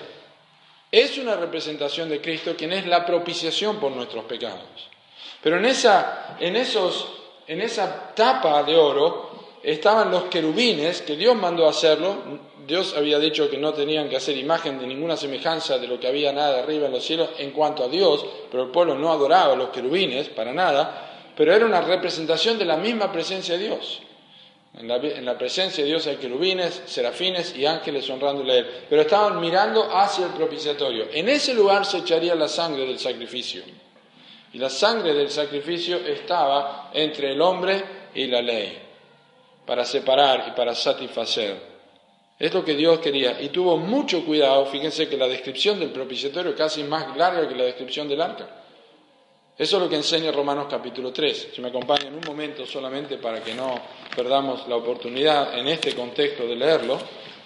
Es 0.91 1.17
una 1.17 1.35
representación 1.35 2.09
de 2.09 2.19
Cristo 2.19 2.55
quien 2.57 2.73
es 2.73 2.85
la 2.85 3.05
propiciación 3.05 3.79
por 3.79 3.91
nuestros 3.91 4.25
pecados. 4.25 4.89
Pero 5.41 5.57
en 5.57 5.65
esa, 5.65 6.35
en 6.39 6.55
esos, 6.55 7.07
en 7.47 7.61
esa 7.61 8.13
tapa 8.13 8.61
de 8.63 8.75
oro 8.75 9.30
estaban 9.63 10.11
los 10.11 10.23
querubines, 10.23 11.01
que 11.01 11.15
Dios 11.15 11.35
mandó 11.35 11.67
hacerlo. 11.67 12.15
Dios 12.65 12.95
había 12.95 13.19
dicho 13.19 13.49
que 13.49 13.57
no 13.57 13.73
tenían 13.73 14.09
que 14.09 14.17
hacer 14.17 14.37
imagen 14.37 14.79
de 14.79 14.87
ninguna 14.87 15.17
semejanza 15.17 15.77
de 15.77 15.87
lo 15.87 15.99
que 15.99 16.07
había 16.07 16.31
nada 16.31 16.59
arriba 16.59 16.87
en 16.87 16.93
los 16.93 17.03
cielos 17.03 17.29
en 17.37 17.51
cuanto 17.51 17.83
a 17.83 17.87
Dios, 17.87 18.25
pero 18.49 18.63
el 18.63 18.69
pueblo 18.69 18.95
no 18.95 19.11
adoraba 19.11 19.53
a 19.53 19.55
los 19.55 19.69
querubines 19.69 20.29
para 20.29 20.53
nada, 20.53 21.33
pero 21.35 21.53
era 21.53 21.65
una 21.65 21.81
representación 21.81 22.57
de 22.57 22.65
la 22.65 22.77
misma 22.77 23.11
presencia 23.11 23.57
de 23.57 23.65
Dios. 23.65 24.01
En 24.73 24.87
la, 25.25 25.37
presencia 25.37 25.83
de 25.83 25.89
Dios 25.89 26.07
hay 26.07 26.15
querubines, 26.15 26.83
serafines 26.85 27.53
y 27.57 27.65
ángeles 27.65 28.09
honrándole 28.09 28.53
a 28.53 28.57
Él, 28.59 28.67
pero 28.89 29.01
estaban 29.01 29.39
mirando 29.41 29.83
hacia 29.91 30.27
el 30.27 30.31
propiciatorio. 30.31 31.07
En 31.11 31.27
ese 31.27 31.53
lugar 31.53 31.85
se 31.85 31.97
echaría 31.97 32.35
la 32.35 32.47
sangre 32.47 32.85
del 32.85 32.97
sacrificio. 32.97 33.63
Y 34.53 34.57
la 34.57 34.69
sangre 34.69 35.13
del 35.13 35.29
sacrificio 35.29 35.97
estaba 35.97 36.89
entre 36.93 37.33
el 37.33 37.41
hombre 37.41 37.83
y 38.15 38.27
la 38.27 38.41
ley 38.41 38.90
para 39.65 39.85
separar 39.85 40.45
y 40.49 40.51
para 40.51 40.75
satisfacer. 40.75 41.71
Es 42.41 42.53
lo 42.53 42.65
que 42.65 42.73
Dios 42.73 42.99
quería. 42.99 43.39
Y 43.39 43.49
tuvo 43.49 43.77
mucho 43.77 44.25
cuidado. 44.25 44.65
Fíjense 44.65 45.07
que 45.07 45.15
la 45.15 45.27
descripción 45.27 45.79
del 45.79 45.91
propiciatorio 45.91 46.51
es 46.51 46.57
casi 46.57 46.83
más 46.83 47.15
larga 47.15 47.47
que 47.47 47.55
la 47.55 47.65
descripción 47.65 48.07
del 48.09 48.19
arca. 48.19 48.49
Eso 49.55 49.77
es 49.77 49.83
lo 49.83 49.87
que 49.87 49.95
enseña 49.95 50.31
Romanos 50.31 50.65
capítulo 50.67 51.13
3. 51.13 51.49
Si 51.53 51.61
me 51.61 51.67
acompañan 51.67 52.15
un 52.15 52.23
momento 52.25 52.65
solamente 52.65 53.17
para 53.17 53.43
que 53.43 53.53
no 53.53 53.79
perdamos 54.15 54.67
la 54.67 54.75
oportunidad 54.75 55.55
en 55.55 55.67
este 55.67 55.93
contexto 55.93 56.47
de 56.47 56.55
leerlo, 56.55 56.97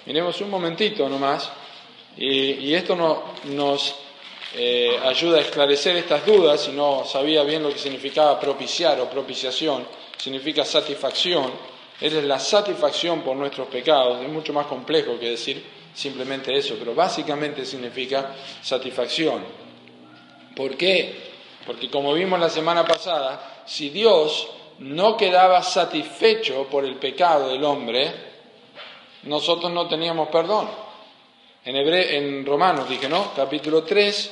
miremos 0.05 0.39
un 0.39 0.49
momentito 0.49 1.09
nomás. 1.09 1.51
Y, 2.15 2.73
esto 2.73 2.95
nos 3.43 3.95
eh, 4.55 4.97
ayuda 5.03 5.39
a 5.39 5.41
esclarecer 5.41 5.97
estas 5.97 6.25
dudas. 6.25 6.61
Si 6.61 6.71
no 6.71 7.03
sabía 7.03 7.43
bien 7.43 7.63
lo 7.63 7.69
que 7.69 7.79
significaba 7.79 8.39
propiciar 8.39 8.97
o 9.01 9.09
propiciación, 9.09 9.85
significa 10.17 10.63
satisfacción. 10.63 11.74
Es 11.99 12.13
la 12.13 12.39
satisfacción 12.39 13.21
por 13.21 13.37
nuestros 13.37 13.67
pecados, 13.67 14.21
es 14.21 14.29
mucho 14.29 14.51
más 14.53 14.67
complejo 14.67 15.17
que 15.19 15.29
decir 15.29 15.63
simplemente 15.93 16.55
eso, 16.55 16.75
pero 16.77 16.93
básicamente 16.93 17.65
significa 17.65 18.35
satisfacción. 18.61 19.43
¿Por 20.55 20.75
qué? 20.75 21.31
Porque 21.65 21.89
como 21.89 22.13
vimos 22.13 22.39
la 22.39 22.49
semana 22.49 22.85
pasada, 22.85 23.63
si 23.65 23.89
Dios 23.89 24.47
no 24.79 25.15
quedaba 25.15 25.63
satisfecho 25.63 26.67
por 26.69 26.83
el 26.83 26.95
pecado 26.95 27.49
del 27.49 27.63
hombre, 27.63 28.11
nosotros 29.23 29.71
no 29.71 29.87
teníamos 29.87 30.27
perdón. 30.29 30.69
En, 31.63 31.75
en 31.75 32.45
Romanos 32.45 32.87
dije, 32.87 33.09
¿no? 33.09 33.33
Capítulo 33.35 33.83
3, 33.83 34.31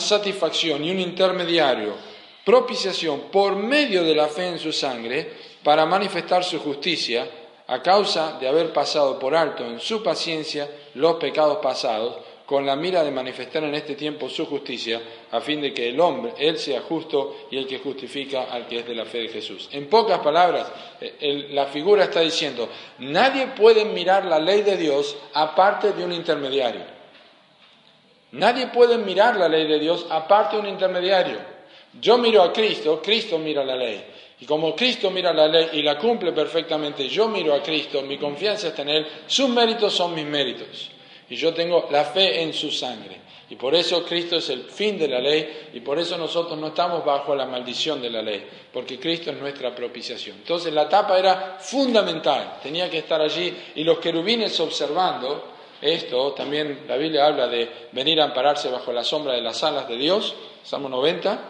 satisfacción 0.00 0.84
y 0.84 0.90
un 0.90 1.00
intermediario 1.00 2.12
propiciación 2.44 3.30
por 3.30 3.56
medio 3.56 4.02
de 4.02 4.14
la 4.14 4.28
fe 4.28 4.48
en 4.48 4.58
su 4.58 4.72
sangre 4.72 5.30
para 5.62 5.86
manifestar 5.86 6.42
su 6.42 6.58
justicia 6.58 7.26
a 7.68 7.80
causa 7.80 8.38
de 8.40 8.48
haber 8.48 8.72
pasado 8.72 9.18
por 9.18 9.34
alto 9.34 9.64
en 9.64 9.78
su 9.78 10.02
paciencia 10.02 10.68
los 10.94 11.14
pecados 11.16 11.58
pasados, 11.58 12.16
con 12.44 12.66
la 12.66 12.76
mira 12.76 13.02
de 13.02 13.10
manifestar 13.10 13.62
en 13.62 13.74
este 13.74 13.94
tiempo 13.94 14.28
su 14.28 14.44
justicia, 14.44 15.00
a 15.30 15.40
fin 15.40 15.60
de 15.62 15.72
que 15.72 15.88
el 15.88 16.00
hombre, 16.00 16.34
él 16.36 16.58
sea 16.58 16.82
justo 16.82 17.46
y 17.50 17.56
el 17.56 17.66
que 17.66 17.78
justifica 17.78 18.48
al 18.50 18.66
que 18.66 18.80
es 18.80 18.86
de 18.86 18.94
la 18.94 19.06
fe 19.06 19.18
de 19.18 19.28
Jesús. 19.28 19.70
En 19.72 19.88
pocas 19.88 20.18
palabras, 20.18 20.66
eh, 21.00 21.46
la 21.50 21.66
figura 21.66 22.04
está 22.04 22.20
diciendo, 22.20 22.68
nadie 22.98 23.46
puede 23.46 23.84
mirar 23.84 24.26
la 24.26 24.38
ley 24.38 24.62
de 24.62 24.76
Dios 24.76 25.16
aparte 25.32 25.92
de 25.92 26.04
un 26.04 26.12
intermediario. 26.12 27.01
Nadie 28.32 28.68
puede 28.68 28.98
mirar 28.98 29.36
la 29.36 29.48
ley 29.48 29.66
de 29.66 29.78
Dios 29.78 30.06
aparte 30.08 30.56
de 30.56 30.62
un 30.62 30.68
intermediario. 30.68 31.38
Yo 32.00 32.16
miro 32.16 32.42
a 32.42 32.52
Cristo, 32.52 33.00
Cristo 33.02 33.38
mira 33.38 33.64
la 33.64 33.76
ley. 33.76 34.04
Y 34.40 34.46
como 34.46 34.74
Cristo 34.74 35.10
mira 35.10 35.32
la 35.32 35.46
ley 35.46 35.68
y 35.74 35.82
la 35.82 35.98
cumple 35.98 36.32
perfectamente, 36.32 37.08
yo 37.08 37.28
miro 37.28 37.54
a 37.54 37.62
Cristo, 37.62 38.02
mi 38.02 38.18
confianza 38.18 38.68
está 38.68 38.82
en 38.82 38.88
Él, 38.88 39.06
sus 39.26 39.48
méritos 39.48 39.92
son 39.92 40.14
mis 40.14 40.24
méritos. 40.24 40.90
Y 41.28 41.36
yo 41.36 41.54
tengo 41.54 41.88
la 41.90 42.04
fe 42.04 42.42
en 42.42 42.52
su 42.52 42.70
sangre. 42.70 43.20
Y 43.50 43.56
por 43.56 43.74
eso 43.74 44.02
Cristo 44.02 44.36
es 44.36 44.48
el 44.48 44.62
fin 44.64 44.98
de 44.98 45.06
la 45.06 45.20
ley 45.20 45.68
y 45.74 45.80
por 45.80 45.98
eso 45.98 46.16
nosotros 46.16 46.58
no 46.58 46.68
estamos 46.68 47.04
bajo 47.04 47.34
la 47.34 47.44
maldición 47.44 48.00
de 48.00 48.08
la 48.08 48.22
ley, 48.22 48.46
porque 48.72 48.98
Cristo 48.98 49.30
es 49.30 49.36
nuestra 49.36 49.74
propiciación. 49.74 50.38
Entonces 50.38 50.72
la 50.72 50.88
tapa 50.88 51.18
era 51.18 51.58
fundamental, 51.60 52.60
tenía 52.62 52.88
que 52.88 52.98
estar 52.98 53.20
allí 53.20 53.54
y 53.74 53.84
los 53.84 53.98
querubines 53.98 54.58
observando 54.58 55.51
esto, 55.82 56.32
también 56.32 56.84
la 56.86 56.96
Biblia 56.96 57.26
habla 57.26 57.48
de 57.48 57.68
venir 57.92 58.20
a 58.20 58.24
ampararse 58.24 58.70
bajo 58.70 58.92
la 58.92 59.02
sombra 59.02 59.34
de 59.34 59.42
las 59.42 59.62
alas 59.64 59.88
de 59.88 59.96
Dios, 59.96 60.34
Salmo 60.62 60.88
90, 60.88 61.40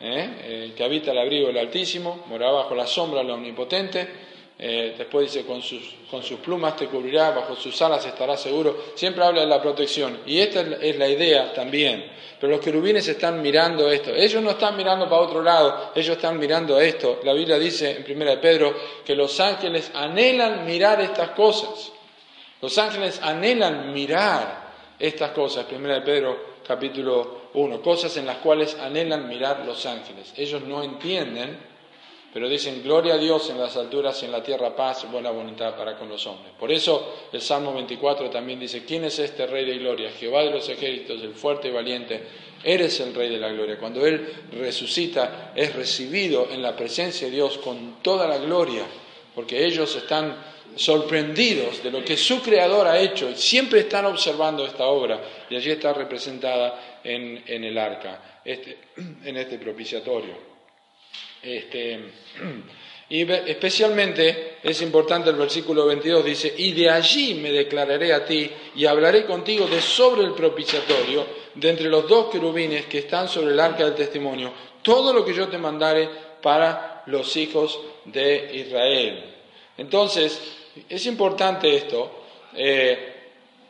¿eh? 0.00 0.64
el 0.64 0.74
que 0.74 0.82
habita 0.82 1.12
el 1.12 1.18
abrigo 1.18 1.48
del 1.48 1.58
Altísimo, 1.58 2.24
morará 2.26 2.52
bajo 2.52 2.74
la 2.74 2.86
sombra 2.86 3.20
del 3.20 3.30
Omnipotente. 3.30 4.32
Eh, 4.58 4.94
después 4.96 5.32
dice, 5.32 5.44
con 5.44 5.60
sus, 5.60 5.82
con 6.10 6.22
sus 6.22 6.38
plumas 6.38 6.76
te 6.76 6.86
cubrirá, 6.86 7.30
bajo 7.32 7.56
sus 7.56 7.80
alas 7.82 8.06
estará 8.06 8.36
seguro. 8.36 8.92
Siempre 8.94 9.24
habla 9.24 9.40
de 9.40 9.46
la 9.46 9.60
protección. 9.60 10.20
Y 10.24 10.38
esta 10.38 10.60
es 10.60 10.96
la 10.96 11.08
idea 11.08 11.52
también. 11.52 12.06
Pero 12.40 12.52
los 12.52 12.64
querubines 12.64 13.06
están 13.08 13.42
mirando 13.42 13.90
esto. 13.90 14.14
Ellos 14.14 14.42
no 14.42 14.50
están 14.50 14.76
mirando 14.76 15.08
para 15.08 15.22
otro 15.22 15.42
lado, 15.42 15.90
ellos 15.94 16.16
están 16.16 16.38
mirando 16.38 16.80
esto. 16.80 17.20
La 17.24 17.32
Biblia 17.32 17.58
dice 17.58 18.04
en 18.06 18.16
1 18.16 18.30
de 18.30 18.36
Pedro 18.38 18.74
que 19.04 19.14
los 19.14 19.38
ángeles 19.40 19.90
anhelan 19.94 20.64
mirar 20.64 21.00
estas 21.00 21.30
cosas. 21.30 21.92
Los 22.62 22.78
ángeles 22.78 23.20
anhelan 23.20 23.92
mirar 23.92 24.70
estas 24.96 25.32
cosas. 25.32 25.66
1 25.68 25.88
de 25.88 26.00
Pedro 26.02 26.52
capítulo 26.64 27.48
1, 27.54 27.82
cosas 27.82 28.16
en 28.18 28.26
las 28.26 28.36
cuales 28.36 28.76
anhelan 28.78 29.28
mirar 29.28 29.66
los 29.66 29.84
ángeles. 29.84 30.32
Ellos 30.36 30.62
no 30.62 30.80
entienden, 30.84 31.58
pero 32.32 32.48
dicen, 32.48 32.80
gloria 32.84 33.14
a 33.14 33.18
Dios 33.18 33.50
en 33.50 33.58
las 33.58 33.76
alturas 33.76 34.22
y 34.22 34.26
en 34.26 34.32
la 34.32 34.44
tierra 34.44 34.76
paz 34.76 35.10
buena 35.10 35.32
voluntad 35.32 35.74
para 35.76 35.98
con 35.98 36.08
los 36.08 36.24
hombres. 36.28 36.52
Por 36.56 36.70
eso 36.70 37.26
el 37.32 37.40
Salmo 37.40 37.74
24 37.74 38.30
también 38.30 38.60
dice, 38.60 38.84
¿quién 38.84 39.02
es 39.06 39.18
este 39.18 39.44
Rey 39.48 39.64
de 39.64 39.78
Gloria? 39.78 40.12
Jehová 40.12 40.44
de 40.44 40.52
los 40.52 40.68
ejércitos, 40.68 41.20
el 41.20 41.34
fuerte 41.34 41.66
y 41.66 41.72
valiente, 41.72 42.22
eres 42.62 43.00
el 43.00 43.12
Rey 43.12 43.28
de 43.28 43.38
la 43.38 43.50
Gloria. 43.50 43.76
Cuando 43.76 44.06
Él 44.06 44.24
resucita, 44.52 45.52
es 45.56 45.74
recibido 45.74 46.46
en 46.48 46.62
la 46.62 46.76
presencia 46.76 47.26
de 47.26 47.34
Dios 47.34 47.58
con 47.58 48.00
toda 48.02 48.28
la 48.28 48.38
gloria, 48.38 48.84
porque 49.34 49.66
ellos 49.66 49.96
están 49.96 50.51
sorprendidos 50.76 51.82
de 51.82 51.90
lo 51.90 52.04
que 52.04 52.16
su 52.16 52.40
creador 52.42 52.86
ha 52.86 52.98
hecho 52.98 53.34
siempre 53.36 53.80
están 53.80 54.06
observando 54.06 54.64
esta 54.64 54.86
obra 54.86 55.20
y 55.48 55.56
allí 55.56 55.70
está 55.70 55.92
representada 55.92 57.00
en, 57.04 57.42
el 57.46 57.76
arca, 57.78 58.40
este, 58.44 58.78
en 59.24 59.36
este 59.36 59.58
propiciatorio. 59.58 60.34
Este, 61.42 62.00
y 63.10 63.30
especialmente 63.30 64.58
es 64.62 64.80
importante 64.82 65.30
el 65.30 65.36
versículo 65.36 65.86
22, 65.86 66.24
dice, 66.24 66.54
y 66.56 66.72
de 66.72 66.88
allí 66.88 67.34
me 67.34 67.50
declararé 67.50 68.12
a 68.12 68.24
ti 68.24 68.50
y 68.74 68.86
hablaré 68.86 69.26
contigo 69.26 69.66
de 69.66 69.80
sobre 69.80 70.22
el 70.22 70.32
propiciatorio, 70.32 71.42
de 71.54 71.68
entre 71.68 71.88
los 71.88 72.08
dos 72.08 72.30
querubines 72.30 72.86
que 72.86 72.98
están 72.98 73.28
sobre 73.28 73.52
el 73.52 73.60
arca 73.60 73.84
del 73.84 73.94
testimonio, 73.94 74.52
todo 74.82 75.12
lo 75.12 75.24
que 75.24 75.34
yo 75.34 75.48
te 75.48 75.58
mandare 75.58 76.08
para 76.40 77.02
los 77.06 77.36
hijos 77.36 77.78
de 78.06 78.50
Israel. 78.54 79.24
Entonces, 79.76 80.40
es 80.88 81.06
importante 81.06 81.74
esto. 81.74 82.10
Eh, 82.54 83.12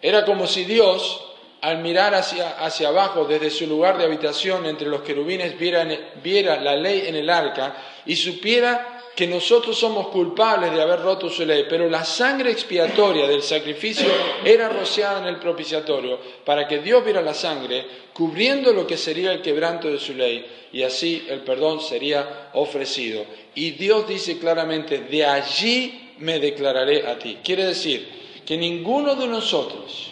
era 0.01 0.25
como 0.25 0.47
si 0.47 0.65
Dios, 0.65 1.25
al 1.61 1.79
mirar 1.79 2.15
hacia, 2.15 2.59
hacia, 2.65 2.89
abajo 2.89 3.25
desde 3.25 3.51
su 3.51 3.67
lugar 3.67 3.99
de 3.99 4.05
habitación 4.05 4.67
entre 4.67 4.89
los 4.89 5.03
querubines, 5.03 5.59
viera, 5.59 5.87
viera 6.23 6.61
la 6.61 6.75
ley 6.75 7.05
en 7.07 7.15
el 7.15 7.31
arca 7.31 7.77
y 8.05 8.17
supiera 8.17 9.03
que 9.15 9.27
nosotros 9.27 9.79
somos 9.79 10.09
culpables 10.09 10.73
de 10.73 10.81
haber 10.81 11.01
roto 11.01 11.29
su 11.29 11.45
ley, 11.45 11.67
pero 11.69 11.89
la 11.89 12.05
sangre 12.05 12.51
expiatoria 12.51 13.29
del 13.29 13.43
sacrificio 13.43 14.09
era 14.43 14.71
rociada 14.71 15.21
en 15.21 15.27
el 15.27 15.37
propiciatorio 15.37 16.19
para 16.45 16.67
que 16.67 16.79
Dios 16.79 17.05
viera 17.05 17.21
la 17.21 17.35
sangre 17.35 17.85
cubriendo 18.15 18.73
lo 18.73 18.87
que 18.87 18.97
sería 18.97 19.33
el 19.33 19.43
quebranto 19.43 19.89
de 19.89 19.99
su 19.99 20.15
ley 20.15 20.47
y 20.73 20.83
así 20.83 21.27
el 21.29 21.41
perdón 21.41 21.83
sería 21.83 22.51
ofrecido. 22.55 23.25
Y 23.55 23.73
Dios 23.73 24.09
dice 24.09 24.39
claramente, 24.39 25.01
de 25.01 25.27
allí 25.27 26.02
me 26.23 26.39
declararé 26.39 27.07
a 27.07 27.19
ti. 27.19 27.39
Quiere 27.43 27.65
decir 27.65 28.09
que 28.47 28.57
ninguno 28.57 29.15
de 29.15 29.27
nosotros 29.27 30.11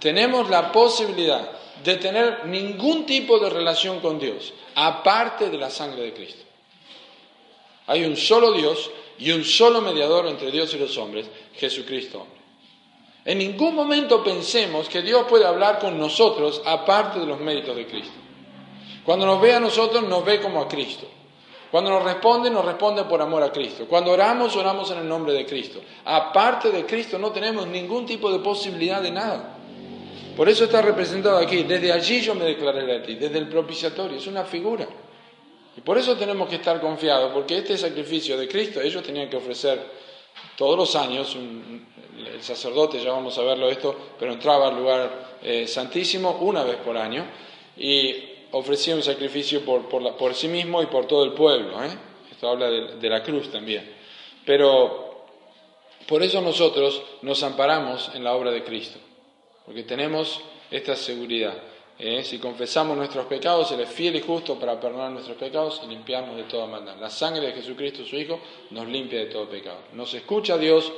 tenemos 0.00 0.50
la 0.50 0.72
posibilidad 0.72 1.50
de 1.84 1.96
tener 1.96 2.46
ningún 2.46 3.04
tipo 3.04 3.38
de 3.38 3.50
relación 3.50 4.00
con 4.00 4.18
Dios, 4.18 4.52
aparte 4.74 5.50
de 5.50 5.58
la 5.58 5.70
sangre 5.70 6.02
de 6.02 6.14
Cristo. 6.14 6.42
Hay 7.86 8.04
un 8.04 8.16
solo 8.16 8.52
Dios 8.52 8.90
y 9.18 9.30
un 9.30 9.44
solo 9.44 9.82
mediador 9.82 10.26
entre 10.26 10.50
Dios 10.50 10.72
y 10.74 10.78
los 10.78 10.96
hombres, 10.96 11.26
Jesucristo 11.54 12.26
En 13.24 13.38
ningún 13.38 13.74
momento 13.74 14.24
pensemos 14.24 14.88
que 14.88 15.02
Dios 15.02 15.26
puede 15.28 15.44
hablar 15.44 15.78
con 15.78 15.98
nosotros 15.98 16.62
aparte 16.64 17.20
de 17.20 17.26
los 17.26 17.40
méritos 17.40 17.76
de 17.76 17.86
Cristo. 17.86 18.18
Cuando 19.04 19.26
nos 19.26 19.40
ve 19.40 19.54
a 19.54 19.60
nosotros, 19.60 20.02
nos 20.02 20.24
ve 20.24 20.40
como 20.40 20.62
a 20.62 20.68
Cristo. 20.68 21.06
Cuando 21.74 21.90
nos 21.90 22.04
responde, 22.04 22.50
nos 22.50 22.64
responde 22.64 23.02
por 23.02 23.20
amor 23.20 23.42
a 23.42 23.50
Cristo. 23.50 23.86
Cuando 23.88 24.12
oramos, 24.12 24.54
oramos 24.54 24.92
en 24.92 24.98
el 24.98 25.08
nombre 25.08 25.32
de 25.32 25.44
Cristo. 25.44 25.80
Aparte 26.04 26.70
de 26.70 26.86
Cristo 26.86 27.18
no 27.18 27.32
tenemos 27.32 27.66
ningún 27.66 28.06
tipo 28.06 28.30
de 28.30 28.38
posibilidad 28.38 29.02
de 29.02 29.10
nada. 29.10 29.58
Por 30.36 30.48
eso 30.48 30.66
está 30.66 30.80
representado 30.82 31.36
aquí. 31.36 31.64
Desde 31.64 31.90
allí 31.90 32.20
yo 32.20 32.36
me 32.36 32.44
declararé 32.44 32.98
a 32.98 33.02
ti, 33.02 33.16
desde 33.16 33.38
el 33.38 33.48
propiciatorio. 33.48 34.18
Es 34.18 34.28
una 34.28 34.44
figura. 34.44 34.86
Y 35.76 35.80
por 35.80 35.98
eso 35.98 36.16
tenemos 36.16 36.48
que 36.48 36.54
estar 36.54 36.80
confiados, 36.80 37.32
porque 37.32 37.58
este 37.58 37.76
sacrificio 37.76 38.38
de 38.38 38.46
Cristo, 38.46 38.80
ellos 38.80 39.02
tenían 39.02 39.28
que 39.28 39.38
ofrecer 39.38 39.84
todos 40.56 40.78
los 40.78 40.94
años, 40.94 41.36
el 41.36 42.40
sacerdote, 42.40 43.02
ya 43.02 43.10
vamos 43.10 43.36
a 43.36 43.42
verlo 43.42 43.68
esto, 43.68 43.96
pero 44.16 44.32
entraba 44.32 44.68
al 44.68 44.76
lugar 44.76 45.38
eh, 45.42 45.66
santísimo 45.66 46.38
una 46.40 46.62
vez 46.62 46.76
por 46.76 46.96
año. 46.96 47.26
Y 47.76 48.33
ofrecía 48.54 48.94
un 48.94 49.02
sacrificio 49.02 49.62
por, 49.64 50.34
sí 50.34 50.48
mismo 50.48 50.80
y 50.82 50.86
por 50.86 51.06
todo 51.06 51.24
el 51.24 51.32
pueblo. 51.32 51.82
¿eh? 51.82 51.90
Esto 52.30 52.48
habla 52.48 52.70
de, 52.70 53.08
la 53.08 53.22
cruz 53.22 53.50
también. 53.50 53.92
Pero 54.46 55.26
por 56.06 56.22
eso 56.22 56.40
nosotros 56.40 57.02
nos 57.22 57.42
amparamos 57.42 58.12
en 58.14 58.22
la 58.22 58.34
obra 58.34 58.50
de 58.50 58.62
Cristo, 58.62 58.98
porque 59.66 59.82
tenemos 59.82 60.40
esta 60.70 60.94
seguridad. 60.94 61.54
¿eh? 61.98 62.22
Si 62.22 62.38
confesamos 62.38 62.96
nuestros 62.96 63.26
pecados, 63.26 63.72
Él 63.72 63.80
es 63.80 63.88
fiel 63.88 64.16
y 64.16 64.20
justo 64.20 64.58
para 64.58 64.78
perdonar 64.78 65.10
nuestros 65.10 65.36
pecados 65.36 65.80
y 65.84 65.88
limpiarnos 65.88 66.36
de 66.36 66.44
toda 66.44 66.66
maldad. 66.66 66.96
La 67.00 67.10
sangre 67.10 67.46
de 67.46 67.52
Jesucristo, 67.54 68.04
su 68.04 68.16
Hijo, 68.16 68.38
nos 68.70 68.86
limpia 68.86 69.18
de 69.18 69.26
todo 69.26 69.48
pecado. 69.48 69.78
Nos 69.94 70.14
escucha 70.14 70.56
Dios, 70.58 70.92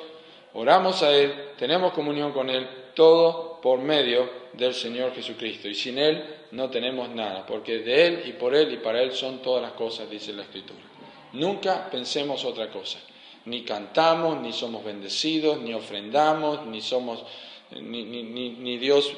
oramos 0.53 1.03
a 1.03 1.17
Él, 1.17 1.53
tenemos 1.57 1.95
comunión 1.95 2.33
con 2.33 2.51
Él, 2.51 2.69
todo 2.95 3.56
por 3.67 3.81
medio 3.81 4.31
del 4.53 4.75
Señor 4.75 5.13
Jesucristo. 5.13 5.67
Y 5.67 5.75
sin 5.75 5.99
Él 5.99 6.23
no 6.53 6.71
tenemos 6.71 7.09
nada, 7.09 7.45
porque 7.45 7.81
de 7.81 8.07
Él 8.07 8.23
y 8.27 8.33
por 8.35 8.55
Él 8.55 8.73
y 8.73 8.77
para 8.77 9.03
Él 9.03 9.11
son 9.11 9.43
todas 9.43 9.61
las 9.61 9.73
cosas, 9.73 10.09
dice 10.09 10.33
la 10.33 10.43
Escritura. 10.43 10.79
Nunca 11.33 11.91
pensemos 11.91 12.45
otra 12.45 12.71
cosa. 12.71 13.01
Ni 13.47 13.65
cantamos, 13.65 14.41
ni 14.41 14.53
somos 14.53 14.85
bendecidos, 14.85 15.59
ni 15.59 15.75
ofrendamos, 15.75 16.65
ni 16.67 16.81
somos, 16.81 17.25
ni, 17.73 18.05
ni 18.05 18.79
Dios 18.79 19.13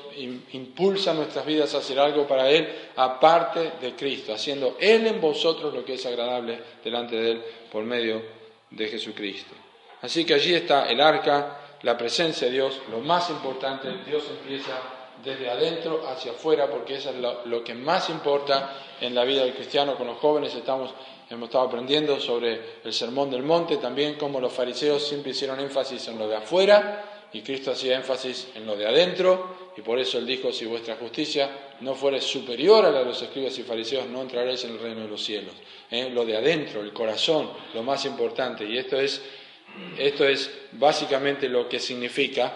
impulsa 0.53 1.13
nuestras 1.13 1.45
vidas 1.45 1.75
a 1.75 1.79
hacer 1.79 1.99
algo 1.99 2.27
para 2.27 2.51
Él, 2.51 2.67
aparte 2.97 3.73
de 3.83 3.95
Cristo, 3.97 4.33
haciendo 4.33 4.79
Él 4.81 5.09
en 5.09 5.21
vosotros 5.21 5.75
lo 5.75 5.85
que 5.85 5.93
es 5.93 6.07
agradable 6.07 6.59
delante 6.83 7.17
de 7.17 7.31
Él 7.33 7.43
por 7.71 7.85
medio 7.85 8.23
de 8.71 8.89
Jesucristo. 8.89 9.55
Así 10.01 10.25
que 10.25 10.33
allí 10.33 10.55
está 10.55 10.89
el 10.89 11.03
arca, 11.03 11.68
la 11.83 11.97
presencia 11.97 12.49
de 12.49 12.55
Dios, 12.55 12.81
lo 12.91 13.01
más 13.01 13.31
importante, 13.31 13.89
Dios 14.07 14.25
empieza 14.31 14.73
desde 15.23 15.51
adentro 15.51 16.07
hacia 16.09 16.33
afuera, 16.33 16.69
porque 16.71 16.97
eso 16.97 17.11
es 17.11 17.17
lo, 17.47 17.65
que 17.65 17.75
más 17.75 18.09
importa 18.09 18.77
en 19.01 19.15
la 19.15 19.25
vida 19.25 19.45
del 19.45 19.55
cristiano. 19.55 19.97
Con 19.97 20.07
los 20.07 20.19
jóvenes 20.19 20.55
estamos, 20.55 20.95
hemos 21.29 21.49
estado 21.49 21.67
aprendiendo 21.67 22.21
sobre 22.21 22.61
el 22.85 22.93
sermón 22.93 23.31
del 23.31 23.43
monte, 23.43 23.77
también 23.79 24.15
como 24.15 24.41
los 24.41 24.53
fariseos 24.53 25.07
siempre 25.07 25.33
hicieron 25.33 25.61
énfasis 25.61 26.09
en 26.09 26.19
lo 26.19 26.29
de 26.29 26.37
afuera 26.37 27.05
y 27.33 27.43
Cristo 27.43 27.73
hacía 27.73 27.97
énfasis 27.97 28.49
en 28.55 28.67
lo 28.67 28.77
de 28.77 28.87
adentro, 28.87 29.69
y 29.77 29.83
por 29.83 29.99
eso 29.99 30.19
él 30.19 30.27
dijo, 30.27 30.53
si 30.53 30.65
vuestra 30.65 30.97
justicia 30.97 31.51
no 31.81 31.95
fuere 31.95 32.21
superior 32.21 32.85
a 32.85 32.91
la 32.91 33.01
de 33.01 33.05
los 33.05 33.23
escribas 33.23 33.57
y 33.59 33.63
fariseos, 33.63 34.07
no 34.07 34.23
entraréis 34.23 34.65
en 34.65 34.73
el 34.73 34.81
reino 34.81 35.03
de 35.03 35.09
los 35.09 35.23
cielos. 35.23 35.55
¿Eh? 35.91 36.11
Lo 36.11 36.25
de 36.25 36.37
adentro, 36.37 36.81
el 36.81 36.93
corazón, 36.93 37.51
lo 37.75 37.83
más 37.83 38.05
importante, 38.05 38.65
y 38.65 38.79
esto 38.79 38.99
es, 38.99 39.23
esto 39.97 40.27
es 40.27 40.51
básicamente 40.73 41.49
lo 41.49 41.69
que 41.69 41.79
significa 41.79 42.53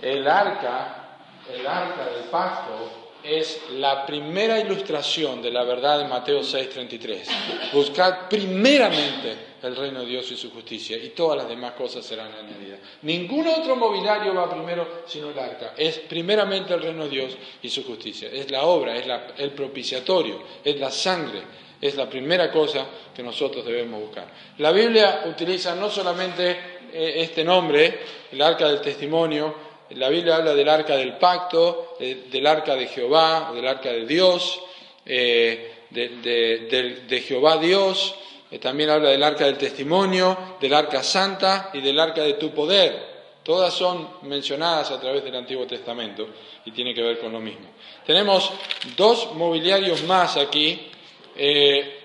el 0.00 0.26
arca 0.26 1.06
el 1.54 1.66
arca 1.66 2.06
del 2.06 2.24
pacto 2.24 3.06
es 3.22 3.60
la 3.72 4.06
primera 4.06 4.58
ilustración 4.58 5.42
de 5.42 5.50
la 5.50 5.64
verdad 5.64 5.98
de 5.98 6.04
Mateo 6.04 6.42
6:33. 6.42 7.72
Buscad 7.72 8.28
primeramente 8.28 9.56
el 9.62 9.74
reino 9.74 10.00
de 10.00 10.06
Dios 10.06 10.30
y 10.30 10.36
su 10.36 10.52
justicia 10.52 10.96
y 10.96 11.08
todas 11.08 11.38
las 11.38 11.48
demás 11.48 11.72
cosas 11.72 12.04
serán 12.04 12.32
añadidas. 12.32 12.78
Ningún 13.02 13.48
otro 13.48 13.74
mobiliario 13.74 14.34
va 14.34 14.48
primero 14.48 15.02
sino 15.06 15.30
el 15.30 15.38
arca. 15.38 15.74
Es 15.76 15.98
primeramente 16.00 16.74
el 16.74 16.82
reino 16.82 17.04
de 17.04 17.10
Dios 17.10 17.36
y 17.62 17.68
su 17.68 17.84
justicia. 17.84 18.28
Es 18.32 18.50
la 18.50 18.62
obra, 18.62 18.96
es 18.96 19.06
el 19.38 19.50
propiciatorio, 19.50 20.42
es 20.62 20.78
la 20.78 20.90
sangre. 20.90 21.42
Es 21.80 21.94
la 21.94 22.08
primera 22.08 22.50
cosa 22.50 22.86
que 23.14 23.22
nosotros 23.22 23.64
debemos 23.64 24.00
buscar. 24.00 24.26
La 24.58 24.72
Biblia 24.72 25.24
utiliza 25.26 25.74
no 25.74 25.90
solamente 25.90 26.50
eh, 26.92 27.14
este 27.16 27.44
nombre, 27.44 28.00
el 28.32 28.40
arca 28.40 28.68
del 28.68 28.80
testimonio, 28.80 29.66
la 29.90 30.08
Biblia 30.08 30.36
habla 30.36 30.54
del 30.54 30.68
arca 30.68 30.96
del 30.96 31.16
pacto, 31.16 31.96
del 32.00 32.46
arca 32.46 32.74
de 32.74 32.86
Jehová, 32.88 33.52
del 33.54 33.66
arca 33.68 33.90
de 33.90 34.04
Dios, 34.04 34.60
eh, 35.04 35.74
de, 35.90 37.24
Jehová 37.26 37.58
Dios, 37.58 38.14
eh, 38.50 38.58
también 38.58 38.90
habla 38.90 39.10
del 39.10 39.22
arca 39.22 39.44
del 39.44 39.56
testimonio, 39.56 40.56
del 40.60 40.74
arca 40.74 41.02
santa 41.02 41.70
y 41.72 41.80
del 41.80 41.98
arca 42.00 42.22
de 42.22 42.34
tu 42.34 42.50
poder. 42.50 43.14
Todas 43.44 43.72
son 43.74 44.08
mencionadas 44.22 44.90
a 44.90 45.00
través 45.00 45.22
del 45.22 45.36
Antiguo 45.36 45.66
Testamento 45.66 46.26
y 46.64 46.72
tiene 46.72 46.92
que 46.92 47.02
ver 47.02 47.20
con 47.20 47.32
lo 47.32 47.38
mismo. 47.38 47.68
Tenemos 48.04 48.50
dos 48.96 49.34
mobiliarios 49.34 50.02
más 50.02 50.36
aquí. 50.36 50.90
Eh, 51.36 52.00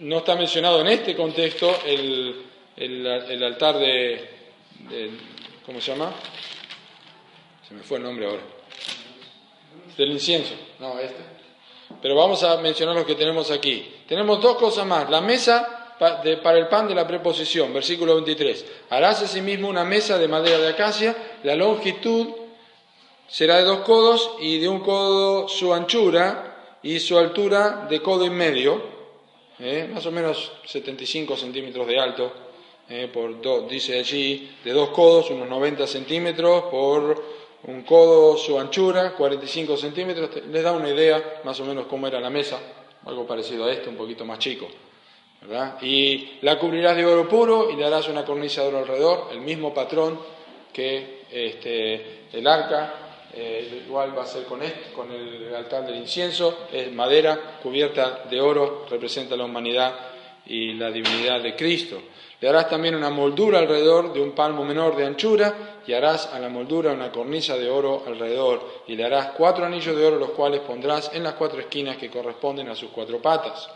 no 0.00 0.18
está 0.18 0.34
mencionado 0.34 0.80
en 0.80 0.88
este 0.88 1.14
contexto 1.14 1.78
el, 1.86 3.42
altar 3.42 3.78
de, 3.78 4.28
¿cómo 5.64 5.80
se 5.80 5.92
llama? 5.92 6.12
Se 7.68 7.74
me 7.74 7.82
fue 7.82 7.98
el 7.98 8.04
nombre 8.04 8.26
ahora. 8.26 8.42
Del 9.96 10.12
incienso. 10.12 10.54
No, 10.78 10.98
este. 10.98 11.22
Pero 12.00 12.14
vamos 12.14 12.42
a 12.42 12.56
mencionar 12.58 12.96
lo 12.96 13.04
que 13.04 13.14
tenemos 13.14 13.50
aquí. 13.50 13.96
Tenemos 14.08 14.40
dos 14.40 14.56
cosas 14.56 14.86
más. 14.86 15.10
La 15.10 15.20
mesa 15.20 15.80
para 15.98 16.58
el 16.58 16.68
pan 16.68 16.88
de 16.88 16.94
la 16.94 17.06
preposición, 17.06 17.74
versículo 17.74 18.14
23. 18.14 18.64
Harás 18.88 19.22
asimismo 19.22 19.68
una 19.68 19.84
mesa 19.84 20.16
de 20.18 20.28
madera 20.28 20.58
de 20.58 20.68
acacia, 20.68 21.14
la 21.42 21.54
longitud 21.54 22.28
será 23.28 23.58
de 23.58 23.64
dos 23.64 23.80
codos 23.80 24.30
y 24.40 24.58
de 24.58 24.68
un 24.68 24.80
codo 24.80 25.46
su 25.46 25.74
anchura 25.74 26.49
y 26.82 26.98
su 26.98 27.18
altura 27.18 27.86
de 27.88 28.00
codo 28.00 28.24
y 28.24 28.30
medio, 28.30 28.82
¿eh? 29.58 29.88
más 29.92 30.04
o 30.06 30.12
menos 30.12 30.52
75 30.66 31.36
centímetros 31.36 31.86
de 31.86 32.00
alto, 32.00 32.32
¿eh? 32.88 33.08
por 33.12 33.68
dice 33.68 33.98
allí, 33.98 34.56
de 34.64 34.72
dos 34.72 34.90
codos, 34.90 35.30
unos 35.30 35.48
90 35.48 35.86
centímetros, 35.86 36.64
por 36.64 37.22
un 37.64 37.82
codo 37.82 38.36
su 38.36 38.58
anchura, 38.58 39.12
45 39.12 39.76
centímetros, 39.76 40.30
les 40.50 40.62
da 40.62 40.72
una 40.72 40.88
idea 40.88 41.42
más 41.44 41.60
o 41.60 41.64
menos 41.64 41.86
cómo 41.86 42.06
era 42.06 42.20
la 42.20 42.30
mesa, 42.30 42.58
algo 43.04 43.26
parecido 43.26 43.66
a 43.66 43.72
esto, 43.72 43.90
un 43.90 43.96
poquito 43.96 44.24
más 44.24 44.38
chico. 44.38 44.66
Y 45.80 46.38
la 46.42 46.58
cubrirás 46.58 46.96
de 46.96 47.06
oro 47.06 47.28
puro 47.28 47.70
y 47.70 47.76
le 47.76 47.84
harás 47.84 48.08
una 48.08 48.24
cornisa 48.24 48.62
de 48.62 48.68
oro 48.68 48.78
alrededor, 48.78 49.28
el 49.32 49.40
mismo 49.40 49.72
patrón 49.72 50.18
que 50.72 51.22
este, 51.30 52.26
el 52.32 52.46
arca, 52.46 53.09
eh, 53.34 53.84
igual 53.86 54.16
va 54.16 54.22
a 54.24 54.26
ser 54.26 54.44
con, 54.44 54.60
con 54.94 55.10
el 55.12 55.54
altar 55.54 55.86
del 55.86 55.96
incienso, 55.96 56.66
es 56.72 56.92
madera 56.92 57.58
cubierta 57.62 58.24
de 58.30 58.40
oro, 58.40 58.86
representa 58.90 59.36
la 59.36 59.44
humanidad 59.44 59.94
y 60.46 60.74
la 60.74 60.90
divinidad 60.90 61.40
de 61.40 61.54
Cristo. 61.54 62.00
Le 62.40 62.48
harás 62.48 62.70
también 62.70 62.94
una 62.94 63.10
moldura 63.10 63.58
alrededor 63.58 64.12
de 64.14 64.20
un 64.20 64.32
palmo 64.32 64.64
menor 64.64 64.96
de 64.96 65.04
anchura 65.04 65.80
y 65.86 65.92
harás 65.92 66.26
a 66.32 66.38
la 66.38 66.48
moldura 66.48 66.92
una 66.92 67.12
cornisa 67.12 67.56
de 67.56 67.68
oro 67.68 68.02
alrededor 68.06 68.82
y 68.86 68.96
le 68.96 69.04
harás 69.04 69.32
cuatro 69.36 69.66
anillos 69.66 69.94
de 69.94 70.06
oro 70.06 70.18
los 70.18 70.30
cuales 70.30 70.60
pondrás 70.60 71.10
en 71.12 71.22
las 71.22 71.34
cuatro 71.34 71.60
esquinas 71.60 71.98
que 71.98 72.10
corresponden 72.10 72.68
a 72.70 72.74
sus 72.74 72.90
cuatro 72.90 73.20
patas. 73.20 73.68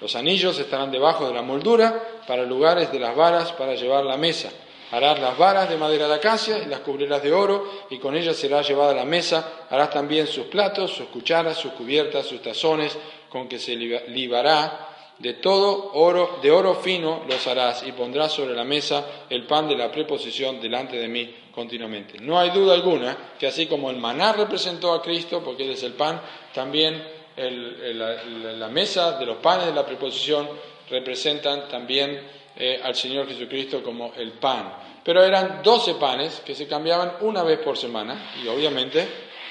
Los 0.00 0.16
anillos 0.16 0.58
estarán 0.58 0.90
debajo 0.90 1.28
de 1.28 1.34
la 1.34 1.42
moldura 1.42 2.22
para 2.26 2.44
lugares 2.44 2.90
de 2.90 2.98
las 2.98 3.14
varas 3.14 3.52
para 3.52 3.74
llevar 3.74 4.04
la 4.04 4.16
mesa. 4.16 4.50
Harás 4.90 5.20
las 5.20 5.38
varas 5.38 5.68
de 5.68 5.76
madera 5.76 6.08
de 6.08 6.14
acacia 6.14 6.58
y 6.58 6.66
las 6.66 6.80
cubrirás 6.80 7.22
de 7.22 7.32
oro, 7.32 7.86
y 7.90 7.98
con 7.98 8.16
ellas 8.16 8.36
será 8.36 8.62
llevada 8.62 8.92
la 8.94 9.04
mesa. 9.04 9.66
Harás 9.70 9.90
también 9.90 10.26
sus 10.26 10.46
platos, 10.46 10.92
sus 10.92 11.08
cucharas, 11.08 11.56
sus 11.56 11.72
cubiertas, 11.72 12.26
sus 12.26 12.42
tazones, 12.42 12.96
con 13.28 13.48
que 13.48 13.58
se 13.58 13.76
libará 13.76 14.88
de 15.20 15.34
todo 15.34 15.92
oro, 15.92 16.38
de 16.42 16.50
oro 16.50 16.74
fino 16.76 17.22
los 17.28 17.46
harás, 17.46 17.84
y 17.86 17.92
pondrás 17.92 18.32
sobre 18.32 18.54
la 18.54 18.64
mesa 18.64 19.04
el 19.28 19.46
pan 19.46 19.68
de 19.68 19.76
la 19.76 19.92
preposición 19.92 20.60
delante 20.60 20.96
de 20.96 21.08
mí 21.08 21.34
continuamente. 21.54 22.18
No 22.18 22.38
hay 22.40 22.50
duda 22.50 22.74
alguna 22.74 23.34
que 23.38 23.46
así 23.46 23.66
como 23.66 23.90
el 23.90 23.98
maná 23.98 24.32
representó 24.32 24.92
a 24.92 25.02
Cristo, 25.02 25.42
porque 25.44 25.64
Él 25.64 25.72
es 25.72 25.82
el 25.82 25.92
pan, 25.92 26.20
también 26.54 27.20
la, 27.36 28.68
mesa 28.68 29.18
de 29.18 29.26
los 29.26 29.36
panes 29.38 29.66
de 29.66 29.74
la 29.74 29.86
preposición 29.86 30.48
representan 30.88 31.68
también 31.68 32.20
eh, 32.62 32.78
al 32.82 32.94
Señor 32.94 33.26
Jesucristo 33.26 33.82
como 33.82 34.12
el 34.14 34.32
pan. 34.32 34.70
Pero 35.02 35.24
eran 35.24 35.62
doce 35.62 35.94
panes 35.94 36.42
que 36.44 36.54
se 36.54 36.68
cambiaban 36.68 37.14
una 37.22 37.42
vez 37.42 37.58
por 37.60 37.78
semana 37.78 38.32
y 38.44 38.48
obviamente 38.48 39.08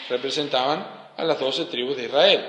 representaban 0.07 1.09
a 1.17 1.23
las 1.23 1.39
doce 1.39 1.65
tribus 1.65 1.97
de 1.97 2.05
Israel. 2.05 2.45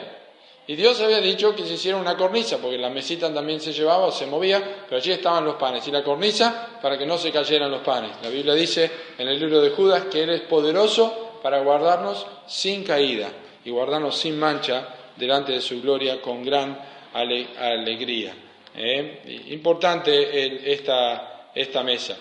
Y 0.67 0.77
Dios 0.77 1.01
había 1.01 1.23
dicho 1.23 1.57
que 1.57 1.65
se 1.65 1.73
hiciera 1.75 1.97
una 1.97 2.15
cornisa, 2.15 2.59
porque 2.59 2.77
la 2.77 2.91
mesita 2.91 3.33
también 3.33 3.59
se 3.59 3.73
llevaba 3.73 4.05
o 4.05 4.13
se 4.13 4.27
movía, 4.27 4.85
pero 4.87 4.99
allí 4.99 5.13
estaban 5.13 5.47
los 5.47 5.55
panes. 5.55 5.89
Y 5.89 5.91
la 5.91 6.05
cornisa 6.05 6.79
para 6.83 6.99
que 6.99 7.07
no 7.07 7.17
se 7.17 7.33
cayeran 7.33 7.71
los 7.71 7.81
panes. 7.81 8.11
La 8.23 8.29
Biblia 8.29 8.53
dice 8.53 8.91
en 9.17 9.29
el 9.29 9.41
libro 9.41 9.63
de 9.63 9.71
Judas 9.71 10.05
que 10.11 10.25
Él 10.25 10.31
es 10.31 10.43
poderoso 10.43 11.39
para 11.43 11.61
guardarnos 11.61 12.27
sin 12.47 12.85
caída 12.85 13.31
y 13.65 13.71
guardarnos 13.71 14.15
sin 14.15 14.39
mancha 14.39 14.89
delante 15.17 15.53
de 15.53 15.63
su 15.63 15.81
gloria 15.81 16.21
con 16.21 16.45
gran 16.45 16.79
alegría. 17.15 18.50
¿Eh? 18.75 19.47
Importante 19.51 20.73
esta, 20.73 21.83
mesa. 21.83 22.19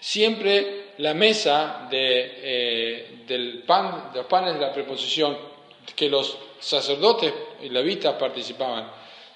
Siempre 0.00 0.92
la 0.98 1.14
mesa 1.14 1.86
de, 1.90 2.32
eh, 2.42 3.18
del 3.26 3.62
pan, 3.66 4.10
de 4.12 4.18
los 4.18 4.26
panes 4.26 4.54
de 4.54 4.60
la 4.60 4.72
preposición 4.72 5.36
que 5.94 6.08
los 6.08 6.38
sacerdotes 6.58 7.32
y 7.62 7.68
levitas 7.68 8.14
participaban, 8.14 8.90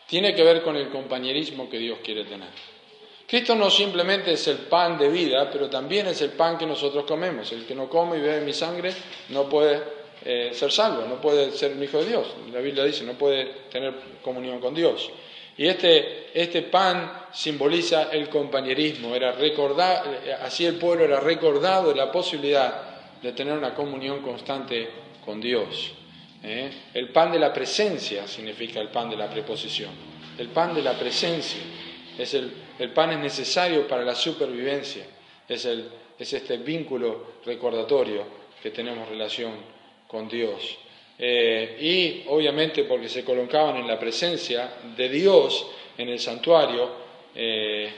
tiene 0.06 0.34
que 0.34 0.42
ver 0.42 0.62
con 0.62 0.76
el 0.76 0.88
compañerismo 0.88 1.68
que 1.68 1.78
Dios 1.78 1.98
quiere 2.02 2.24
tener. 2.24 2.48
Cristo 3.28 3.54
no 3.54 3.68
simplemente 3.68 4.32
es 4.32 4.48
el 4.48 4.56
pan 4.56 4.96
de 4.96 5.10
vida, 5.10 5.50
pero 5.50 5.68
también 5.68 6.06
es 6.06 6.22
el 6.22 6.30
pan 6.30 6.56
que 6.56 6.64
nosotros 6.64 7.04
comemos. 7.04 7.52
El 7.52 7.66
que 7.66 7.74
no 7.74 7.86
come 7.86 8.16
y 8.16 8.20
bebe 8.22 8.40
mi 8.40 8.54
sangre 8.54 8.90
no 9.28 9.46
puede 9.46 9.82
eh, 10.24 10.50
ser 10.54 10.72
salvo, 10.72 11.06
no 11.06 11.20
puede 11.20 11.52
ser 11.52 11.72
un 11.72 11.82
hijo 11.82 11.98
de 11.98 12.06
Dios. 12.06 12.26
La 12.50 12.60
Biblia 12.60 12.84
dice, 12.84 13.04
no 13.04 13.12
puede 13.12 13.44
tener 13.70 13.92
comunión 14.22 14.60
con 14.60 14.74
Dios. 14.74 15.10
Y 15.58 15.66
este, 15.66 16.30
este 16.40 16.62
pan 16.62 17.24
simboliza 17.32 18.10
el 18.12 18.28
compañerismo, 18.28 19.14
era 19.14 19.32
recordar, 19.32 20.22
así 20.42 20.64
el 20.64 20.76
pueblo 20.76 21.04
era 21.04 21.18
recordado 21.18 21.90
de 21.90 21.96
la 21.96 22.12
posibilidad 22.12 23.20
de 23.20 23.32
tener 23.32 23.58
una 23.58 23.74
comunión 23.74 24.22
constante 24.22 24.88
con 25.24 25.40
Dios. 25.40 25.92
¿eh? 26.44 26.70
El 26.94 27.08
pan 27.08 27.32
de 27.32 27.40
la 27.40 27.52
presencia 27.52 28.28
significa 28.28 28.80
el 28.80 28.88
pan 28.88 29.10
de 29.10 29.16
la 29.16 29.28
preposición. 29.28 29.90
El 30.38 30.48
pan 30.50 30.72
de 30.74 30.82
la 30.82 30.92
presencia 30.92 31.60
es 32.16 32.34
el, 32.34 32.52
el 32.78 32.90
pan 32.92 33.10
es 33.10 33.18
necesario 33.18 33.88
para 33.88 34.04
la 34.04 34.14
supervivencia, 34.14 35.04
es, 35.48 35.64
el, 35.64 35.88
es 36.16 36.32
este 36.32 36.58
vínculo 36.58 37.38
recordatorio 37.44 38.24
que 38.62 38.70
tenemos 38.70 39.08
relación 39.08 39.54
con 40.06 40.28
Dios. 40.28 40.78
Eh, 41.20 41.76
y 41.80 42.28
obviamente 42.28 42.84
porque 42.84 43.08
se 43.08 43.24
colocaban 43.24 43.78
en 43.78 43.88
la 43.88 43.98
presencia 43.98 44.74
de 44.96 45.08
Dios 45.08 45.66
en 45.96 46.08
el 46.10 46.20
santuario 46.20 46.90
eh, 47.34 47.90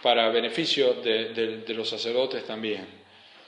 para 0.00 0.28
beneficio 0.30 0.94
de, 0.94 1.64
los 1.68 1.88
sacerdotes 1.88 2.46
también. 2.46 3.00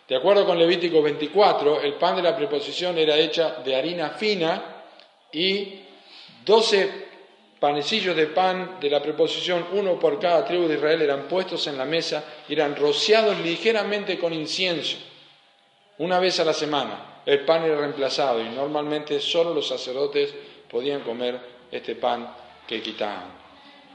De 0.09 0.17
acuerdo 0.17 0.45
con 0.45 0.59
Levítico 0.59 1.01
24, 1.01 1.81
el 1.83 1.95
pan 1.95 2.17
de 2.17 2.23
la 2.23 2.37
preposición 2.37 2.99
era 2.99 3.17
hecha 3.17 3.61
de 3.65 3.77
harina 3.77 4.11
fina 4.11 4.83
y 5.31 5.79
12 6.45 7.13
panecillos 7.61 8.17
de 8.17 8.27
pan 8.27 8.79
de 8.81 8.91
la 8.91 9.01
preposición, 9.01 9.69
uno 9.73 9.99
por 9.99 10.19
cada 10.19 10.45
tribu 10.45 10.67
de 10.67 10.75
Israel, 10.75 11.03
eran 11.03 11.29
puestos 11.29 11.69
en 11.69 11.79
la 11.79 11.85
mesa 11.85 12.25
y 12.49 12.55
eran 12.55 12.75
rociados 12.75 13.39
ligeramente 13.39 14.19
con 14.19 14.33
incienso. 14.33 14.99
Una 15.99 16.19
vez 16.19 16.41
a 16.41 16.45
la 16.45 16.53
semana 16.53 17.12
el 17.25 17.41
pan 17.45 17.65
era 17.65 17.77
reemplazado 17.77 18.41
y 18.41 18.49
normalmente 18.49 19.21
solo 19.21 19.55
los 19.55 19.69
sacerdotes 19.69 20.35
podían 20.71 21.01
comer 21.01 21.39
este 21.71 21.95
pan 21.95 22.35
que 22.67 22.83
quitaban. 22.83 23.41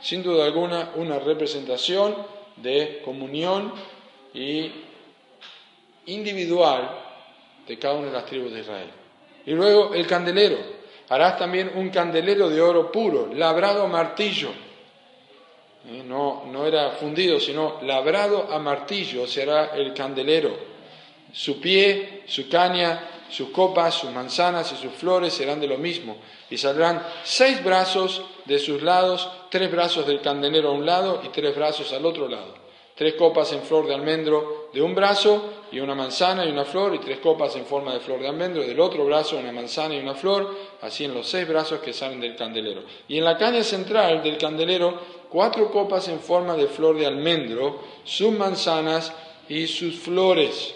Sin 0.01 0.23
duda 0.23 0.45
alguna, 0.45 0.91
una 0.95 1.19
representación 1.19 2.15
de 2.55 3.01
comunión 3.03 3.73
y 4.33 4.71
individual 6.05 6.89
de 7.67 7.79
cada 7.79 7.95
una 7.95 8.07
de 8.07 8.13
las 8.13 8.25
tribus 8.25 8.53
de 8.53 8.61
Israel. 8.61 8.89
Y 9.45 9.51
luego 9.51 9.93
el 9.93 10.05
candelero. 10.07 10.77
Harás 11.09 11.37
también 11.37 11.71
un 11.75 11.89
candelero 11.89 12.49
de 12.49 12.61
oro 12.61 12.91
puro, 12.91 13.29
labrado 13.33 13.83
a 13.83 13.87
martillo. 13.87 14.49
Eh, 15.89 16.03
no, 16.05 16.45
no 16.51 16.65
era 16.65 16.91
fundido, 16.91 17.39
sino 17.39 17.79
labrado 17.81 18.51
a 18.51 18.59
martillo 18.59 19.25
será 19.25 19.67
el 19.75 19.93
candelero 19.93 20.77
su 21.33 21.59
pie, 21.59 22.23
su 22.25 22.49
caña, 22.49 23.16
sus 23.29 23.49
copas, 23.49 23.95
sus 23.95 24.11
manzanas 24.11 24.71
y 24.71 24.75
sus 24.75 24.93
flores 24.93 25.33
serán 25.33 25.59
de 25.59 25.67
lo 25.67 25.77
mismo, 25.77 26.17
y 26.49 26.57
saldrán 26.57 27.05
seis 27.23 27.63
brazos 27.63 28.21
de 28.45 28.59
sus 28.59 28.81
lados, 28.81 29.29
tres 29.49 29.71
brazos 29.71 30.07
del 30.07 30.21
candelero 30.21 30.69
a 30.69 30.73
un 30.73 30.85
lado 30.85 31.21
y 31.23 31.29
tres 31.29 31.55
brazos 31.55 31.91
al 31.93 32.05
otro 32.05 32.27
lado. 32.27 32.55
Tres 32.95 33.13
copas 33.13 33.53
en 33.53 33.61
flor 33.61 33.85
de 33.85 33.93
almendro 33.93 34.69
de 34.73 34.81
un 34.81 34.95
brazo 34.95 35.53
y 35.71 35.79
una 35.79 35.93
manzana 35.93 36.45
y 36.45 36.49
una 36.49 36.65
flor, 36.65 36.95
y 36.95 36.99
tres 36.99 37.19
copas 37.19 37.55
en 37.55 37.65
forma 37.65 37.93
de 37.93 37.99
flor 37.99 38.19
de 38.19 38.27
almendro 38.27 38.63
del 38.63 38.79
otro 38.79 39.05
brazo, 39.05 39.37
una 39.37 39.51
manzana 39.51 39.93
y 39.93 39.99
una 39.99 40.15
flor, 40.15 40.55
así 40.81 41.05
en 41.05 41.13
los 41.13 41.27
seis 41.27 41.47
brazos 41.47 41.79
que 41.79 41.93
salen 41.93 42.19
del 42.19 42.35
candelero. 42.35 42.81
Y 43.07 43.19
en 43.19 43.25
la 43.25 43.37
caña 43.37 43.63
central 43.63 44.23
del 44.23 44.37
candelero, 44.37 44.99
cuatro 45.29 45.69
copas 45.69 46.07
en 46.07 46.19
forma 46.19 46.55
de 46.55 46.67
flor 46.67 46.97
de 46.97 47.05
almendro, 47.05 47.81
sus 48.03 48.31
manzanas 48.31 49.13
y 49.47 49.67
sus 49.67 49.99
flores 49.99 50.73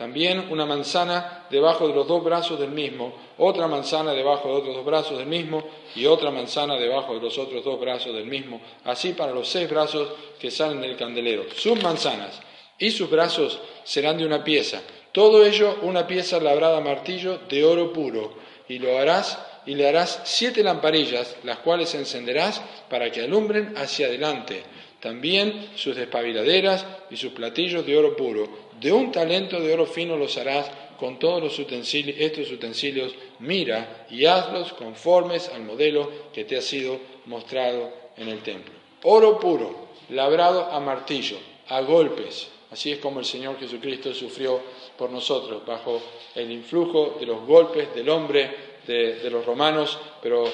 también 0.00 0.46
una 0.48 0.64
manzana 0.64 1.44
debajo 1.50 1.86
de 1.86 1.94
los 1.94 2.08
dos 2.08 2.24
brazos 2.24 2.58
del 2.58 2.70
mismo, 2.70 3.12
otra 3.36 3.66
manzana 3.68 4.14
debajo 4.14 4.48
de 4.48 4.54
otros 4.54 4.76
dos 4.76 4.86
brazos 4.86 5.18
del 5.18 5.26
mismo 5.26 5.62
y 5.94 6.06
otra 6.06 6.30
manzana 6.30 6.76
debajo 6.76 7.12
de 7.16 7.20
los 7.20 7.36
otros 7.36 7.62
dos 7.62 7.78
brazos 7.78 8.14
del 8.14 8.24
mismo, 8.24 8.62
así 8.84 9.12
para 9.12 9.32
los 9.32 9.46
seis 9.46 9.68
brazos 9.68 10.08
que 10.38 10.50
salen 10.50 10.80
del 10.80 10.96
candelero. 10.96 11.44
Sus 11.54 11.82
manzanas 11.82 12.40
y 12.78 12.92
sus 12.92 13.10
brazos 13.10 13.60
serán 13.84 14.16
de 14.16 14.24
una 14.24 14.42
pieza, 14.42 14.80
todo 15.12 15.44
ello 15.44 15.76
una 15.82 16.06
pieza 16.06 16.40
labrada 16.40 16.78
a 16.78 16.80
martillo 16.80 17.36
de 17.50 17.62
oro 17.62 17.92
puro, 17.92 18.32
y 18.70 18.78
lo 18.78 18.96
harás 18.96 19.38
y 19.66 19.74
le 19.74 19.86
harás 19.86 20.22
siete 20.24 20.62
lamparillas, 20.62 21.36
las 21.44 21.58
cuales 21.58 21.94
encenderás 21.94 22.62
para 22.88 23.12
que 23.12 23.20
alumbren 23.20 23.74
hacia 23.76 24.06
adelante. 24.06 24.62
También 25.00 25.68
sus 25.76 25.96
despabiladeras 25.96 26.86
y 27.10 27.16
sus 27.16 27.32
platillos 27.32 27.84
de 27.84 27.98
oro 27.98 28.16
puro 28.16 28.69
de 28.80 28.92
un 28.92 29.12
talento 29.12 29.60
de 29.60 29.72
oro 29.72 29.86
fino 29.86 30.16
los 30.16 30.36
harás 30.36 30.70
con 30.98 31.18
todos 31.18 31.58
estos 31.58 32.50
utensilios, 32.50 33.14
mira 33.38 34.06
y 34.10 34.26
hazlos 34.26 34.72
conformes 34.72 35.48
al 35.48 35.62
modelo 35.62 36.10
que 36.32 36.44
te 36.44 36.56
ha 36.56 36.62
sido 36.62 36.98
mostrado 37.26 37.92
en 38.16 38.28
el 38.28 38.42
templo. 38.42 38.72
Oro 39.04 39.38
puro, 39.38 39.88
labrado 40.10 40.70
a 40.70 40.80
martillo, 40.80 41.38
a 41.68 41.80
golpes, 41.80 42.48
Así 42.70 42.92
es 42.92 42.98
como 42.98 43.18
el 43.18 43.26
Señor 43.26 43.58
Jesucristo 43.58 44.14
sufrió 44.14 44.60
por 44.96 45.10
nosotros, 45.10 45.66
bajo 45.66 46.00
el 46.36 46.50
influjo 46.52 47.16
de 47.18 47.26
los 47.26 47.44
golpes 47.44 47.92
del 47.94 48.08
hombre, 48.08 48.70
de, 48.86 49.28
los 49.28 49.44
romanos, 49.44 49.98
pero 50.22 50.44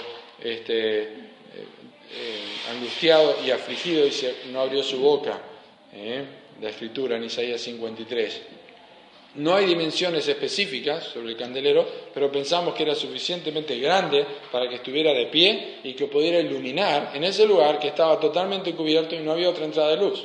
este, 0.43 1.03
eh, 1.03 1.09
eh, 2.13 2.45
angustiado 2.71 3.37
y 3.45 3.51
afligido 3.51 4.07
y 4.07 4.13
no 4.51 4.61
abrió 4.61 4.83
su 4.83 4.99
boca. 4.99 5.41
¿eh? 5.93 6.25
La 6.61 6.71
escritura 6.71 7.17
en 7.17 7.25
Isaías 7.25 7.61
53. 7.61 8.43
No 9.37 9.55
hay 9.55 9.67
dimensiones 9.67 10.27
específicas 10.29 11.05
sobre 11.05 11.31
el 11.31 11.37
candelero, 11.37 11.87
pero 12.15 12.33
pensamos 12.33 12.75
que 12.75 12.85
era 12.85 12.95
suficientemente 12.95 13.79
grande 13.79 14.25
para 14.51 14.67
que 14.67 14.77
estuviera 14.77 15.13
de 15.13 15.27
pie 15.27 15.81
y 15.85 15.93
que 15.93 16.07
pudiera 16.07 16.41
iluminar 16.41 17.13
en 17.15 17.23
ese 17.23 17.47
lugar 17.47 17.79
que 17.79 17.89
estaba 17.89 18.19
totalmente 18.19 18.75
cubierto 18.75 19.15
y 19.15 19.19
no 19.19 19.33
había 19.33 19.51
otra 19.51 19.67
entrada 19.67 19.91
de 19.91 19.99
luz. 19.99 20.25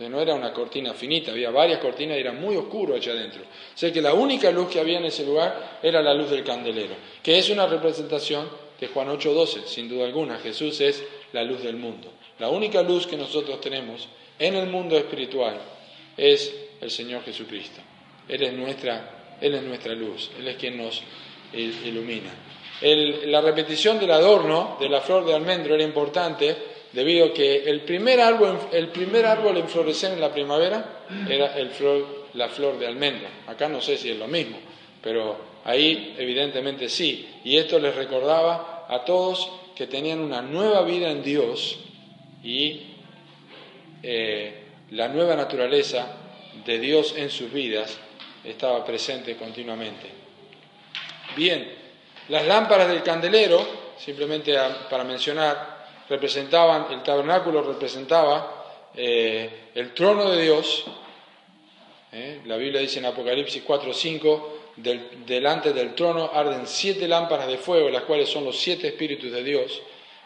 no 0.00 0.20
era 0.20 0.34
una 0.34 0.52
cortina 0.52 0.92
finita, 0.92 1.30
había 1.30 1.50
varias 1.50 1.78
cortinas 1.78 2.16
y 2.16 2.20
era 2.20 2.32
muy 2.32 2.56
oscuro 2.56 2.96
allá 2.96 3.12
adentro. 3.12 3.42
O 3.42 3.92
que 3.92 4.02
la 4.02 4.14
única 4.14 4.50
luz 4.50 4.68
que 4.68 4.80
había 4.80 4.98
en 4.98 5.04
ese 5.04 5.24
lugar 5.24 5.78
era 5.80 6.02
la 6.02 6.14
luz 6.14 6.30
del 6.30 6.42
candelero, 6.42 6.96
que 7.22 7.38
es 7.38 7.48
una 7.50 7.68
representación 7.68 8.48
de 8.80 8.88
Juan 8.88 9.08
8:12, 9.08 9.66
sin 9.66 9.88
duda 9.88 10.04
alguna. 10.04 10.38
Jesús 10.38 10.80
es 10.80 11.04
la 11.32 11.42
luz 11.42 11.62
del 11.62 11.76
mundo. 11.76 12.12
La 12.38 12.48
única 12.48 12.82
luz 12.82 13.06
que 13.06 13.16
nosotros 13.16 13.60
tenemos 13.60 14.08
en 14.38 14.54
el 14.54 14.68
mundo 14.68 14.96
espiritual 14.96 15.58
es 16.16 16.54
el 16.80 16.90
Señor 16.90 17.24
Jesucristo. 17.24 17.80
Él 18.28 18.42
es 18.42 18.52
nuestra, 18.52 19.36
Él 19.40 19.54
es 19.54 19.62
nuestra 19.62 19.94
luz, 19.94 20.30
Él 20.38 20.48
es 20.48 20.56
quien 20.56 20.76
nos 20.76 21.02
ilumina. 21.52 22.30
la 22.82 23.40
repetición 23.40 23.98
del 23.98 24.10
adorno 24.10 24.76
de 24.78 24.88
la 24.88 25.00
flor 25.00 25.24
de 25.24 25.34
almendro 25.34 25.74
era 25.74 25.82
importante 25.82 26.56
debido 26.92 27.26
a 27.26 27.32
que 27.32 27.64
el 27.64 27.82
primer 27.82 28.20
árbol, 28.20 28.58
el 28.72 28.88
primer 28.88 29.26
árbol 29.26 29.56
en 29.56 29.68
florecer 29.68 30.12
en 30.12 30.20
la 30.20 30.32
primavera 30.32 31.04
era 31.28 31.56
el 31.56 31.70
flor, 31.70 32.26
la 32.34 32.48
flor 32.48 32.78
de 32.78 32.86
almendra. 32.86 33.28
Acá 33.46 33.68
no 33.68 33.80
sé 33.80 33.96
si 33.96 34.10
es 34.10 34.18
lo 34.18 34.28
mismo, 34.28 34.58
pero 35.02 35.36
ahí 35.64 36.14
evidentemente 36.18 36.88
sí. 36.88 37.28
Y 37.44 37.56
esto 37.56 37.78
les 37.78 37.94
recordaba 37.94 38.86
a 38.88 39.04
todos 39.04 39.50
que 39.78 39.86
tenían 39.86 40.18
una 40.18 40.42
nueva 40.42 40.82
vida 40.82 41.08
en 41.08 41.22
Dios 41.22 41.78
y 42.42 42.94
eh, 44.02 44.64
la 44.90 45.06
nueva 45.06 45.36
naturaleza 45.36 46.16
de 46.64 46.80
Dios 46.80 47.14
en 47.16 47.30
sus 47.30 47.52
vidas 47.52 47.96
estaba 48.42 48.84
presente 48.84 49.36
continuamente. 49.36 50.10
Bien, 51.36 51.72
las 52.28 52.44
lámparas 52.44 52.88
del 52.88 53.04
candelero, 53.04 53.64
simplemente 53.96 54.58
para 54.90 55.04
mencionar, 55.04 55.86
representaban, 56.08 56.88
el 56.90 57.04
tabernáculo 57.04 57.62
representaba 57.62 58.90
eh, 58.96 59.68
el 59.76 59.94
trono 59.94 60.28
de 60.28 60.42
Dios. 60.42 60.86
Eh, 62.10 62.40
la 62.46 62.56
Biblia 62.56 62.80
dice 62.80 62.98
en 62.98 63.06
Apocalipsis 63.06 63.62
4 63.64 63.94
5, 63.94 64.57
delante 64.82 65.72
del 65.72 65.94
trono 65.94 66.30
arden 66.32 66.66
siete 66.66 67.08
lámparas 67.08 67.48
de 67.48 67.58
fuego, 67.58 67.88
las 67.88 68.02
cuales 68.04 68.28
son 68.28 68.44
los 68.44 68.58
siete 68.58 68.88
espíritus 68.88 69.30
de 69.32 69.42
Dios. 69.42 69.82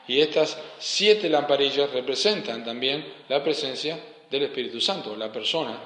Y 0.09 0.20
estas 0.20 0.59
siete 0.78 1.28
lamparillas 1.28 1.90
representan 1.92 2.64
también 2.64 3.05
la 3.28 3.42
presencia 3.42 3.98
del 4.30 4.44
Espíritu 4.44 4.80
Santo, 4.80 5.14
la 5.14 5.30
persona 5.30 5.78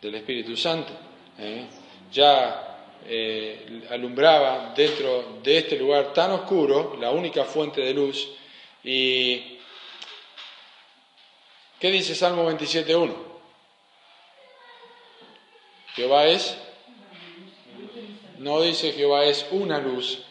del 0.00 0.14
Espíritu 0.16 0.56
Santo. 0.56 0.92
¿eh? 1.38 1.66
Ya 2.12 2.88
eh, 3.06 3.86
alumbraba 3.90 4.72
dentro 4.74 5.38
de 5.42 5.58
este 5.58 5.76
lugar 5.76 6.12
tan 6.12 6.32
oscuro, 6.32 6.96
la 7.00 7.10
única 7.10 7.44
fuente 7.44 7.80
de 7.80 7.94
luz. 7.94 8.28
¿Y 8.82 9.58
qué 11.78 11.90
dice 11.90 12.14
Salmo 12.14 12.50
27.1? 12.50 13.14
Jehová 15.94 16.26
es, 16.26 16.56
no 18.40 18.60
dice 18.60 18.92
Jehová 18.92 19.24
es 19.24 19.46
una 19.52 19.78
luz, 19.78 20.24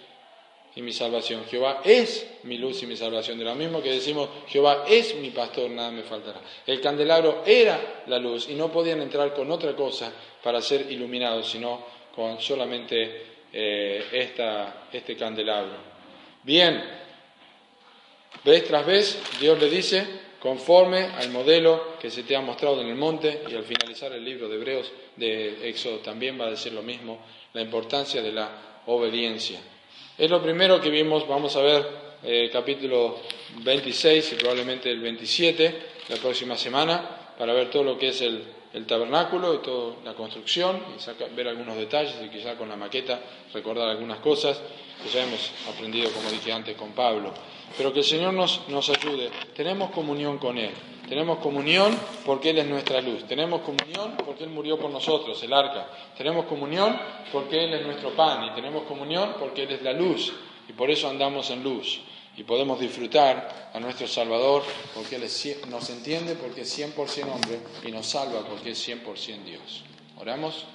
y 0.76 0.82
mi 0.82 0.93
salvación. 0.93 1.43
Jehová 1.49 1.82
es 1.84 2.26
mi 2.43 2.57
luz 2.57 2.82
y 2.84 2.86
mi 2.86 2.95
salvación. 2.95 3.38
De 3.38 3.43
lo 3.43 3.55
mismo 3.55 3.82
que 3.82 3.91
decimos, 3.91 4.30
Jehová 4.47 4.86
es 4.88 5.16
mi 5.16 5.30
pastor, 5.32 5.70
nada 5.70 5.91
me 5.91 6.03
faltará. 6.03 6.39
El 6.66 6.80
candelabro 6.80 7.43
era 7.45 8.03
la 8.07 8.18
luz 8.18 8.47
y 8.49 8.53
no 8.53 8.72
podían 8.72 9.01
entrar 9.01 9.34
con 9.34 9.51
otra 9.51 9.76
cosa 9.76 10.12
para 10.43 10.62
ser 10.62 10.89
iluminados, 10.91 11.49
sino 11.49 11.84
con 12.16 12.39
solamente 12.39 13.24
eh, 13.51 14.05
esta, 14.12 14.88
este 14.91 15.18
candelabro. 15.18 15.76
Bien, 16.43 16.82
vez 18.45 18.64
tras 18.66 18.86
vez 18.86 19.22
Dios 19.39 19.60
le 19.60 19.70
dice, 19.70 20.05
conforme 20.39 21.03
al 21.17 21.29
modelo 21.29 21.97
que 21.99 22.09
se 22.09 22.23
te 22.23 22.35
ha 22.35 22.41
mostrado 22.41 22.81
en 22.81 22.87
el 22.87 22.95
monte, 22.95 23.43
y 23.49 23.55
al 23.55 23.63
finalizar 23.63 24.11
el 24.13 24.23
libro 24.23 24.47
de 24.47 24.55
Hebreos, 24.55 24.91
de 25.15 25.69
Éxodo 25.69 25.97
también 25.99 26.39
va 26.39 26.45
a 26.45 26.51
decir 26.51 26.73
lo 26.73 26.81
mismo, 26.81 27.19
la 27.53 27.61
importancia 27.61 28.21
de 28.21 28.31
la 28.31 28.81
obediencia. 28.85 29.59
Es 30.17 30.29
lo 30.29 30.41
primero 30.41 30.81
que 30.81 30.89
vimos, 30.89 31.27
vamos 31.27 31.55
a 31.55 31.61
ver 31.61 31.87
eh, 32.23 32.49
capítulo 32.51 33.19
26 33.63 34.33
y 34.33 34.35
probablemente 34.35 34.91
el 34.91 34.99
27 34.99 35.81
la 36.09 36.17
próxima 36.17 36.57
semana 36.57 37.33
para 37.37 37.53
ver 37.53 37.69
todo 37.69 37.83
lo 37.83 37.97
que 37.97 38.09
es 38.09 38.21
el, 38.21 38.43
tabernáculo 38.85 39.55
y 39.55 39.57
toda 39.59 39.95
la 40.03 40.13
construcción 40.13 40.83
y 40.95 41.35
ver 41.35 41.47
algunos 41.47 41.77
detalles 41.77 42.15
y 42.23 42.29
quizá 42.29 42.55
con 42.55 42.69
la 42.69 42.75
maqueta 42.75 43.19
recordar 43.53 43.89
algunas 43.89 44.19
cosas 44.19 44.61
que 45.01 45.09
ya 45.09 45.23
hemos 45.23 45.51
aprendido, 45.73 46.11
como 46.11 46.29
dije 46.29 46.51
antes, 46.51 46.75
con 46.75 46.91
Pablo. 46.91 47.33
Pero 47.78 47.93
que 47.93 47.99
el 47.99 48.05
Señor 48.05 48.34
nos, 48.34 48.67
nos 48.67 48.89
ayude. 48.89 49.30
Tenemos 49.55 49.91
comunión 49.91 50.38
con 50.38 50.57
Él. 50.57 50.72
Tenemos 51.07 51.39
comunión 51.39 51.97
porque 52.26 52.51
Él 52.51 52.59
es 52.59 52.67
nuestra 52.67 53.01
luz. 53.01 53.26
Tenemos 53.28 53.61
comunión 53.61 54.15
porque 54.24 54.43
Él 54.43 54.51
murió 54.51 54.78
por 54.78 54.91
nosotros, 54.91 55.41
el 55.41 55.53
arca. 55.53 55.89
Tenemos 56.17 56.45
comunión 56.45 56.99
porque 57.32 57.63
Él 57.63 57.74
es 57.74 57.86
nuestro 57.86 58.11
pan. 58.11 58.45
Y 58.45 58.51
tenemos 58.51 58.84
comunión 58.84 59.36
porque 59.39 59.63
Él 59.63 59.72
es 59.72 59.82
la 59.82 59.93
luz. 59.93 60.32
Y 60.67 60.74
por 60.74 60.91
eso 60.91 61.09
andamos 61.09 61.49
en 61.49 61.63
luz. 61.63 62.01
Y 62.38 62.43
podemos 62.43 62.80
disfrutar 62.80 63.72
a 63.74 63.80
nuestro 63.80 64.07
Salvador 64.07 64.63
porque 64.93 65.15
Él 65.15 65.24
nos 65.70 65.89
entiende 65.89 66.36
porque 66.36 66.61
es 66.61 66.80
100% 66.80 67.24
hombre 67.24 67.59
y 67.84 67.91
nos 67.91 68.05
salva 68.05 68.41
porque 68.47 68.72
es 68.72 68.88
100% 68.88 69.43
Dios. 69.43 69.84
Oramos. 70.17 70.65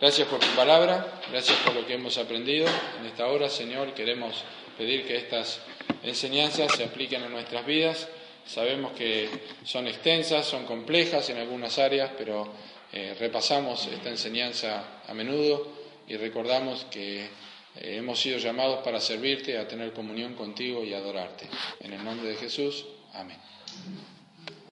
Gracias 0.00 0.28
por 0.28 0.40
tu 0.40 0.48
palabra, 0.54 1.20
gracias 1.30 1.58
por 1.58 1.74
lo 1.74 1.86
que 1.86 1.94
hemos 1.94 2.18
aprendido 2.18 2.66
en 3.00 3.06
esta 3.06 3.26
hora, 3.26 3.48
Señor. 3.48 3.94
Queremos 3.94 4.44
pedir 4.76 5.06
que 5.06 5.16
estas 5.16 5.60
enseñanzas 6.02 6.72
se 6.76 6.84
apliquen 6.84 7.22
a 7.22 7.28
nuestras 7.28 7.64
vidas 7.66 8.08
Sabemos 8.46 8.92
que 8.92 9.28
son 9.64 9.88
extensas, 9.88 10.46
son 10.46 10.64
complejas 10.66 11.28
en 11.30 11.38
algunas 11.38 11.78
áreas, 11.80 12.12
pero 12.16 12.48
eh, 12.92 13.16
repasamos 13.18 13.86
esta 13.88 14.08
enseñanza 14.08 15.02
a 15.06 15.12
menudo 15.14 15.66
y 16.06 16.16
recordamos 16.16 16.84
que 16.84 17.24
eh, 17.24 17.28
hemos 17.74 18.20
sido 18.20 18.38
llamados 18.38 18.84
para 18.84 19.00
servirte, 19.00 19.58
a 19.58 19.66
tener 19.66 19.92
comunión 19.92 20.34
contigo 20.34 20.84
y 20.84 20.94
adorarte. 20.94 21.48
En 21.80 21.92
el 21.92 22.04
nombre 22.04 22.28
de 22.28 22.36
Jesús, 22.36 22.86
amén. 23.14 23.38